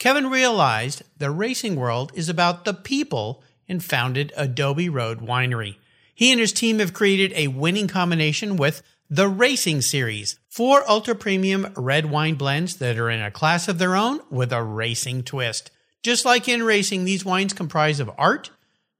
Kevin 0.00 0.28
realized 0.28 1.04
the 1.16 1.30
racing 1.30 1.76
world 1.76 2.10
is 2.16 2.28
about 2.28 2.64
the 2.64 2.74
people 2.74 3.44
and 3.68 3.84
founded 3.84 4.32
Adobe 4.36 4.88
Road 4.88 5.20
Winery. 5.20 5.76
He 6.12 6.32
and 6.32 6.40
his 6.40 6.52
team 6.52 6.80
have 6.80 6.92
created 6.92 7.32
a 7.36 7.46
winning 7.46 7.86
combination 7.86 8.56
with 8.56 8.82
the 9.08 9.28
Racing 9.28 9.80
Series, 9.80 10.40
four 10.48 10.82
ultra 10.90 11.14
premium 11.14 11.72
red 11.76 12.10
wine 12.10 12.34
blends 12.34 12.78
that 12.78 12.98
are 12.98 13.10
in 13.10 13.22
a 13.22 13.30
class 13.30 13.68
of 13.68 13.78
their 13.78 13.94
own 13.94 14.18
with 14.28 14.52
a 14.52 14.64
racing 14.64 15.22
twist. 15.22 15.70
Just 16.06 16.24
like 16.24 16.46
in 16.46 16.62
racing, 16.62 17.04
these 17.04 17.24
wines 17.24 17.52
comprise 17.52 17.98
of 17.98 18.12
art, 18.16 18.50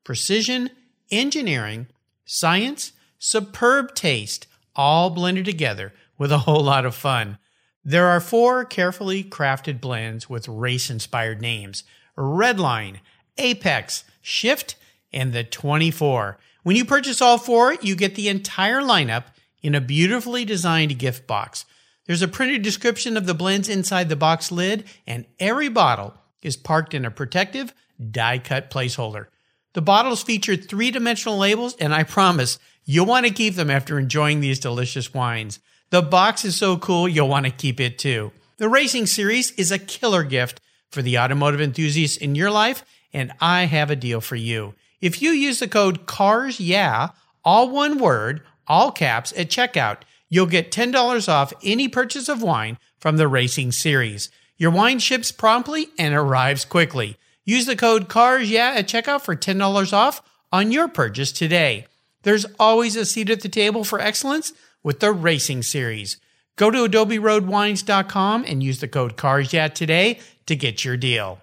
precision, 0.03 0.71
engineering, 1.09 1.87
science, 2.25 2.91
superb 3.17 3.95
taste, 3.95 4.49
all 4.75 5.11
blended 5.11 5.45
together 5.45 5.93
with 6.19 6.33
a 6.33 6.39
whole 6.39 6.65
lot 6.65 6.85
of 6.85 6.97
fun. 6.97 7.39
There 7.85 8.09
are 8.09 8.19
four 8.19 8.65
carefully 8.65 9.23
crafted 9.23 9.81
blends 9.81 10.29
with 10.29 10.49
race 10.49 10.91
inspired 10.91 11.41
names 11.41 11.85
Redline, 12.19 12.97
Apex, 13.39 14.03
Shift, 14.21 14.75
and 15.13 15.33
the 15.33 15.45
24. 15.45 16.39
When 16.65 16.75
you 16.75 16.85
purchase 16.85 17.23
all 17.23 17.39
four, 17.39 17.75
you 17.75 17.95
get 17.95 18.17
the 18.17 18.29
entire 18.29 18.81
lineup 18.81 19.27
in 19.63 19.77
a 19.77 19.81
beautifully 19.81 20.45
designed 20.45 20.99
gift 20.99 21.29
box. 21.29 21.67
There's 22.07 22.23
a 22.23 22.27
printed 22.27 22.63
description 22.63 23.17
of 23.17 23.27
the 23.27 23.35
blends 23.35 23.69
inside 23.69 24.09
the 24.09 24.17
box 24.17 24.51
lid, 24.51 24.83
and 25.07 25.25
every 25.39 25.69
bottle 25.69 26.15
is 26.47 26.57
parked 26.57 26.95
in 26.95 27.05
a 27.05 27.11
protective 27.11 27.75
die 28.11 28.39
cut 28.39 28.71
placeholder. 28.71 29.27
The 29.75 29.83
bottles 29.83 30.23
feature 30.23 30.57
three 30.57 30.91
dimensional 30.91 31.37
labels, 31.37 31.77
and 31.77 31.95
I 31.95 32.03
promise 32.03 32.59
you'll 32.85 33.07
want 33.07 33.27
to 33.27 33.33
keep 33.33 33.57
them 33.57 33.71
after 33.71 33.99
enjoying 33.99 34.41
these 34.41 34.61
delicious 34.61 35.13
wines. 35.13 35.61
The 35.91 36.03
box 36.03 36.45
is 36.45 36.57
so 36.57 36.79
cool, 36.79 37.09
you'll 37.09 37.29
want 37.29 37.47
to 37.47 37.53
keep 37.53 37.81
it 37.81 37.99
too. 37.99 38.33
The 38.59 38.69
Racing 38.69 39.07
Series 39.07 39.51
is 39.53 39.71
a 39.71 39.79
killer 39.79 40.23
gift 40.23 40.61
for 40.91 41.03
the 41.03 41.19
automotive 41.19 41.61
enthusiasts 41.61 42.17
in 42.17 42.35
your 42.35 42.51
life, 42.51 42.85
and 43.13 43.33
I 43.41 43.65
have 43.65 43.91
a 43.91 43.97
deal 43.97 44.21
for 44.21 44.37
you. 44.37 44.75
If 45.01 45.21
you 45.21 45.31
use 45.31 45.59
the 45.59 45.69
code 45.69 46.07
CARS 46.07 46.59
yeah, 46.59 47.11
all 47.45 47.69
one 47.69 47.99
word, 47.99 48.43
all 48.67 48.91
caps 48.91 49.33
at 49.37 49.51
checkout, 49.51 49.99
you'll 50.29 50.47
get 50.47 50.73
$10 50.73 51.29
off 51.29 51.53
any 51.63 51.89
purchase 51.89 52.29
of 52.29 52.43
wine 52.43 52.79
from 52.99 53.17
the 53.17 53.29
Racing 53.29 53.73
Series. 53.73 54.31
Your 54.59 54.71
wine 54.71 54.99
ships 55.01 55.33
promptly 55.33 55.89
and 55.99 56.15
arrives 56.15 56.65
quickly. 56.65 57.19
Use 57.45 57.67
the 57.67 57.77
code 57.77 58.09
CARS 58.09 58.51
yeah 58.51 58.73
at 58.75 58.89
checkout 58.89 59.21
for 59.21 59.37
$10 59.37 59.93
off 59.93 60.23
on 60.51 60.73
your 60.73 60.89
purchase 60.89 61.31
today. 61.31 61.87
There's 62.23 62.47
always 62.59 62.97
a 62.97 63.05
seat 63.05 63.29
at 63.29 63.43
the 63.43 63.51
table 63.51 63.85
for 63.85 64.01
excellence 64.01 64.55
with 64.83 65.01
the 65.01 65.13
Racing 65.13 65.63
Series. 65.63 66.17
Go 66.57 66.71
to 66.71 66.89
adoberoadwines.com 66.89 68.45
and 68.47 68.63
use 68.63 68.81
the 68.81 68.89
code 68.89 69.17
CARS 69.19 69.53
yeah 69.53 69.69
today 69.69 70.21
to 70.47 70.57
get 70.57 70.85
your 70.85 70.97
deal. 70.97 71.39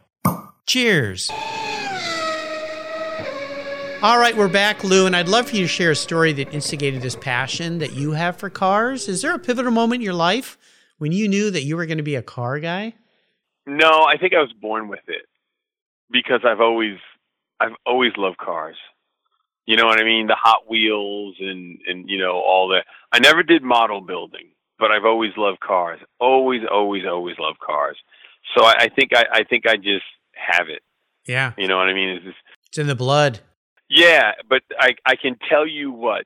Cheers. 0.65 1.29
All 4.01 4.17
right, 4.17 4.35
we're 4.35 4.49
back, 4.49 4.83
Lou, 4.83 5.05
and 5.05 5.15
I'd 5.15 5.29
love 5.29 5.49
for 5.49 5.55
you 5.55 5.61
to 5.61 5.67
share 5.67 5.91
a 5.91 5.95
story 5.95 6.33
that 6.33 6.51
instigated 6.53 7.01
this 7.03 7.15
passion 7.15 7.77
that 7.77 7.93
you 7.93 8.11
have 8.13 8.37
for 8.37 8.49
cars. 8.49 9.07
Is 9.07 9.21
there 9.21 9.35
a 9.35 9.39
pivotal 9.39 9.71
moment 9.71 10.01
in 10.01 10.05
your 10.05 10.13
life 10.15 10.57
when 10.97 11.11
you 11.11 11.29
knew 11.29 11.51
that 11.51 11.63
you 11.63 11.77
were 11.77 11.85
going 11.85 11.99
to 11.99 12.03
be 12.03 12.15
a 12.15 12.21
car 12.23 12.59
guy? 12.59 12.95
No, 13.65 14.03
I 14.03 14.17
think 14.17 14.33
I 14.33 14.41
was 14.41 14.53
born 14.53 14.87
with 14.87 15.07
it 15.07 15.25
because 16.11 16.41
I've 16.45 16.61
always 16.61 16.97
I've 17.59 17.75
always 17.85 18.11
loved 18.17 18.37
cars. 18.37 18.75
You 19.65 19.77
know 19.77 19.85
what 19.85 19.99
I 19.99 20.03
mean? 20.03 20.27
The 20.27 20.35
Hot 20.35 20.69
Wheels 20.69 21.35
and 21.39 21.79
and 21.87 22.09
you 22.09 22.17
know 22.17 22.33
all 22.33 22.69
that. 22.69 22.85
I 23.11 23.19
never 23.19 23.43
did 23.43 23.63
model 23.63 24.01
building, 24.01 24.49
but 24.79 24.91
I've 24.91 25.05
always 25.05 25.31
loved 25.37 25.59
cars. 25.61 25.99
Always, 26.19 26.61
always, 26.69 27.03
always 27.05 27.37
loved 27.39 27.59
cars. 27.59 27.97
So 28.55 28.65
I, 28.65 28.73
I 28.79 28.89
think 28.89 29.11
I, 29.15 29.25
I 29.31 29.43
think 29.43 29.65
I 29.67 29.77
just 29.77 30.05
have 30.33 30.67
it. 30.69 30.81
Yeah. 31.25 31.53
You 31.57 31.67
know 31.67 31.77
what 31.77 31.87
I 31.87 31.93
mean? 31.93 32.09
It's, 32.09 32.25
just, 32.25 32.37
it's 32.67 32.77
in 32.77 32.87
the 32.87 32.95
blood. 32.95 33.39
Yeah, 33.89 34.31
but 34.49 34.63
I 34.79 34.95
I 35.05 35.15
can 35.15 35.37
tell 35.49 35.67
you 35.67 35.91
what 35.91 36.25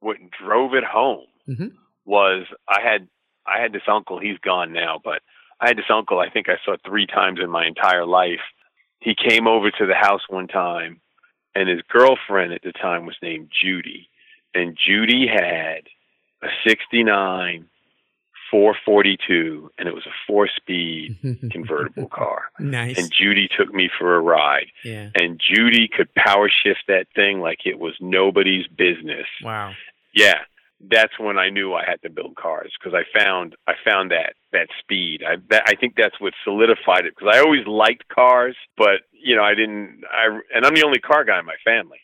what 0.00 0.16
drove 0.42 0.74
it 0.74 0.84
home 0.84 1.26
mm-hmm. 1.48 1.68
was 2.04 2.46
I 2.68 2.80
had 2.80 3.08
I 3.46 3.60
had 3.60 3.72
this 3.72 3.82
uncle. 3.88 4.18
He's 4.18 4.38
gone 4.38 4.72
now, 4.72 5.00
but 5.02 5.20
I 5.60 5.68
had 5.68 5.78
this 5.78 5.90
uncle. 5.92 6.18
I 6.18 6.30
think 6.30 6.48
I 6.48 6.56
saw 6.64 6.76
three 6.84 7.06
times 7.06 7.40
in 7.42 7.50
my 7.50 7.66
entire 7.66 8.06
life. 8.06 8.40
He 9.00 9.14
came 9.14 9.46
over 9.46 9.70
to 9.70 9.86
the 9.86 9.94
house 9.94 10.22
one 10.28 10.48
time, 10.48 11.00
and 11.54 11.68
his 11.68 11.82
girlfriend 11.88 12.52
at 12.52 12.62
the 12.62 12.72
time 12.72 13.06
was 13.06 13.16
named 13.22 13.50
Judy, 13.62 14.08
and 14.54 14.76
Judy 14.76 15.26
had 15.26 15.82
a 16.42 16.48
'69 16.66 17.68
442, 18.54 19.70
and 19.78 19.88
it 19.88 19.94
was 19.94 20.06
a 20.06 20.14
four-speed 20.28 21.18
convertible 21.50 22.08
car. 22.08 22.44
Nice. 22.60 22.96
And 22.96 23.10
Judy 23.10 23.48
took 23.58 23.74
me 23.74 23.90
for 23.98 24.14
a 24.14 24.20
ride. 24.20 24.66
Yeah. 24.84 25.10
And 25.16 25.40
Judy 25.40 25.88
could 25.88 26.14
power 26.14 26.48
shift 26.48 26.84
that 26.86 27.06
thing 27.16 27.40
like 27.40 27.60
it 27.64 27.80
was 27.80 27.94
nobody's 28.00 28.68
business. 28.68 29.26
Wow. 29.42 29.72
Yeah. 30.14 30.38
That's 30.88 31.18
when 31.18 31.36
I 31.36 31.50
knew 31.50 31.74
I 31.74 31.84
had 31.84 32.00
to 32.02 32.10
build 32.10 32.36
cars 32.36 32.72
because 32.78 32.96
I 32.96 33.18
found 33.18 33.56
I 33.66 33.72
found 33.84 34.12
that 34.12 34.34
that 34.54 34.68
speed. 34.80 35.22
I 35.22 35.36
that, 35.50 35.64
I 35.66 35.74
think 35.74 35.94
that's 35.96 36.18
what 36.20 36.32
solidified 36.42 37.04
it 37.04 37.14
because 37.16 37.34
I 37.36 37.40
always 37.40 37.66
liked 37.66 38.08
cars, 38.08 38.56
but 38.76 39.02
you 39.12 39.36
know 39.36 39.44
I 39.44 39.54
didn't. 39.54 40.02
I 40.10 40.40
and 40.54 40.64
I'm 40.64 40.74
the 40.74 40.84
only 40.84 40.98
car 40.98 41.24
guy 41.24 41.38
in 41.38 41.44
my 41.44 41.56
family. 41.64 41.98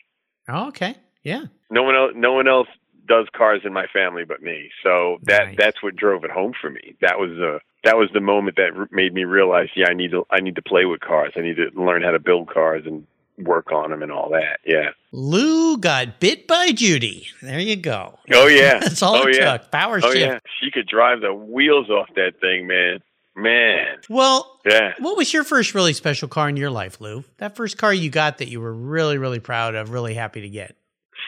Oh, 0.47 0.67
okay. 0.67 0.95
Yeah. 1.23 1.45
No 1.69 1.83
one 1.83 1.95
else. 1.95 2.11
No 2.15 2.33
one 2.33 2.47
else 2.47 2.67
does 3.07 3.27
cars 3.35 3.61
in 3.65 3.73
my 3.73 3.87
family 3.87 4.23
but 4.23 4.41
me. 4.41 4.69
So 4.83 5.17
that 5.23 5.47
Nice. 5.47 5.55
that's 5.57 5.83
what 5.83 5.95
drove 5.95 6.23
it 6.23 6.31
home 6.31 6.53
for 6.59 6.69
me. 6.69 6.95
That 7.01 7.19
was 7.19 7.31
a 7.31 7.59
that 7.83 7.97
was 7.97 8.09
the 8.13 8.21
moment 8.21 8.57
that 8.57 8.87
made 8.91 9.13
me 9.13 9.23
realize, 9.23 9.69
yeah, 9.75 9.87
I 9.89 9.93
need 9.93 10.11
to 10.11 10.25
I 10.29 10.39
need 10.39 10.55
to 10.55 10.61
play 10.61 10.85
with 10.85 11.01
cars. 11.01 11.33
I 11.35 11.41
need 11.41 11.57
to 11.57 11.69
learn 11.75 12.03
how 12.03 12.11
to 12.11 12.19
build 12.19 12.49
cars 12.49 12.83
and 12.85 13.05
work 13.37 13.71
on 13.71 13.89
them 13.91 14.01
and 14.03 14.11
all 14.11 14.29
that. 14.31 14.59
Yeah. 14.65 14.89
Lou 15.11 15.77
got 15.77 16.19
bit 16.19 16.47
by 16.47 16.71
Judy. 16.71 17.27
There 17.41 17.59
you 17.59 17.75
go. 17.75 18.17
Oh 18.33 18.47
yeah. 18.47 18.79
That's 18.81 19.01
all 19.01 19.15
oh, 19.15 19.27
it 19.27 19.37
yeah. 19.37 19.57
took. 19.57 19.71
Power 19.71 19.97
Oh 20.03 20.11
shift. 20.11 20.17
yeah. 20.17 20.39
She 20.61 20.71
could 20.71 20.87
drive 20.87 21.21
the 21.21 21.33
wheels 21.33 21.89
off 21.89 22.09
that 22.15 22.33
thing, 22.39 22.67
man. 22.67 22.99
Man. 23.35 23.97
Well, 24.09 24.59
Yeah. 24.65 24.93
what 24.99 25.15
was 25.17 25.33
your 25.33 25.43
first 25.43 25.73
really 25.73 25.93
special 25.93 26.27
car 26.27 26.49
in 26.49 26.57
your 26.57 26.69
life, 26.69 26.99
Lou? 26.99 27.23
That 27.37 27.55
first 27.55 27.77
car 27.77 27.93
you 27.93 28.09
got 28.09 28.39
that 28.39 28.49
you 28.49 28.59
were 28.59 28.73
really, 28.73 29.17
really 29.17 29.39
proud 29.39 29.73
of, 29.75 29.91
really 29.91 30.13
happy 30.13 30.41
to 30.41 30.49
get. 30.49 30.75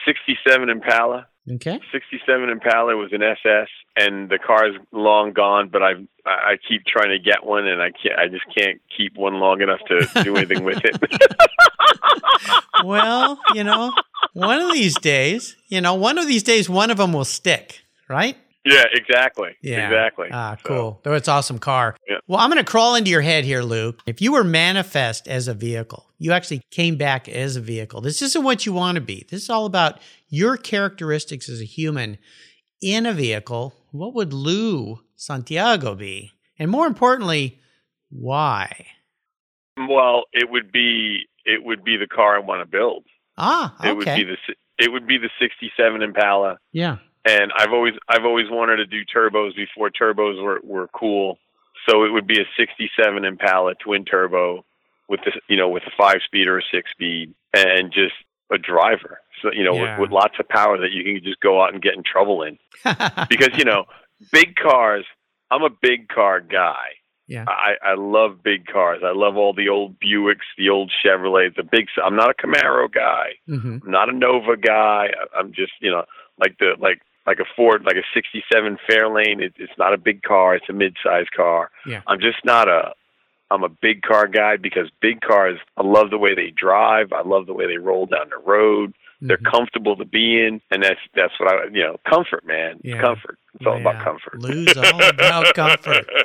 67 0.06 0.68
Impala. 0.68 1.26
Okay. 1.50 1.80
67 1.92 2.48
Impala 2.50 2.96
was 2.96 3.12
an 3.12 3.22
SS, 3.22 3.68
and 3.96 4.28
the 4.28 4.38
car's 4.38 4.74
long 4.92 5.32
gone. 5.32 5.68
But 5.68 5.82
I've 5.82 6.06
I 6.26 6.30
I 6.30 6.56
keep 6.68 6.84
trying 6.86 7.10
to 7.10 7.18
get 7.18 7.44
one, 7.44 7.66
and 7.66 7.80
I 7.82 7.90
can't. 7.90 8.18
I 8.18 8.28
just 8.28 8.44
can't 8.56 8.80
keep 8.96 9.16
one 9.16 9.34
long 9.34 9.60
enough 9.60 9.80
to 9.88 10.22
do 10.24 10.36
anything 10.36 10.64
with 10.64 10.80
it. 10.84 10.96
Well, 12.84 13.38
you 13.54 13.64
know, 13.64 13.92
one 14.34 14.60
of 14.60 14.72
these 14.72 14.98
days, 14.98 15.56
you 15.68 15.80
know, 15.80 15.94
one 15.94 16.18
of 16.18 16.26
these 16.26 16.42
days, 16.42 16.68
one 16.68 16.90
of 16.90 16.98
them 16.98 17.12
will 17.12 17.24
stick, 17.24 17.80
right? 18.08 18.36
yeah, 18.66 18.84
exactly. 18.92 19.56
Yeah. 19.62 19.86
Exactly. 19.86 20.28
Ah, 20.32 20.56
So, 20.62 20.68
cool. 20.68 21.00
Though 21.02 21.14
it's 21.14 21.28
awesome 21.28 21.58
car. 21.58 21.96
Yeah. 22.08 22.16
Well, 22.26 22.40
I'm 22.40 22.50
going 22.50 22.62
to 22.62 22.70
crawl 22.70 22.94
into 22.94 23.10
your 23.10 23.20
head 23.20 23.44
here, 23.44 23.62
Luke. 23.62 24.00
If 24.06 24.20
you 24.20 24.32
were 24.32 24.44
manifest 24.44 25.28
as 25.28 25.48
a 25.48 25.54
vehicle, 25.54 26.06
you 26.18 26.32
actually 26.32 26.62
came 26.70 26.96
back 26.96 27.28
as 27.28 27.56
a 27.56 27.60
vehicle. 27.60 28.00
This 28.00 28.20
isn't 28.22 28.42
what 28.42 28.66
you 28.66 28.72
want 28.72 28.96
to 28.96 29.00
be. 29.00 29.26
This 29.30 29.42
is 29.44 29.50
all 29.50 29.66
about 29.66 30.00
your 30.28 30.56
characteristics 30.56 31.48
as 31.48 31.60
a 31.60 31.64
human 31.64 32.18
in 32.82 33.06
a 33.06 33.12
vehicle. 33.12 33.74
What 33.94 34.12
would 34.14 34.32
Lou 34.32 34.98
Santiago 35.14 35.94
be? 35.94 36.32
And 36.58 36.68
more 36.68 36.88
importantly, 36.88 37.60
Why? 38.10 38.86
Well, 39.76 40.24
it 40.32 40.50
would 40.50 40.72
be 40.72 41.28
it 41.44 41.62
would 41.62 41.84
be 41.84 41.96
the 41.96 42.08
car 42.08 42.34
I 42.34 42.40
want 42.40 42.60
to 42.60 42.66
build. 42.66 43.04
Ah, 43.38 43.72
okay. 43.78 43.90
It 43.90 43.96
would 43.96 44.04
be 44.04 44.24
the 44.24 44.54
it 44.78 44.92
would 44.92 45.06
be 45.06 45.18
the 45.18 45.30
'67 45.38 46.02
Impala. 46.02 46.58
Yeah. 46.72 46.96
And 47.24 47.52
I've 47.56 47.72
always 47.72 47.94
I've 48.08 48.24
always 48.24 48.46
wanted 48.50 48.78
to 48.78 48.86
do 48.86 49.02
turbos 49.04 49.54
before 49.54 49.90
turbos 49.90 50.42
were 50.42 50.60
were 50.64 50.88
cool. 50.88 51.38
So 51.88 52.02
it 52.02 52.12
would 52.12 52.26
be 52.26 52.40
a 52.40 52.46
'67 52.58 53.24
Impala 53.24 53.74
twin 53.76 54.04
turbo 54.04 54.64
with 55.08 55.20
the 55.24 55.40
you 55.48 55.56
know 55.56 55.68
with 55.68 55.84
a 55.84 55.92
five 55.96 56.18
speed 56.26 56.48
or 56.48 56.58
a 56.58 56.62
six 56.72 56.90
speed 56.90 57.32
and 57.52 57.92
just 57.92 58.14
a 58.52 58.58
driver. 58.58 59.20
So 59.42 59.50
you 59.52 59.64
know 59.64 59.74
Yeah. 59.74 59.98
with, 59.98 60.10
with 60.10 60.10
lots 60.12 60.34
of 60.38 60.48
power 60.48 60.78
that 60.78 60.92
you 60.92 61.02
can 61.04 61.22
just 61.24 61.40
go 61.40 61.62
out 61.62 61.72
and 61.72 61.82
get 61.82 61.94
in 61.94 62.02
trouble 62.02 62.42
in 62.42 62.58
because 63.28 63.50
you 63.56 63.64
know 63.64 63.84
big 64.32 64.54
cars. 64.56 65.04
I'm 65.50 65.62
a 65.62 65.70
big 65.70 66.08
car 66.08 66.40
guy. 66.40 66.86
yeah. 67.28 67.44
I, 67.46 67.74
I 67.90 67.94
love 67.94 68.42
big 68.42 68.66
cars. 68.66 69.02
I 69.04 69.12
love 69.14 69.36
all 69.36 69.52
the 69.54 69.68
old 69.68 69.96
Buicks, 70.00 70.48
the 70.58 70.68
old 70.70 70.90
Chevrolets, 71.04 71.54
the 71.56 71.62
big. 71.62 71.86
I'm 72.02 72.16
not 72.16 72.30
a 72.30 72.34
Camaro 72.34 72.90
guy. 72.92 73.34
hmm 73.46 73.78
I'm 73.84 73.90
not 73.90 74.08
a 74.08 74.12
Nova 74.12 74.56
guy. 74.56 75.08
I- 75.20 75.38
I'm 75.38 75.52
just 75.52 75.72
you 75.80 75.90
know 75.90 76.04
like 76.38 76.56
the 76.58 76.72
like 76.78 77.00
like 77.26 77.38
a 77.38 77.44
Ford, 77.56 77.84
like 77.84 77.96
a 77.96 78.02
'67 78.12 78.78
Fairlane. 78.88 79.40
It, 79.40 79.54
it's 79.56 79.72
not 79.78 79.94
a 79.94 79.98
big 79.98 80.22
car. 80.22 80.54
It's 80.56 80.68
a 80.68 80.72
mid-sized 80.74 81.30
car. 81.32 81.70
Yeah. 81.86 82.02
I'm 82.06 82.20
just 82.20 82.44
not 82.44 82.68
a. 82.68 82.92
I'm 83.50 83.62
a 83.62 83.68
big 83.68 84.02
car 84.02 84.26
guy 84.26 84.56
because 84.56 84.90
big 85.00 85.20
cars. 85.20 85.58
I 85.76 85.82
love 85.84 86.10
the 86.10 86.18
way 86.18 86.34
they 86.34 86.50
drive. 86.50 87.12
I 87.12 87.22
love 87.26 87.46
the 87.46 87.54
way 87.54 87.66
they 87.66 87.76
roll 87.78 88.06
down 88.06 88.30
the 88.30 88.38
road. 88.44 88.94
They're 89.20 89.36
Mhm. 89.38 89.50
comfortable 89.50 89.96
to 89.96 90.04
be 90.04 90.44
in, 90.44 90.60
and 90.70 90.82
that's 90.82 91.00
that's 91.14 91.32
what 91.38 91.48
I 91.52 91.64
you 91.72 91.82
know 91.82 91.96
comfort, 92.08 92.44
man. 92.46 92.80
Yeah. 92.82 93.00
Comfort. 93.00 93.38
It's 93.54 93.66
all 93.66 93.80
about 93.80 94.02
comfort. 94.04 94.40
Lou's 94.40 94.76
all 94.76 95.02
about 95.02 95.54
comfort. 95.54 96.06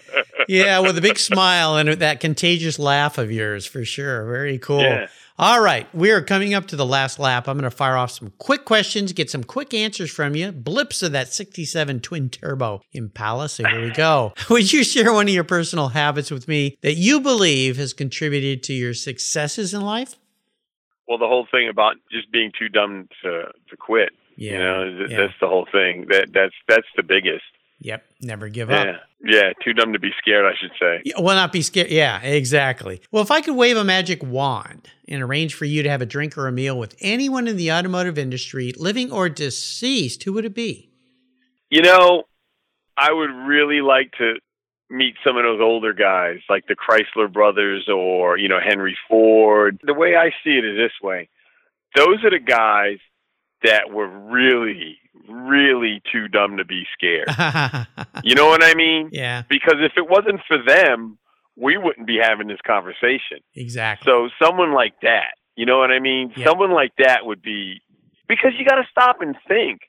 Yeah, 0.47 0.79
with 0.79 0.97
a 0.97 1.01
big 1.01 1.19
smile 1.19 1.75
and 1.77 1.89
that 1.89 2.19
contagious 2.21 2.79
laugh 2.79 3.19
of 3.19 3.31
yours, 3.31 3.67
for 3.67 3.85
sure. 3.85 4.25
Very 4.25 4.57
cool. 4.57 4.81
Yeah. 4.81 5.05
All 5.41 5.61
right, 5.61 5.87
we 5.95 6.11
are 6.11 6.21
coming 6.21 6.53
up 6.53 6.67
to 6.67 6.75
the 6.75 6.85
last 6.85 7.17
lap. 7.17 7.47
I'm 7.47 7.55
going 7.55 7.63
to 7.63 7.71
fire 7.71 7.95
off 7.95 8.11
some 8.11 8.33
quick 8.39 8.65
questions, 8.65 9.13
get 9.13 9.29
some 9.29 9.45
quick 9.45 9.73
answers 9.73 10.11
from 10.11 10.35
you. 10.35 10.51
Blips 10.51 11.01
of 11.01 11.13
that 11.13 11.31
67 11.31 12.01
twin 12.01 12.29
turbo 12.29 12.81
Impala. 12.91 13.47
So 13.47 13.65
here 13.65 13.79
we 13.79 13.91
go. 13.91 14.33
Would 14.49 14.73
you 14.73 14.83
share 14.83 15.13
one 15.13 15.29
of 15.29 15.33
your 15.33 15.45
personal 15.45 15.87
habits 15.87 16.29
with 16.29 16.49
me 16.49 16.77
that 16.81 16.95
you 16.95 17.21
believe 17.21 17.77
has 17.77 17.93
contributed 17.93 18.63
to 18.63 18.73
your 18.73 18.93
successes 18.93 19.73
in 19.73 19.79
life? 19.79 20.17
Well, 21.07 21.17
the 21.17 21.27
whole 21.27 21.47
thing 21.49 21.69
about 21.69 21.95
just 22.11 22.29
being 22.33 22.51
too 22.59 22.67
dumb 22.67 23.07
to 23.23 23.43
to 23.69 23.77
quit. 23.77 24.09
Yeah. 24.35 24.51
You 24.51 24.57
know, 24.57 24.97
th- 24.97 25.09
yeah. 25.09 25.17
that's 25.19 25.39
the 25.39 25.47
whole 25.47 25.67
thing. 25.71 26.07
That 26.09 26.33
that's 26.33 26.55
that's 26.67 26.87
the 26.97 27.03
biggest. 27.03 27.45
Yep. 27.79 28.05
Never 28.21 28.49
give 28.49 28.69
up. 28.69 28.85
Yeah. 28.85 28.97
Yeah, 29.21 29.51
too 29.63 29.73
dumb 29.73 29.91
to 29.91 29.99
be 29.99 30.11
scared, 30.17 30.45
I 30.45 30.57
should 30.57 30.71
say. 30.79 31.01
Yeah, 31.03 31.19
Well, 31.19 31.35
not 31.35 31.51
be 31.51 31.61
scared. 31.61 31.89
Yeah, 31.89 32.21
exactly. 32.21 33.01
Well, 33.11 33.21
if 33.21 33.31
I 33.31 33.41
could 33.41 33.55
wave 33.55 33.75
a 33.75 33.83
magic 33.83 34.23
wand 34.23 34.87
and 35.09 35.21
arrange 35.21 35.55
for 35.55 35.65
you 35.65 35.83
to 35.83 35.89
have 35.89 36.01
a 36.01 36.05
drink 36.05 36.37
or 36.37 36.47
a 36.47 36.53
meal 36.53 36.79
with 36.79 36.95
anyone 37.01 37.47
in 37.47 37.57
the 37.57 37.69
automotive 37.69 38.17
industry, 38.17 38.71
living 38.77 39.11
or 39.11 39.27
deceased, 39.27 40.23
who 40.23 40.31
would 40.33 40.45
it 40.45 40.55
be? 40.55 40.89
You 41.69 41.81
know, 41.81 42.23
I 42.95 43.11
would 43.11 43.29
really 43.29 43.81
like 43.81 44.13
to 44.19 44.35
meet 44.89 45.15
some 45.23 45.35
of 45.35 45.43
those 45.43 45.59
older 45.61 45.93
guys, 45.93 46.39
like 46.49 46.65
the 46.67 46.75
Chrysler 46.75 47.31
brothers 47.31 47.89
or, 47.93 48.37
you 48.37 48.47
know, 48.47 48.59
Henry 48.65 48.97
Ford. 49.09 49.79
The 49.83 49.93
way 49.93 50.15
I 50.15 50.29
see 50.43 50.51
it 50.51 50.63
is 50.63 50.77
this 50.77 50.93
way. 51.03 51.29
Those 51.95 52.23
are 52.23 52.31
the 52.31 52.39
guys 52.39 52.99
that 53.63 53.91
were 53.91 54.07
really, 54.07 54.97
really 55.27 56.01
too 56.11 56.27
dumb 56.27 56.57
to 56.57 56.65
be 56.65 56.85
scared. 56.93 57.27
You 58.23 58.35
know 58.35 58.47
what 58.47 58.63
I 58.63 58.73
mean? 58.75 59.09
yeah, 59.13 59.43
Because 59.49 59.75
if 59.79 59.93
it 59.95 60.09
wasn't 60.09 60.41
for 60.47 60.57
them, 60.61 61.17
we 61.55 61.77
wouldn't 61.77 62.05
be 62.07 62.17
having 62.21 62.47
this 62.47 62.59
conversation. 62.65 63.39
exactly. 63.55 64.09
So 64.11 64.29
someone 64.43 64.73
like 64.73 64.93
that, 65.03 65.35
you 65.55 65.65
know 65.65 65.77
what 65.79 65.91
I 65.91 65.99
mean? 65.99 66.33
Yeah. 66.35 66.45
Someone 66.45 66.71
like 66.71 66.91
that 66.97 67.25
would 67.25 67.41
be 67.41 67.81
because 68.27 68.51
you 68.57 68.65
got 68.65 68.75
to 68.75 68.87
stop 68.91 69.21
and 69.21 69.35
think. 69.47 69.81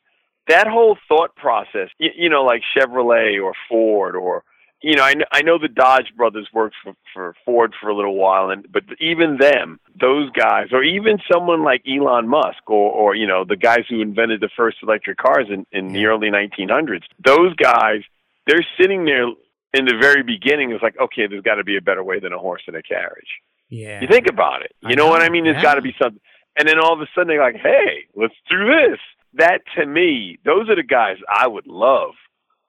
That 0.48 0.66
whole 0.66 0.96
thought 1.08 1.36
process, 1.36 1.90
you, 1.98 2.10
you 2.16 2.28
know, 2.28 2.42
like 2.42 2.62
Chevrolet 2.76 3.40
or 3.42 3.52
Ford 3.68 4.16
or 4.16 4.42
you 4.82 4.96
know, 4.96 5.02
I 5.02 5.14
know, 5.14 5.24
I 5.30 5.42
know 5.42 5.58
the 5.58 5.68
Dodge 5.68 6.12
brothers 6.16 6.48
worked 6.52 6.76
for, 6.82 6.94
for 7.12 7.34
Ford 7.44 7.74
for 7.80 7.90
a 7.90 7.94
little 7.94 8.16
while, 8.16 8.50
and 8.50 8.66
but 8.72 8.84
even 8.98 9.36
them, 9.38 9.78
those 9.98 10.30
guys, 10.30 10.68
or 10.72 10.82
even 10.82 11.18
someone 11.30 11.62
like 11.62 11.82
Elon 11.86 12.28
Musk, 12.28 12.68
or 12.68 12.90
or 12.90 13.14
you 13.14 13.26
know, 13.26 13.44
the 13.44 13.56
guys 13.56 13.84
who 13.88 14.00
invented 14.00 14.40
the 14.40 14.48
first 14.56 14.78
electric 14.82 15.18
cars 15.18 15.46
in 15.50 15.66
in 15.72 15.92
the 15.92 16.06
early 16.06 16.30
1900s, 16.30 17.02
those 17.24 17.54
guys, 17.56 18.00
they're 18.46 18.66
sitting 18.80 19.04
there 19.04 19.26
in 19.74 19.84
the 19.84 19.96
very 20.00 20.22
beginning. 20.22 20.72
It's 20.72 20.82
like, 20.82 20.98
okay, 20.98 21.26
there's 21.26 21.42
got 21.42 21.56
to 21.56 21.64
be 21.64 21.76
a 21.76 21.82
better 21.82 22.02
way 22.02 22.18
than 22.18 22.32
a 22.32 22.38
horse 22.38 22.62
and 22.66 22.76
a 22.76 22.82
carriage. 22.82 23.28
yeah. 23.68 24.00
You 24.00 24.08
think 24.08 24.28
about 24.28 24.62
it. 24.62 24.72
You 24.82 24.96
know, 24.96 25.08
what 25.08 25.22
I 25.22 25.28
mean? 25.28 25.44
There's 25.44 25.56
yeah. 25.56 25.62
got 25.62 25.74
to 25.74 25.82
be 25.82 25.94
something. 26.00 26.20
And 26.58 26.66
then 26.66 26.78
all 26.80 26.94
of 26.94 27.00
a 27.00 27.06
sudden 27.14 27.28
they're 27.28 27.42
like, 27.42 27.56
"Hey, 27.56 28.06
let's 28.14 28.34
do 28.48 28.66
this." 28.66 28.98
That 29.34 29.60
to 29.76 29.84
me, 29.84 30.38
those 30.44 30.68
are 30.70 30.76
the 30.76 30.82
guys 30.82 31.18
I 31.28 31.46
would 31.46 31.66
love 31.66 32.12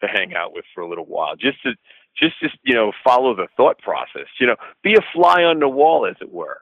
to 0.02 0.08
hang 0.08 0.34
out 0.36 0.54
with 0.54 0.66
for 0.74 0.82
a 0.82 0.90
little 0.90 1.06
while, 1.06 1.36
just 1.36 1.62
to 1.64 1.72
just 2.18 2.40
just 2.42 2.56
you 2.64 2.76
know 2.76 2.92
follow 3.04 3.36
the 3.36 3.48
thought 3.58 3.80
process. 3.80 4.28
You 4.40 4.48
know, 4.48 4.56
be 4.84 4.94
a 4.94 5.02
fly 5.14 5.44
on 5.44 5.60
the 5.60 5.70
wall, 5.70 6.06
as 6.06 6.16
it 6.22 6.32
were. 6.32 6.62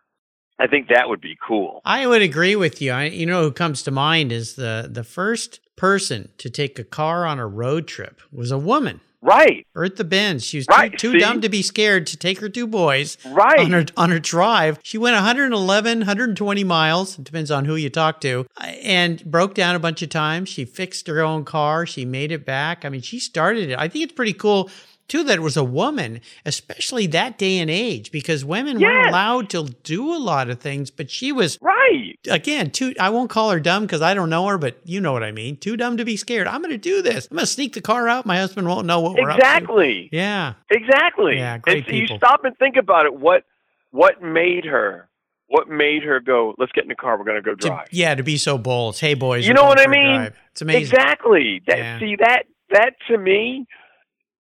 I 0.60 0.68
think 0.68 0.90
that 0.90 1.08
would 1.08 1.22
be 1.22 1.38
cool. 1.46 1.82
I 1.86 2.06
would 2.06 2.22
agree 2.22 2.56
with 2.56 2.82
you. 2.82 2.92
I, 2.92 3.06
you 3.06 3.26
know, 3.26 3.44
who 3.44 3.52
comes 3.52 3.82
to 3.84 3.92
mind 3.92 4.32
is 4.32 4.56
the 4.56 4.90
the 4.92 5.04
first 5.04 5.60
person 5.76 6.30
to 6.38 6.50
take 6.50 6.78
a 6.78 6.84
car 6.84 7.26
on 7.26 7.40
a 7.40 7.48
road 7.48 7.88
trip 7.88 8.22
was 8.32 8.52
a 8.52 8.58
woman. 8.58 9.00
Right, 9.22 9.68
Bertha 9.74 10.06
Benz. 10.06 10.46
She 10.46 10.58
was 10.60 10.68
Right, 10.70 10.98
too, 10.98 11.12
too 11.12 11.20
dumb 11.20 11.42
to 11.42 11.50
be 11.50 11.62
scared 11.62 12.08
to 12.08 12.16
take 12.16 12.40
her 12.40 12.48
two 12.48 12.66
boys 12.66 13.18
right. 13.26 13.60
on 13.60 13.72
her 13.72 13.86
on 13.98 14.12
her 14.12 14.20
drive. 14.20 14.80
She 14.82 14.98
went 14.98 15.14
111, 15.14 16.00
120 16.00 16.64
miles. 16.64 17.20
It 17.20 17.26
depends 17.26 17.52
on 17.52 17.66
who 17.66 17.76
you 17.76 17.90
talk 17.90 18.22
to, 18.22 18.46
and 18.58 19.24
broke 19.26 19.56
down 19.56 19.76
a 19.76 19.80
bunch 19.80 20.02
of 20.02 20.10
times. 20.10 20.48
She 20.48 20.64
fixed 20.64 21.08
her 21.08 21.20
own 21.20 21.44
car. 21.44 21.86
She 21.86 22.06
made 22.06 22.32
it 22.32 22.46
back. 22.46 22.86
I 22.86 22.90
mean, 22.90 23.02
she 23.02 23.20
started 23.20 23.72
it. 23.72 23.78
I 23.78 23.90
think 23.90 24.06
it's 24.06 24.14
pretty 24.14 24.34
cool 24.34 24.70
too 25.10 25.24
that 25.26 25.38
it 25.38 25.42
was 25.42 25.58
a 25.58 25.64
woman, 25.64 26.22
especially 26.46 27.08
that 27.08 27.38
day 27.38 27.58
and 27.60 27.70
age, 27.70 28.12
because 28.12 28.46
women 28.46 28.80
weren't 28.80 29.10
allowed 29.10 29.50
to 29.50 29.66
do 29.84 30.14
a 30.14 30.18
lot 30.18 30.50
of 30.50 30.60
things. 30.60 30.92
But 30.92 31.10
she 31.12 31.32
was 31.32 31.58
right. 31.62 32.16
again 32.30 32.72
too. 32.72 32.94
I 33.00 33.10
won't 33.10 33.30
call 33.30 33.52
her 33.52 33.60
dumb 33.60 33.84
because 33.84 34.02
I 34.02 34.14
don't 34.14 34.30
know 34.30 34.48
her, 34.48 34.58
but 34.58 34.80
you 34.86 35.02
know 35.02 35.12
what 35.12 35.24
I 35.24 35.32
mean. 35.32 35.58
Too 35.58 35.76
dumb 35.76 35.98
to 35.98 36.06
be 36.06 36.16
scared. 36.16 36.48
I'm 36.48 36.62
going 36.62 36.72
to 36.72 36.78
do 36.78 37.02
this. 37.02 37.28
I'm 37.30 37.36
going 37.36 37.46
to 37.46 37.52
sneak 37.52 37.74
the 37.74 37.82
car 37.82 38.08
out. 38.08 38.26
My 38.26 38.38
husband 38.38 38.68
won't 38.68 38.86
know 38.86 39.02
what 39.02 39.16
we're 39.16 39.30
up 39.30 39.40
to. 39.40 39.46
Exactly. 39.46 40.10
Yeah. 40.12 40.54
Exactly. 40.72 41.38
Yeah, 41.38 41.58
great 41.58 41.78
and 41.78 41.86
so 41.88 41.92
you 41.94 42.08
stop 42.18 42.46
and 42.46 42.58
think 42.58 42.76
about 42.76 43.06
it. 43.06 43.14
What 43.14 43.44
what 43.92 44.22
made 44.22 44.66
her? 44.66 45.10
What 45.48 45.68
made 45.68 46.04
her 46.04 46.20
go? 46.20 46.54
Let's 46.60 46.72
get 46.74 46.84
in 46.84 46.90
the 46.90 46.96
car. 46.96 47.18
We're 47.18 47.24
going 47.24 47.38
to 47.38 47.42
go 47.42 47.56
to, 47.56 47.68
drive. 47.68 47.88
yeah, 47.92 48.14
to 48.14 48.22
be 48.22 48.38
so 48.38 48.60
bold. 48.60 49.00
Hey, 49.00 49.16
boys, 49.16 49.48
You 49.48 49.56
know 49.56 49.66
what 49.66 49.80
I 49.80 49.88
mean? 49.88 50.18
drive. 50.18 50.36
It's 50.52 50.62
amazing. 50.62 50.82
Exactly. 50.84 51.62
That 51.66 51.78
Yeah. 51.78 52.00
see 52.00 52.16
that 52.18 52.44
that 52.70 52.94
to 53.08 53.18
me, 53.18 53.66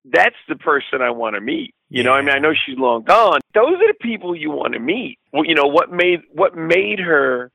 that's 0.05 0.35
the 0.47 0.55
person 0.55 1.01
I 1.01 1.11
want 1.11 1.35
to 1.35 1.41
meet. 1.41 1.73
You 1.89 2.03
know, 2.03 2.13
I 2.13 2.21
mean, 2.21 2.29
I 2.35 2.39
know 2.39 2.53
she's 2.53 2.77
long 2.77 3.03
gone. 3.03 3.39
Those 3.55 3.73
are 3.73 3.87
the 3.87 3.95
people 4.01 4.35
you 4.35 4.51
want 4.51 4.73
to 4.73 4.79
meet. 4.79 5.17
Well, 5.33 5.45
you 5.45 5.55
know 5.55 5.65
what 5.65 5.91
made 5.91 6.19
what 6.33 6.55
made 6.55 6.99
her 6.99 7.51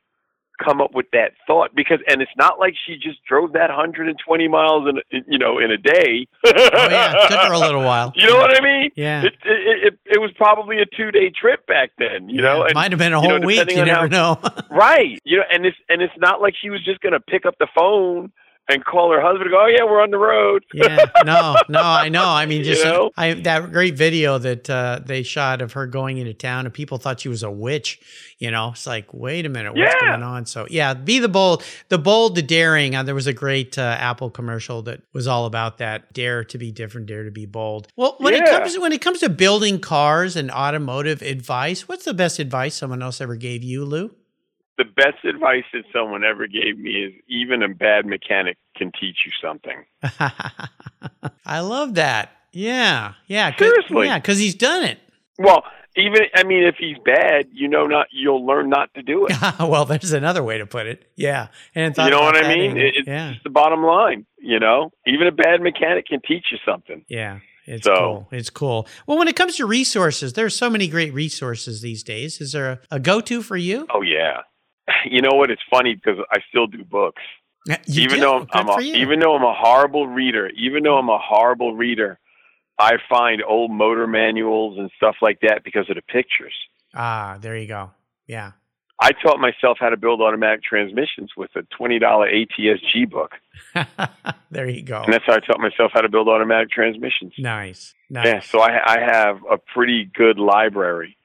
come 0.65 0.81
up 0.81 0.95
with 0.95 1.07
that 1.13 1.33
thought 1.49 1.71
because 1.75 1.99
and 2.09 2.23
it's 2.23 2.31
not 2.37 2.61
like 2.61 2.75
she 2.87 2.95
just 2.95 3.19
drove 3.25 3.53
that 3.55 3.71
120 3.71 4.47
miles 4.49 4.89
in 4.89 4.99
a- 4.99 5.25
you 5.27 5.37
know 5.39 5.59
in 5.59 5.71
a 5.73 5.77
day. 5.77 6.27
Oh 6.47 6.51
yeah, 6.91 7.13
it 7.17 7.29
took 7.29 7.41
her 7.41 7.53
a 7.53 7.59
little 7.59 7.83
while. 7.83 8.13
You 8.17 8.29
know 8.29 8.37
what 8.37 8.57
I 8.57 8.61
mean? 8.63 8.91
Yeah. 8.97 9.23
It 9.25 9.35
it 9.45 9.85
it, 9.95 9.99
it 10.17 10.21
was 10.21 10.31
probably 10.37 10.81
a 10.81 10.87
two 10.87 11.11
day 11.11 11.31
trip 11.31 11.67
back 11.67 11.91
then. 11.99 12.29
You 12.29 12.41
know, 12.43 12.59
Yeah, 12.59 12.65
and 12.67 12.75
might 12.75 12.93
have 12.93 12.99
been 13.01 13.13
a 13.13 13.21
you 13.21 13.29
know, 13.29 13.35
whole 13.39 13.45
week. 13.47 13.69
You 13.71 13.85
never 13.85 14.09
know. 14.09 14.39
Right. 14.71 15.19
You 15.25 15.39
know, 15.39 15.45
and 15.53 15.67
it's 15.67 15.77
and 15.89 16.03
it's 16.03 16.15
not 16.19 16.41
like 16.41 16.55
she 16.61 16.71
was 16.71 16.85
just 16.85 17.01
going 17.01 17.13
to 17.15 17.21
pick 17.21 17.47
up 17.47 17.55
the 17.59 17.69
phone 17.77 18.33
and 18.69 18.83
call 18.85 19.13
her 19.13 19.21
husband 19.21 19.43
and 19.43 19.51
go, 19.51 19.63
"Oh 19.63 19.67
yeah, 19.67 19.85
we're 19.85 20.01
on 20.03 20.11
the 20.11 20.19
road." 20.19 20.65
yeah, 20.75 21.05
no, 21.25 21.57
no, 21.69 21.83
I 21.83 22.09
know. 22.09 22.25
I 22.27 22.47
mean, 22.47 22.59
You 22.61 22.65
just 22.65 22.85
know? 22.85 23.11
I 23.17 23.35
that 23.35 23.71
great 23.73 23.95
video 23.95 24.39
that 24.39 24.71
uh, 24.71 25.01
they 25.05 25.23
shot 25.23 25.61
of 25.61 25.73
her 25.73 25.87
going 25.87 26.19
into 26.19 26.33
town, 26.35 26.65
and 26.65 26.73
people 26.75 26.99
thought 26.99 27.21
she 27.21 27.29
was 27.29 27.43
a 27.43 27.51
witch. 27.51 28.01
You 28.39 28.51
know, 28.51 28.71
it's 28.71 28.87
like, 28.87 29.13
wait 29.13 29.47
a 29.47 29.49
minute, 29.49 29.75
what's 29.75 29.95
Yeah. 30.01 30.11
going 30.11 30.23
on? 30.23 30.47
So, 30.47 30.67
yeah, 30.71 30.95
be 30.95 31.19
the 31.19 31.29
bold, 31.29 31.63
the 31.89 31.99
bold, 31.99 32.35
the 32.35 32.43
daring. 32.43 32.95
Uh, 32.97 33.03
there 33.03 33.15
was 33.15 33.27
a 33.27 33.33
great 33.33 33.79
uh, 33.79 33.97
Apple 33.99 34.31
commercial 34.31 34.83
that 34.83 35.03
was 35.13 35.27
all 35.27 35.47
about 35.47 35.79
that: 35.79 36.13
dare 36.13 36.43
to 36.45 36.59
be 36.59 36.73
different, 36.73 37.07
dare 37.07 37.25
to 37.25 37.31
be 37.31 37.47
bold. 37.47 37.89
Well, 37.97 38.17
when 38.19 38.35
it 38.35 38.43
Yeah. 38.47 38.59
comes 38.61 38.79
when 38.79 38.93
it 38.93 39.01
comes 39.03 39.21
to 39.21 39.29
building 39.29 39.79
cars 39.79 40.37
and 40.37 40.51
automotive 40.51 41.23
advice, 41.23 41.87
what's 41.89 42.05
the 42.05 42.15
best 42.15 42.39
advice 42.39 42.75
someone 42.75 43.03
else 43.03 43.21
ever 43.21 43.37
gave 43.37 43.63
you, 43.63 43.85
Lou? 43.85 44.11
The 44.77 44.85
best 44.85 45.25
advice 45.25 45.65
that 45.73 45.85
someone 45.93 46.25
ever 46.25 46.47
gave 46.47 46.79
me 46.79 46.91
is 46.91 47.13
even 47.29 47.63
a 47.63 47.69
bad 47.69 48.07
mechanic 48.07 48.59
can 48.77 48.91
teach 49.01 49.19
you 49.25 49.33
something. 49.41 49.85
I 51.47 51.61
love 51.61 51.95
that. 51.95 52.31
Yeah, 52.53 53.15
yeah. 53.27 53.55
Seriously. 53.57 54.07
yeah, 54.07 54.19
because 54.19 54.39
he's 54.39 54.55
done 54.55 54.85
it. 54.85 54.99
Well, 55.39 55.65
even 55.97 56.23
I 56.35 56.45
mean, 56.45 56.65
if 56.65 56.77
he's 56.79 56.97
bad, 57.05 57.47
you 57.53 57.69
know, 57.69 57.85
not 57.85 58.07
you'll 58.13 58.45
learn 58.45 58.69
not 58.69 58.93
to 58.95 59.03
do 59.03 59.27
it. 59.27 59.37
well, 59.61 59.85
there's 59.85 60.13
another 60.13 60.43
way 60.43 60.59
to 60.59 60.67
put 60.67 60.87
it. 60.87 61.11
Yeah, 61.17 61.49
and 61.75 61.97
you 61.97 62.11
know 62.11 62.21
what 62.21 62.37
I 62.37 62.55
mean. 62.55 62.77
It, 62.77 62.97
it's 62.97 63.09
yeah. 63.09 63.35
the 63.43 63.51
bottom 63.51 63.83
line. 63.85 64.27
You 64.39 64.59
know, 64.59 64.91
even 65.07 65.27
a 65.27 65.33
bad 65.33 65.61
mechanic 65.61 66.07
can 66.07 66.21
teach 66.27 66.47
you 66.53 66.59
something. 66.67 67.05
Yeah. 67.09 67.41
It's 67.67 67.87
so, 67.87 67.95
cool. 67.97 68.29
It's 68.31 68.51
cool. 68.51 68.87
Well, 69.07 69.17
when 69.17 69.27
it 69.27 69.37
comes 69.37 69.57
to 69.57 69.65
resources, 69.65 70.35
there's 70.35 70.55
so 70.55 70.69
many 70.69 70.87
great 70.87 71.15
resources 71.15 71.81
these 71.81 72.03
days. 72.03 72.39
Is 72.39 72.53
there 72.53 72.73
a, 72.73 72.81
a 72.91 73.01
go-to 73.01 73.43
for 73.43 73.57
you? 73.57 73.87
Oh 73.93 74.03
yeah. 74.03 74.41
You 75.05 75.23
know 75.23 75.33
what? 75.37 75.51
It's 75.51 75.63
funny 75.71 75.95
because 75.95 76.19
I 76.31 76.39
still 76.49 76.67
do 76.67 76.85
books. 76.85 77.23
You 77.67 78.03
even 78.03 78.17
do? 78.17 78.21
though 78.21 78.47
I'm, 78.53 78.67
Good 78.67 78.79
a, 78.79 78.99
even 78.99 79.21
though 79.21 79.35
I'm 79.37 79.43
a 79.43 79.55
horrible 79.55 80.07
reader, 80.07 80.51
even 80.51 80.83
though 80.83 80.99
I'm 80.99 81.09
a 81.09 81.19
horrible 81.19 81.75
reader, 81.75 82.19
I 82.79 82.95
find 83.09 83.43
old 83.43 83.71
motor 83.71 84.07
manuals 84.07 84.79
and 84.79 84.91
stuff 84.97 85.17
like 85.23 85.41
that 85.41 85.65
because 85.65 85.89
of 85.89 85.97
the 85.97 86.03
pictures. 86.03 86.55
ah, 86.95 87.39
there 87.41 87.57
you 87.57 87.67
go. 87.67 87.91
Yeah. 88.27 88.53
I 89.01 89.11
taught 89.13 89.41
myself 89.41 89.79
how 89.81 89.89
to 89.89 89.97
build 89.97 90.21
automatic 90.21 90.63
transmissions 90.63 91.31
with 91.37 91.51
a 91.57 91.63
twenty 91.77 91.99
dollar 91.99 92.31
ATSG 92.31 93.11
book, 93.11 93.33
there 94.53 94.69
you 94.69 94.83
go. 94.83 95.03
and 95.03 95.13
that's 95.13 95.25
how 95.27 95.35
I 95.35 95.41
taught 95.41 95.59
myself 95.59 95.91
how 95.93 96.01
to 96.01 96.09
build 96.09 96.29
automatic 96.29 96.71
transmissions. 96.71 97.33
Nice. 97.39 97.93
Nice. 98.09 98.27
Yeah, 98.27 98.41
so 98.41 98.61
I, 98.61 98.79
I 98.95 99.01
have 99.01 99.39
a 99.51 99.59
pretty 99.59 100.05
good 100.15 100.39
library 100.39 101.17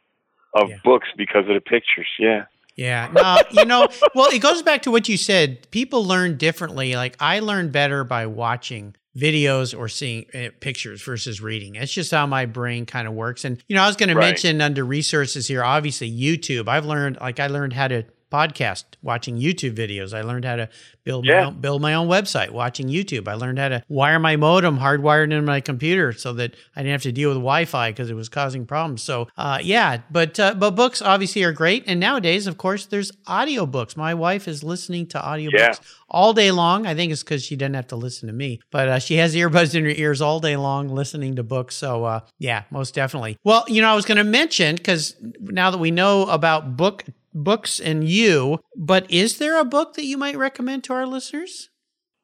of 0.55 0.69
Yeah. 0.69 0.77
books 0.83 1.09
because 1.15 1.43
of 1.47 1.53
the 1.53 1.61
pictures. 1.61 2.07
Yeah, 2.17 2.45
Yeah. 2.79 3.09
No, 3.13 3.37
you 3.51 3.65
know, 3.65 3.87
well, 4.15 4.29
it 4.31 4.39
goes 4.39 4.61
back 4.61 4.83
to 4.83 4.91
what 4.91 5.09
you 5.09 5.17
said. 5.17 5.69
People 5.69 6.05
learn 6.05 6.37
differently. 6.37 6.95
Like 6.95 7.17
I 7.19 7.39
learn 7.41 7.71
better 7.71 8.05
by 8.05 8.25
watching 8.25 8.95
videos 9.17 9.77
or 9.77 9.89
seeing 9.89 10.25
uh, 10.33 10.47
pictures 10.61 11.01
versus 11.01 11.41
reading. 11.41 11.75
It's 11.75 11.91
just 11.91 12.11
how 12.11 12.25
my 12.25 12.45
brain 12.45 12.85
kind 12.85 13.05
of 13.07 13.13
works. 13.13 13.43
And, 13.43 13.61
you 13.67 13.75
know, 13.75 13.81
I 13.81 13.87
was 13.87 13.97
going 13.97 14.09
to 14.09 14.15
mention 14.15 14.61
under 14.61 14.85
resources 14.85 15.47
here, 15.47 15.63
obviously 15.63 16.09
YouTube. 16.09 16.69
I've 16.69 16.85
learned, 16.85 17.17
like, 17.19 17.39
I 17.39 17.47
learned 17.47 17.73
how 17.73 17.89
to 17.89 18.05
podcast 18.31 18.83
watching 19.01 19.37
YouTube 19.37 19.75
videos. 19.75 20.13
I 20.13 20.21
learned 20.21 20.45
how 20.45 20.55
to 20.57 20.69
build 21.03 21.25
my 21.25 21.43
own, 21.45 21.59
build 21.59 21.81
my 21.81 21.93
own 21.95 22.07
website 22.07 22.51
watching 22.51 22.87
YouTube. 22.87 23.27
I 23.27 23.33
learned 23.33 23.57
how 23.59 23.69
to 23.69 23.83
wire 23.89 24.19
my 24.19 24.35
modem 24.35 24.77
hardwired 24.79 25.23
into 25.25 25.41
my 25.41 25.59
computer 25.61 26.13
so 26.13 26.33
that 26.33 26.55
I 26.75 26.81
didn't 26.81 26.91
have 26.91 27.01
to 27.03 27.11
deal 27.11 27.29
with 27.29 27.37
Wi-Fi 27.37 27.91
because 27.91 28.09
it 28.09 28.13
was 28.15 28.29
causing 28.29 28.65
problems. 28.65 29.01
So, 29.01 29.27
uh, 29.37 29.59
yeah, 29.61 30.01
but 30.11 30.39
uh, 30.39 30.53
but 30.53 30.71
books 30.71 31.01
obviously 31.01 31.43
are 31.43 31.51
great. 31.51 31.83
And 31.87 31.99
nowadays, 31.99 32.45
of 32.47 32.57
course, 32.57 32.85
there's 32.85 33.11
audiobooks. 33.27 33.97
My 33.97 34.13
wife 34.13 34.47
is 34.47 34.63
listening 34.63 35.07
to 35.07 35.19
audiobooks 35.19 35.51
Yeah. 35.57 35.73
all 36.09 36.33
day 36.33 36.51
long. 36.51 36.85
I 36.85 36.93
think 36.95 37.11
it's 37.11 37.23
because 37.23 37.43
she 37.43 37.55
doesn't 37.55 37.73
have 37.73 37.87
to 37.87 37.95
listen 37.95 38.27
to 38.27 38.33
me, 38.33 38.59
but 38.71 38.87
uh, 38.87 38.99
she 38.99 39.15
has 39.15 39.33
earbuds 39.41 39.73
in 39.75 39.83
her 39.85 39.89
ears 39.91 40.21
all 40.21 40.39
day 40.39 40.55
long 40.57 40.89
listening 40.89 41.35
to 41.37 41.43
books. 41.43 41.75
So, 41.75 42.03
uh, 42.03 42.19
yeah, 42.37 42.63
most 42.69 42.93
definitely. 42.93 43.37
Well, 43.43 43.65
you 43.67 43.81
know, 43.81 43.89
I 43.89 43.95
was 43.95 44.05
going 44.05 44.17
to 44.17 44.23
mention 44.23 44.75
because 44.75 45.15
now 45.39 45.71
that 45.71 45.77
we 45.79 45.89
know 45.91 46.27
about 46.27 46.77
book 46.77 47.03
books 47.33 47.79
and 47.79 48.07
you, 48.07 48.59
but 48.75 49.09
is 49.11 49.37
there 49.37 49.59
a 49.59 49.65
book 49.65 49.93
that 49.95 50.05
you 50.05 50.17
might 50.17 50.37
recommend 50.37 50.83
to 50.85 50.93
our 50.93 51.05
listeners? 51.05 51.69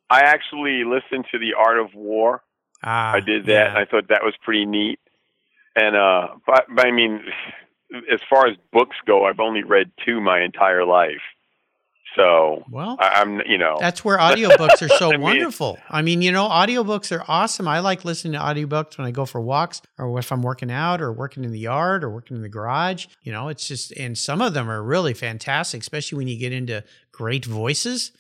I 0.10 0.22
actually 0.22 0.84
listened 0.84 1.26
to 1.32 1.40
the 1.40 1.54
Art 1.58 1.80
of 1.80 1.94
War. 1.94 2.42
Ah, 2.84 3.14
I 3.14 3.20
did 3.20 3.46
that, 3.46 3.52
yeah. 3.52 3.70
and 3.70 3.78
I 3.78 3.86
thought 3.86 4.10
that 4.10 4.24
was 4.24 4.36
pretty 4.44 4.66
neat. 4.66 5.00
And 5.76 5.96
uh, 5.96 6.28
but, 6.46 6.66
but 6.74 6.86
I 6.86 6.92
mean, 6.92 7.22
as 8.12 8.20
far 8.30 8.48
as 8.48 8.56
books 8.72 8.96
go, 9.06 9.26
I've 9.26 9.40
only 9.40 9.64
read 9.64 9.92
two 10.06 10.22
my 10.22 10.42
entire 10.42 10.86
life. 10.86 11.22
So 12.16 12.64
well, 12.70 12.96
I, 13.00 13.22
I'm, 13.22 13.42
you 13.46 13.58
know, 13.58 13.78
That's 13.80 14.04
where 14.06 14.18
audiobooks 14.28 14.82
are 14.82 14.90
so 14.90 15.10
I 15.10 15.12
mean- 15.14 15.22
wonderful. 15.22 15.78
I 15.90 16.02
mean, 16.02 16.22
you 16.22 16.32
know, 16.32 16.48
audiobooks 16.48 17.12
are 17.18 17.24
awesome. 17.28 17.68
I 17.68 17.80
like 17.80 18.06
listening 18.06 18.34
to 18.34 18.40
audiobooks 18.40 18.98
when 18.98 19.06
I 19.08 19.12
go 19.12 19.26
for 19.26 19.42
walks 19.42 19.82
or 19.98 20.18
if 20.20 20.32
I'm 20.32 20.42
working 20.42 20.72
out 20.72 21.02
or 21.02 21.12
working 21.12 21.44
in 21.44 21.52
the 21.52 21.60
yard 21.60 22.04
or 22.04 22.10
working 22.10 22.38
in 22.38 22.42
the 22.42 22.50
garage. 22.50 23.08
You 23.24 23.32
know, 23.32 23.50
it's 23.50 23.68
just, 23.68 23.92
and 23.94 24.18
some 24.18 24.42
of 24.42 24.54
them 24.54 24.70
are 24.70 24.82
really 24.82 25.14
fantastic, 25.14 25.82
especially 25.82 26.18
when 26.18 26.28
you 26.28 26.38
get 26.38 26.54
into 26.54 26.84
great 27.12 27.46
voices 27.46 28.12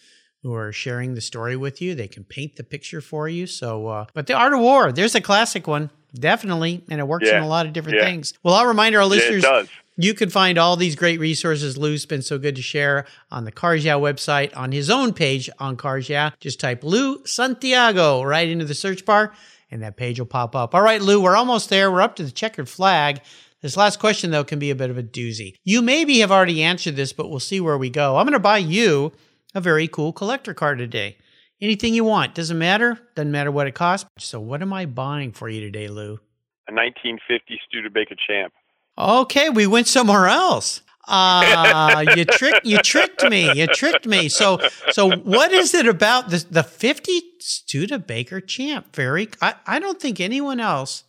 who 0.43 0.53
are 0.53 0.71
sharing 0.71 1.15
the 1.15 1.21
story 1.21 1.55
with 1.55 1.81
you. 1.81 1.95
They 1.95 2.07
can 2.07 2.23
paint 2.23 2.55
the 2.55 2.63
picture 2.63 3.01
for 3.01 3.27
you. 3.27 3.47
So, 3.47 3.87
uh, 3.87 4.05
but 4.13 4.27
The 4.27 4.33
Art 4.35 4.53
of 4.53 4.59
War, 4.59 4.91
there's 4.91 5.15
a 5.15 5.21
classic 5.21 5.67
one. 5.67 5.89
Definitely. 6.13 6.83
And 6.89 6.99
it 7.01 7.07
works 7.07 7.27
in 7.27 7.41
a 7.43 7.47
lot 7.47 7.65
of 7.65 7.73
different 7.73 7.97
Yeah. 7.97 8.05
things. 8.05 8.33
Well, 8.43 8.53
I'll 8.53 8.67
remind 8.67 8.95
our 8.95 9.01
yeah, 9.01 9.05
it 9.07 9.09
listeners 9.09 9.43
does. 9.43 9.67
You 9.97 10.13
can 10.13 10.29
find 10.29 10.57
all 10.57 10.75
these 10.75 10.95
great 10.95 11.19
resources 11.19 11.77
Lou's 11.77 12.05
been 12.05 12.21
so 12.21 12.37
good 12.37 12.55
to 12.55 12.61
share 12.61 13.05
on 13.31 13.45
the 13.45 13.51
Cars 13.51 13.85
Yeah 13.85 13.95
website 13.95 14.55
on 14.55 14.71
his 14.71 14.89
own 14.89 15.13
page 15.13 15.49
on 15.59 15.77
Cars 15.77 16.09
Yeah. 16.09 16.31
Just 16.39 16.59
type 16.59 16.83
Lou 16.83 17.25
Santiago 17.25 18.23
right 18.23 18.47
into 18.47 18.65
the 18.65 18.73
search 18.73 19.05
bar 19.05 19.33
and 19.71 19.81
that 19.81 19.97
page 19.97 20.19
will 20.19 20.25
pop 20.25 20.55
up. 20.55 20.75
All 20.75 20.81
right, 20.81 21.01
Lou, 21.01 21.21
we're 21.21 21.35
almost 21.35 21.69
there. 21.69 21.91
We're 21.91 22.01
up 22.01 22.15
to 22.17 22.23
the 22.23 22.31
checkered 22.31 22.69
flag. 22.69 23.21
This 23.61 23.77
last 23.77 23.99
question, 23.99 24.31
though, 24.31 24.43
can 24.43 24.59
be 24.59 24.69
a 24.69 24.75
bit 24.75 24.89
of 24.89 24.97
a 24.97 25.03
doozy. 25.03 25.55
You 25.63 25.81
maybe 25.81 26.19
have 26.19 26.31
already 26.31 26.61
answered 26.61 26.95
this, 26.95 27.13
but 27.13 27.29
we'll 27.29 27.39
see 27.39 27.59
where 27.59 27.77
we 27.77 27.89
go. 27.89 28.17
I'm 28.17 28.25
going 28.25 28.33
to 28.33 28.39
buy 28.39 28.59
you 28.59 29.11
a 29.55 29.61
very 29.61 29.87
cool 29.87 30.13
collector 30.13 30.53
car 30.53 30.75
today. 30.75 31.17
Anything 31.61 31.93
you 31.93 32.03
want. 32.03 32.35
Doesn't 32.35 32.59
matter. 32.59 32.99
Doesn't 33.15 33.31
matter 33.31 33.49
what 33.49 33.65
it 33.65 33.73
costs. 33.73 34.09
So, 34.19 34.39
what 34.39 34.61
am 34.61 34.73
I 34.73 34.85
buying 34.85 35.31
for 35.31 35.49
you 35.49 35.61
today, 35.61 35.87
Lou? 35.87 36.19
A 36.67 36.73
1950 36.73 37.59
Studebaker 37.67 38.15
Champ. 38.27 38.53
Okay, 38.97 39.49
we 39.49 39.67
went 39.67 39.87
somewhere 39.87 40.27
else. 40.27 40.81
Ah, 41.07 41.99
you 41.99 42.25
tricked 42.25 42.65
you 42.65 42.79
tricked 42.79 43.29
me. 43.29 43.59
You 43.59 43.67
tricked 43.67 44.07
me. 44.07 44.27
So 44.29 44.59
so 44.91 45.11
what 45.11 45.51
is 45.51 45.73
it 45.75 45.87
about 45.87 46.29
the 46.29 46.43
the 46.49 46.63
50 46.63 47.21
Studebaker 47.39 48.41
champ? 48.41 48.95
Very 48.95 49.29
I, 49.41 49.55
I 49.67 49.79
don't 49.79 50.01
think 50.01 50.19
anyone 50.19 50.59
else 50.59 51.03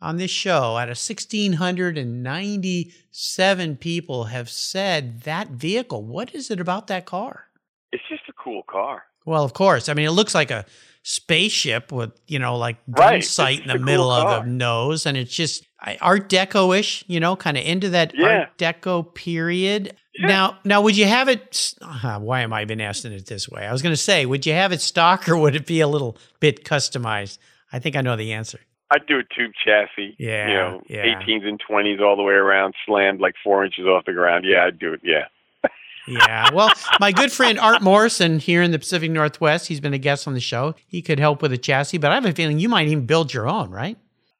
on 0.00 0.16
this 0.16 0.30
show 0.30 0.76
out 0.78 0.88
of 0.88 0.96
1697 0.96 3.76
people 3.76 4.24
have 4.24 4.48
said 4.48 5.22
that 5.22 5.48
vehicle. 5.50 6.02
What 6.04 6.34
is 6.34 6.50
it 6.50 6.60
about 6.60 6.86
that 6.86 7.04
car? 7.06 7.44
It's 7.92 8.02
just 8.08 8.22
a 8.28 8.32
cool 8.32 8.62
car. 8.62 9.04
Well, 9.24 9.44
of 9.44 9.52
course. 9.52 9.88
I 9.88 9.94
mean, 9.94 10.06
it 10.06 10.12
looks 10.12 10.34
like 10.34 10.50
a 10.50 10.64
spaceship 11.02 11.92
with, 11.92 12.12
you 12.26 12.38
know, 12.38 12.56
like 12.56 12.76
gun 12.90 13.14
Right. 13.14 13.24
sight 13.24 13.60
in 13.60 13.68
the 13.68 13.78
middle 13.78 14.08
cool 14.08 14.28
of 14.28 14.44
the 14.44 14.50
nose. 14.50 15.06
And 15.06 15.16
it's 15.16 15.34
just 15.34 15.64
Art 16.00 16.28
Deco 16.28 16.76
ish, 16.78 17.04
you 17.06 17.20
know, 17.20 17.36
kind 17.36 17.56
of 17.56 17.64
into 17.64 17.90
that 17.90 18.12
Yeah. 18.14 18.26
Art 18.26 18.58
Deco 18.58 19.14
period. 19.14 19.94
Yeah. 20.14 20.26
Now, 20.26 20.58
now, 20.64 20.82
would 20.82 20.96
you 20.96 21.04
have 21.06 21.28
it? 21.28 21.74
Uh, 21.80 22.18
why 22.18 22.40
am 22.40 22.52
I 22.52 22.62
even 22.62 22.80
asking 22.80 23.12
it 23.12 23.26
this 23.26 23.48
way? 23.48 23.64
I 23.66 23.70
was 23.72 23.82
going 23.82 23.92
to 23.92 23.96
say, 23.96 24.26
would 24.26 24.44
you 24.46 24.52
have 24.52 24.72
it 24.72 24.80
stock 24.80 25.28
or 25.28 25.36
would 25.36 25.54
it 25.54 25.66
be 25.66 25.80
a 25.80 25.86
little 25.88 26.16
bit 26.40 26.64
customized? 26.64 27.38
I 27.72 27.78
think 27.78 27.94
I 27.94 28.00
know 28.00 28.16
the 28.16 28.32
answer. 28.32 28.58
I'd 28.90 29.06
do 29.06 29.18
a 29.18 29.22
tube 29.22 29.52
chassis. 29.64 30.16
Yeah, 30.18 30.48
You 30.48 30.54
know, 30.54 30.82
yeah. 30.88 31.04
18s 31.22 31.46
and 31.46 31.60
20s 31.60 32.00
all 32.00 32.16
the 32.16 32.22
way 32.22 32.32
around, 32.32 32.74
slammed 32.86 33.20
like 33.20 33.34
four 33.44 33.64
inches 33.64 33.84
off 33.86 34.06
the 34.06 34.14
ground. 34.14 34.44
Yeah, 34.48 34.64
I'd 34.64 34.78
do 34.78 34.92
it. 34.94 35.00
Yeah. 35.04 35.26
Yeah. 36.08 36.48
Well, 36.54 36.70
my 37.00 37.12
good 37.12 37.30
friend 37.30 37.58
Art 37.58 37.82
Morrison 37.82 38.38
here 38.38 38.62
in 38.62 38.70
the 38.70 38.78
Pacific 38.78 39.10
Northwest, 39.10 39.66
he's 39.68 39.78
been 39.78 39.92
a 39.92 39.98
guest 39.98 40.26
on 40.26 40.32
the 40.32 40.40
show. 40.40 40.74
He 40.86 41.02
could 41.02 41.20
help 41.20 41.42
with 41.42 41.52
a 41.52 41.58
chassis, 41.58 41.98
but 41.98 42.10
I 42.10 42.14
have 42.14 42.24
a 42.24 42.32
feeling 42.32 42.58
you 42.58 42.70
might 42.70 42.88
even 42.88 43.04
build 43.04 43.34
your 43.34 43.46
own, 43.46 43.70
right? 43.70 43.98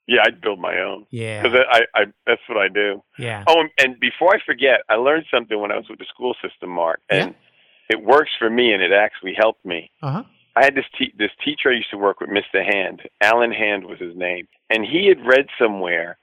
Yeah, 0.08 0.22
I'd 0.24 0.40
build 0.40 0.58
my 0.58 0.80
own. 0.80 1.06
Yeah. 1.10 1.42
Because 1.42 1.58
I, 1.70 1.80
I, 1.94 2.04
that's 2.26 2.40
what 2.48 2.58
I 2.58 2.68
do. 2.68 3.02
Yeah. 3.18 3.44
Oh, 3.46 3.60
and, 3.60 3.70
and 3.78 4.00
before 4.00 4.34
I 4.34 4.38
forget, 4.44 4.80
I 4.88 4.94
learned 4.94 5.26
something 5.30 5.60
when 5.60 5.70
I 5.70 5.76
was 5.76 5.84
with 5.88 5.98
the 5.98 6.06
school 6.12 6.34
system, 6.42 6.70
Mark, 6.70 7.00
and 7.10 7.34
it 7.90 8.02
works 8.02 8.30
for 8.38 8.48
me, 8.48 8.72
and 8.72 8.82
it 8.82 8.90
actually 8.90 9.34
helped 9.36 9.64
me. 9.64 9.90
Uh 10.02 10.10
huh. 10.10 10.22
I 10.56 10.64
had 10.64 10.74
this 10.74 10.86
te- 10.98 11.14
this 11.16 11.30
teacher 11.44 11.70
I 11.70 11.74
used 11.76 11.90
to 11.90 11.98
work 11.98 12.20
with, 12.20 12.30
Mr. 12.30 12.64
Hand. 12.64 13.02
Alan 13.20 13.52
Hand 13.52 13.84
was 13.84 13.98
his 14.00 14.16
name, 14.16 14.48
and 14.70 14.84
he 14.84 15.06
had 15.06 15.24
read 15.24 15.46
somewhere 15.58 16.18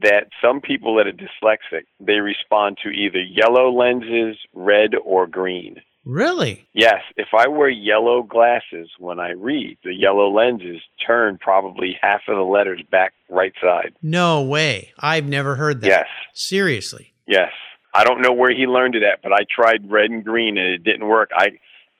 that 0.00 0.28
some 0.42 0.60
people 0.60 0.94
that 0.96 1.06
are 1.06 1.12
dyslexic 1.12 1.84
they 1.98 2.18
respond 2.18 2.78
to 2.82 2.90
either 2.90 3.20
yellow 3.20 3.70
lenses, 3.70 4.36
red, 4.52 4.90
or 5.04 5.26
green. 5.26 5.76
Really? 6.08 6.66
Yes, 6.72 7.02
if 7.18 7.28
I 7.36 7.48
wear 7.48 7.68
yellow 7.68 8.22
glasses 8.22 8.88
when 8.98 9.20
I 9.20 9.32
read, 9.32 9.76
the 9.84 9.92
yellow 9.94 10.30
lenses 10.30 10.80
turn 11.06 11.36
probably 11.38 11.98
half 12.00 12.22
of 12.28 12.36
the 12.36 12.42
letters 12.42 12.80
back 12.90 13.12
right 13.28 13.52
side. 13.62 13.94
No 14.02 14.42
way. 14.42 14.92
I've 14.98 15.26
never 15.26 15.54
heard 15.54 15.82
that. 15.82 15.86
Yes. 15.86 16.06
Seriously. 16.32 17.12
Yes. 17.26 17.52
I 17.92 18.04
don't 18.04 18.22
know 18.22 18.32
where 18.32 18.50
he 18.50 18.66
learned 18.66 18.94
it 18.94 19.02
at, 19.02 19.20
but 19.22 19.32
I 19.34 19.40
tried 19.54 19.90
red 19.90 20.10
and 20.10 20.24
green 20.24 20.56
and 20.56 20.68
it 20.68 20.82
didn't 20.82 21.06
work. 21.06 21.28
I 21.36 21.48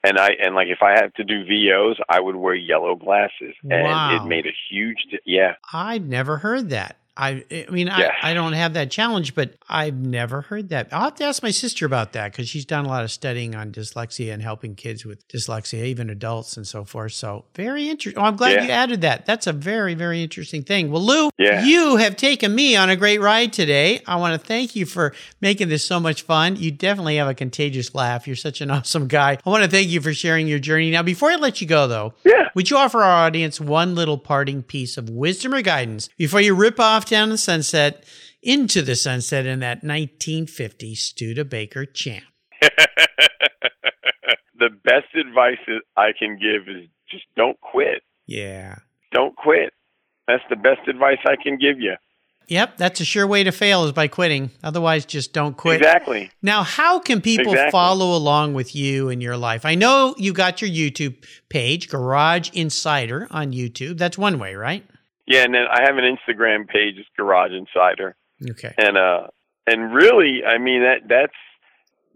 and 0.05 0.17
I 0.19 0.31
and 0.43 0.55
like 0.55 0.69
if 0.69 0.79
I 0.81 0.93
had 0.93 1.15
to 1.17 1.25
do 1.25 1.45
VOs, 1.45 1.99
I 2.09 2.21
would 2.21 2.37
wear 2.37 2.55
yellow 2.55 2.95
glasses, 2.95 3.55
and 3.63 3.83
Wow. 3.85 4.17
it 4.25 4.29
made 4.29 4.47
a 4.47 4.53
huge 4.71 5.05
di- 5.11 5.19
yeah. 5.27 5.55
I've 5.73 6.05
never 6.07 6.39
heard 6.39 6.71
that. 6.71 6.97
I, 7.19 7.45
I 7.51 7.67
mean. 7.71 7.89
I, 7.89 8.11
I 8.23 8.33
don't 8.35 8.53
have 8.53 8.75
that 8.75 8.91
challenge, 8.91 9.35
but 9.35 9.55
I've 9.69 9.97
never 9.97 10.43
heard 10.43 10.69
that. 10.69 10.89
I'll 10.93 11.03
have 11.05 11.17
to 11.17 11.25
ask 11.25 11.43
my 11.43 11.51
sister 11.51 11.85
about 11.85 12.13
that 12.13 12.31
because 12.33 12.49
she's 12.49 12.65
done 12.65 12.85
a 12.85 12.89
lot 12.89 13.03
of 13.05 13.11
studying 13.11 13.55
on 13.55 13.73
dyslexia 13.73 14.33
and 14.33 14.41
helping 14.43 14.75
kids 14.77 15.05
with 15.05 15.27
dyslexia, 15.29 15.85
even 15.85 16.11
adults 16.11 16.57
and 16.57 16.67
so 16.67 16.85
forth. 16.85 17.13
So 17.13 17.45
very 17.55 17.89
interesting. 17.89 18.23
Oh, 18.23 18.27
I'm 18.27 18.37
glad 18.37 18.53
Yeah. 18.53 18.65
you 18.65 18.71
added 18.71 19.01
that. 19.01 19.27
That's 19.27 19.47
a 19.47 19.53
very, 19.53 19.95
very 19.95 20.23
interesting 20.23 20.63
thing. 20.63 20.91
Well, 20.91 21.03
Lou, 21.05 21.31
Yeah. 21.39 21.65
you 21.65 21.97
have 21.97 22.17
taken 22.17 22.55
me 22.55 22.77
on 22.77 22.89
a 22.89 22.97
great 22.97 23.21
ride 23.21 23.53
today. 23.53 24.01
I 24.07 24.17
want 24.17 24.41
to 24.41 24.47
thank 24.47 24.77
you 24.77 24.87
for 24.87 25.13
making 25.41 25.69
this 25.69 25.85
so 25.85 25.99
much 25.99 26.23
fun. 26.23 26.57
You 26.57 26.71
definitely 26.71 27.17
have 27.17 27.29
a 27.29 27.35
contagious 27.35 27.95
laugh. 27.95 28.27
You're 28.27 28.37
such 28.37 28.61
an 28.61 28.71
awesome 28.79 29.09
guy. 29.09 29.39
I 29.45 29.51
want 29.51 29.65
to 29.65 29.71
thank 29.71 29.89
you 29.89 30.01
for 30.01 30.15
sharing 30.15 30.47
your 30.47 30.59
journey. 30.61 30.91
Now, 30.93 31.03
before 31.03 31.31
I 31.31 31.37
let 31.37 31.61
you 31.61 31.67
go, 31.67 31.89
though, 31.89 32.15
Yeah. 32.25 32.49
would 32.55 32.71
you 32.71 32.77
offer 32.77 33.03
our 33.03 33.27
audience 33.27 33.61
one 33.61 33.95
little 33.95 34.19
parting 34.19 34.63
piece 34.63 34.97
of 34.97 35.11
wisdom 35.11 35.55
or 35.55 35.63
guidance 35.63 36.09
before 36.17 36.41
you 36.41 36.55
rip 36.55 36.79
off 36.79 37.05
down 37.09 37.31
the 37.31 37.39
sunset 37.39 38.05
into 38.43 38.83
the 38.83 38.97
sunset 38.97 39.47
in 39.47 39.61
that 39.61 39.83
1950 39.83 40.95
Studebaker 40.95 41.85
champ. 41.87 42.25
the 44.59 44.71
best 44.85 45.15
advice 45.15 45.59
I 45.97 46.11
can 46.19 46.39
give 46.39 46.69
is 46.69 46.89
just 47.11 47.25
don't 47.37 47.61
quit. 47.61 48.03
Yeah. 48.27 48.77
Don't 49.13 49.35
quit. 49.37 49.73
That's 50.27 50.43
the 50.51 50.57
best 50.57 50.87
advice 50.89 51.19
I 51.27 51.37
can 51.43 51.59
give 51.59 51.81
you. 51.81 51.95
Yep, 52.49 52.79
that's 52.79 53.01
a 53.01 53.05
sure 53.05 53.27
way 53.27 53.45
to 53.45 53.53
fail 53.53 53.85
is 53.85 53.93
by 53.93 54.09
quitting. 54.09 54.51
Otherwise, 54.65 55.05
just 55.05 55.35
don't 55.35 55.55
quit. 55.55 55.77
Exactly. 55.77 56.31
Now, 56.41 56.63
how 56.63 56.99
can 56.99 57.21
people 57.21 57.53
Exactly. 57.53 57.71
follow 57.71 58.17
along 58.17 58.55
with 58.55 58.75
you 58.75 59.11
in 59.11 59.21
your 59.21 59.37
life? 59.37 59.67
I 59.67 59.75
know 59.75 60.15
you 60.17 60.33
got 60.33 60.63
your 60.63 60.71
YouTube 60.71 61.23
page, 61.51 61.91
Garage 61.91 62.49
Insider 62.55 63.29
on 63.31 63.53
YouTube. 63.53 63.99
That's 63.99 64.17
one 64.17 64.39
way, 64.39 64.55
right? 64.55 64.83
Yeah, 65.29 65.45
and 65.45 65.55
then 65.55 65.65
I 65.71 65.83
have 65.83 65.97
an 65.99 66.05
Instagram 66.05 66.67
page, 66.67 66.95
it's 66.97 67.09
Garage 67.17 67.53
Insider, 67.53 68.17
Okay. 68.51 68.75
and 68.79 68.97
uh, 68.97 69.27
and 69.67 69.93
really, 69.95 70.43
I 70.45 70.59
mean 70.59 70.83
that 70.83 71.03
that's 71.09 71.37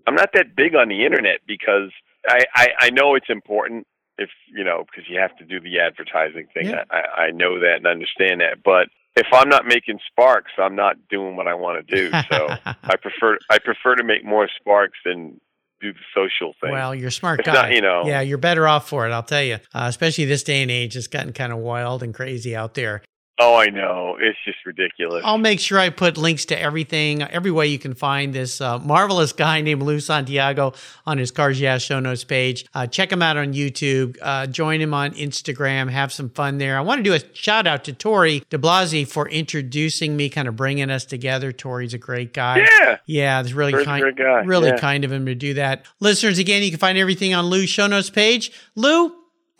I'm 0.06 0.14
not 0.14 0.30
that 0.34 0.56
big 0.56 0.74
on 0.74 0.88
the 0.88 1.04
internet 1.04 1.40
because 1.46 1.90
I 2.26 2.44
I, 2.54 2.68
I 2.80 2.90
know 2.90 3.14
it's 3.14 3.28
important 3.28 3.86
if 4.18 4.30
you 4.54 4.64
know 4.64 4.84
because 4.90 5.08
you 5.10 5.18
have 5.20 5.36
to 5.36 5.44
do 5.44 5.60
the 5.60 5.78
advertising 5.80 6.46
thing. 6.54 6.70
Yeah. 6.70 6.84
I 6.90 7.26
I 7.26 7.30
know 7.30 7.60
that 7.60 7.76
and 7.76 7.86
understand 7.86 8.40
that, 8.40 8.62
but 8.64 8.88
if 9.14 9.26
I'm 9.32 9.50
not 9.50 9.66
making 9.66 9.98
sparks, 10.10 10.52
I'm 10.56 10.74
not 10.74 10.96
doing 11.10 11.36
what 11.36 11.46
I 11.46 11.52
want 11.54 11.86
to 11.86 11.94
do. 11.96 12.10
So 12.30 12.48
I 12.64 12.96
prefer 12.96 13.36
I 13.50 13.58
prefer 13.58 13.94
to 13.96 14.04
make 14.04 14.24
more 14.24 14.48
sparks 14.58 14.98
than 15.04 15.38
do 15.82 15.92
the 15.92 15.98
social 16.14 16.54
thing. 16.60 16.70
Well, 16.70 16.94
you're 16.94 17.10
smart 17.10 17.40
It's 17.40 17.46
guy. 17.46 17.54
not, 17.54 17.72
you 17.72 17.80
know- 17.82 18.04
Yeah, 18.06 18.20
you're 18.20 18.38
better 18.38 18.66
off 18.68 18.88
for 18.88 19.06
it, 19.06 19.12
I'll 19.12 19.22
tell 19.22 19.42
you. 19.42 19.54
Uh, 19.74 19.86
especially 19.88 20.24
this 20.24 20.42
day 20.42 20.62
and 20.62 20.70
age, 20.70 20.96
it's 20.96 21.08
gotten 21.08 21.32
kind 21.32 21.52
of 21.52 21.58
wild 21.58 22.02
and 22.02 22.14
crazy 22.14 22.54
out 22.56 22.74
there. 22.74 23.02
Oh, 23.38 23.56
I 23.56 23.66
know, 23.66 24.16
it's 24.20 24.38
just 24.44 24.58
ridiculous. 24.64 25.22
I'll 25.24 25.38
make 25.38 25.60
sure 25.60 25.78
I 25.78 25.90
put 25.90 26.16
links 26.16 26.44
to 26.46 26.58
everything, 26.58 27.22
every 27.22 27.50
way 27.50 27.66
you 27.66 27.78
can 27.78 27.94
find 27.94 28.32
this 28.32 28.60
uh, 28.60 28.78
marvelous 28.78 29.32
guy 29.32 29.60
named 29.62 29.82
Lou 29.82 30.00
Santiago 30.00 30.74
on 31.06 31.18
his 31.18 31.30
Cars 31.30 31.60
Yeah 31.60 31.78
show 31.78 32.00
notes 32.00 32.24
page. 32.24 32.66
Uh, 32.74 32.86
check 32.86 33.10
him 33.10 33.22
out 33.22 33.36
on 33.36 33.52
YouTube. 33.52 34.16
Uh, 34.20 34.46
join 34.46 34.80
him 34.80 34.94
on 34.94 35.12
Instagram. 35.12 35.90
Have 35.90 36.12
some 36.12 36.30
fun 36.30 36.58
there. 36.58 36.76
I 36.76 36.80
want 36.80 36.98
to 36.98 37.02
do 37.02 37.14
a 37.14 37.20
shout 37.34 37.66
out 37.66 37.84
to 37.84 37.92
Tori 37.92 38.40
DeBlasi 38.50 39.08
for 39.08 39.28
introducing 39.28 40.16
me, 40.16 40.28
kind 40.28 40.48
of 40.48 40.56
bringing 40.56 40.90
us 40.90 41.04
together. 41.04 41.52
Tori's 41.52 41.94
a 41.94 41.98
great 41.98 42.32
guy. 42.32 42.58
yeah. 42.58 42.98
Yeah, 43.06 43.40
it's 43.40 43.52
really 43.52 43.84
kind, 43.84 44.02
great 44.02 44.16
guy, 44.16 44.42
really 44.44 44.68
yeah. 44.68 44.78
kind 44.78 45.04
of 45.04 45.12
him 45.12 45.26
to 45.26 45.34
do 45.34 45.54
that. 45.54 45.84
Listeners, 46.00 46.38
again, 46.38 46.62
you 46.62 46.70
can 46.70 46.78
find 46.78 46.96
everything 46.96 47.34
on 47.34 47.46
Lou's 47.46 47.68
show 47.68 47.86
notes 47.86 48.10
page. 48.10 48.52
Lou, 48.74 49.12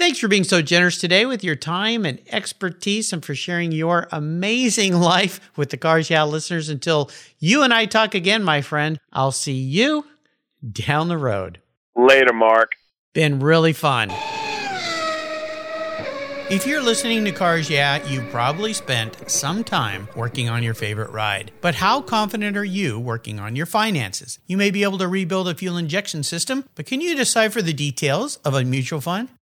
thanks 0.03 0.19
for 0.19 0.27
being 0.27 0.43
so 0.43 0.61
generous 0.61 0.99
today 0.99 1.25
with 1.25 1.45
your 1.45 1.55
time 1.55 2.05
and 2.05 2.21
expertise, 2.31 3.13
and 3.13 3.25
for 3.25 3.37
sharing 3.37 3.71
your 3.71 4.09
amazing 4.11 4.95
life 5.01 5.39
with 5.55 5.71
the 5.71 5.77
Cars 5.77 6.11
Yeah 6.11 6.25
listeners. 6.25 6.69
Until 6.69 7.09
you 7.39 7.63
and 7.63 7.73
I 7.73 7.87
talk 7.87 8.17
again, 8.17 8.43
my 8.43 8.63
friend, 8.63 8.99
I'll 9.13 9.31
see 9.31 9.53
you 9.53 10.05
down 10.69 11.07
the 11.07 11.17
road. 11.17 11.61
Later, 11.95 12.33
Mark. 12.33 12.73
Been 13.13 13.39
really 13.39 13.73
fun. 13.73 14.11
If 16.51 16.67
you're 16.67 16.83
listening 16.83 17.25
to 17.27 17.31
Cars 17.31 17.71
Yeah, 17.71 18.05
you 18.05 18.23
probably 18.23 18.73
spent 18.73 19.31
some 19.31 19.63
time 19.63 20.09
working 20.17 20.49
on 20.49 20.65
your 20.65 20.75
favorite 20.75 21.11
ride. 21.11 21.53
But 21.61 21.77
how 21.77 22.01
confident 22.01 22.57
are 22.57 22.65
you 22.65 22.99
working 22.99 23.39
on 23.39 23.55
your 23.55 23.67
finances? 23.67 24.41
You 24.49 24.57
may 24.57 24.73
be 24.73 24.83
able 24.83 24.99
to 24.99 25.07
rebuild 25.07 25.49
a 25.49 25.55
fuel 25.55 25.77
injection 25.77 26.25
system, 26.25 26.65
but 26.75 26.87
can 26.87 27.01
you 27.01 27.15
decipher 27.15 27.63
the 27.63 27.73
details 27.73 28.37
of 28.39 28.55
a 28.55 28.65
mutual 28.65 29.01
fund? 29.01 29.29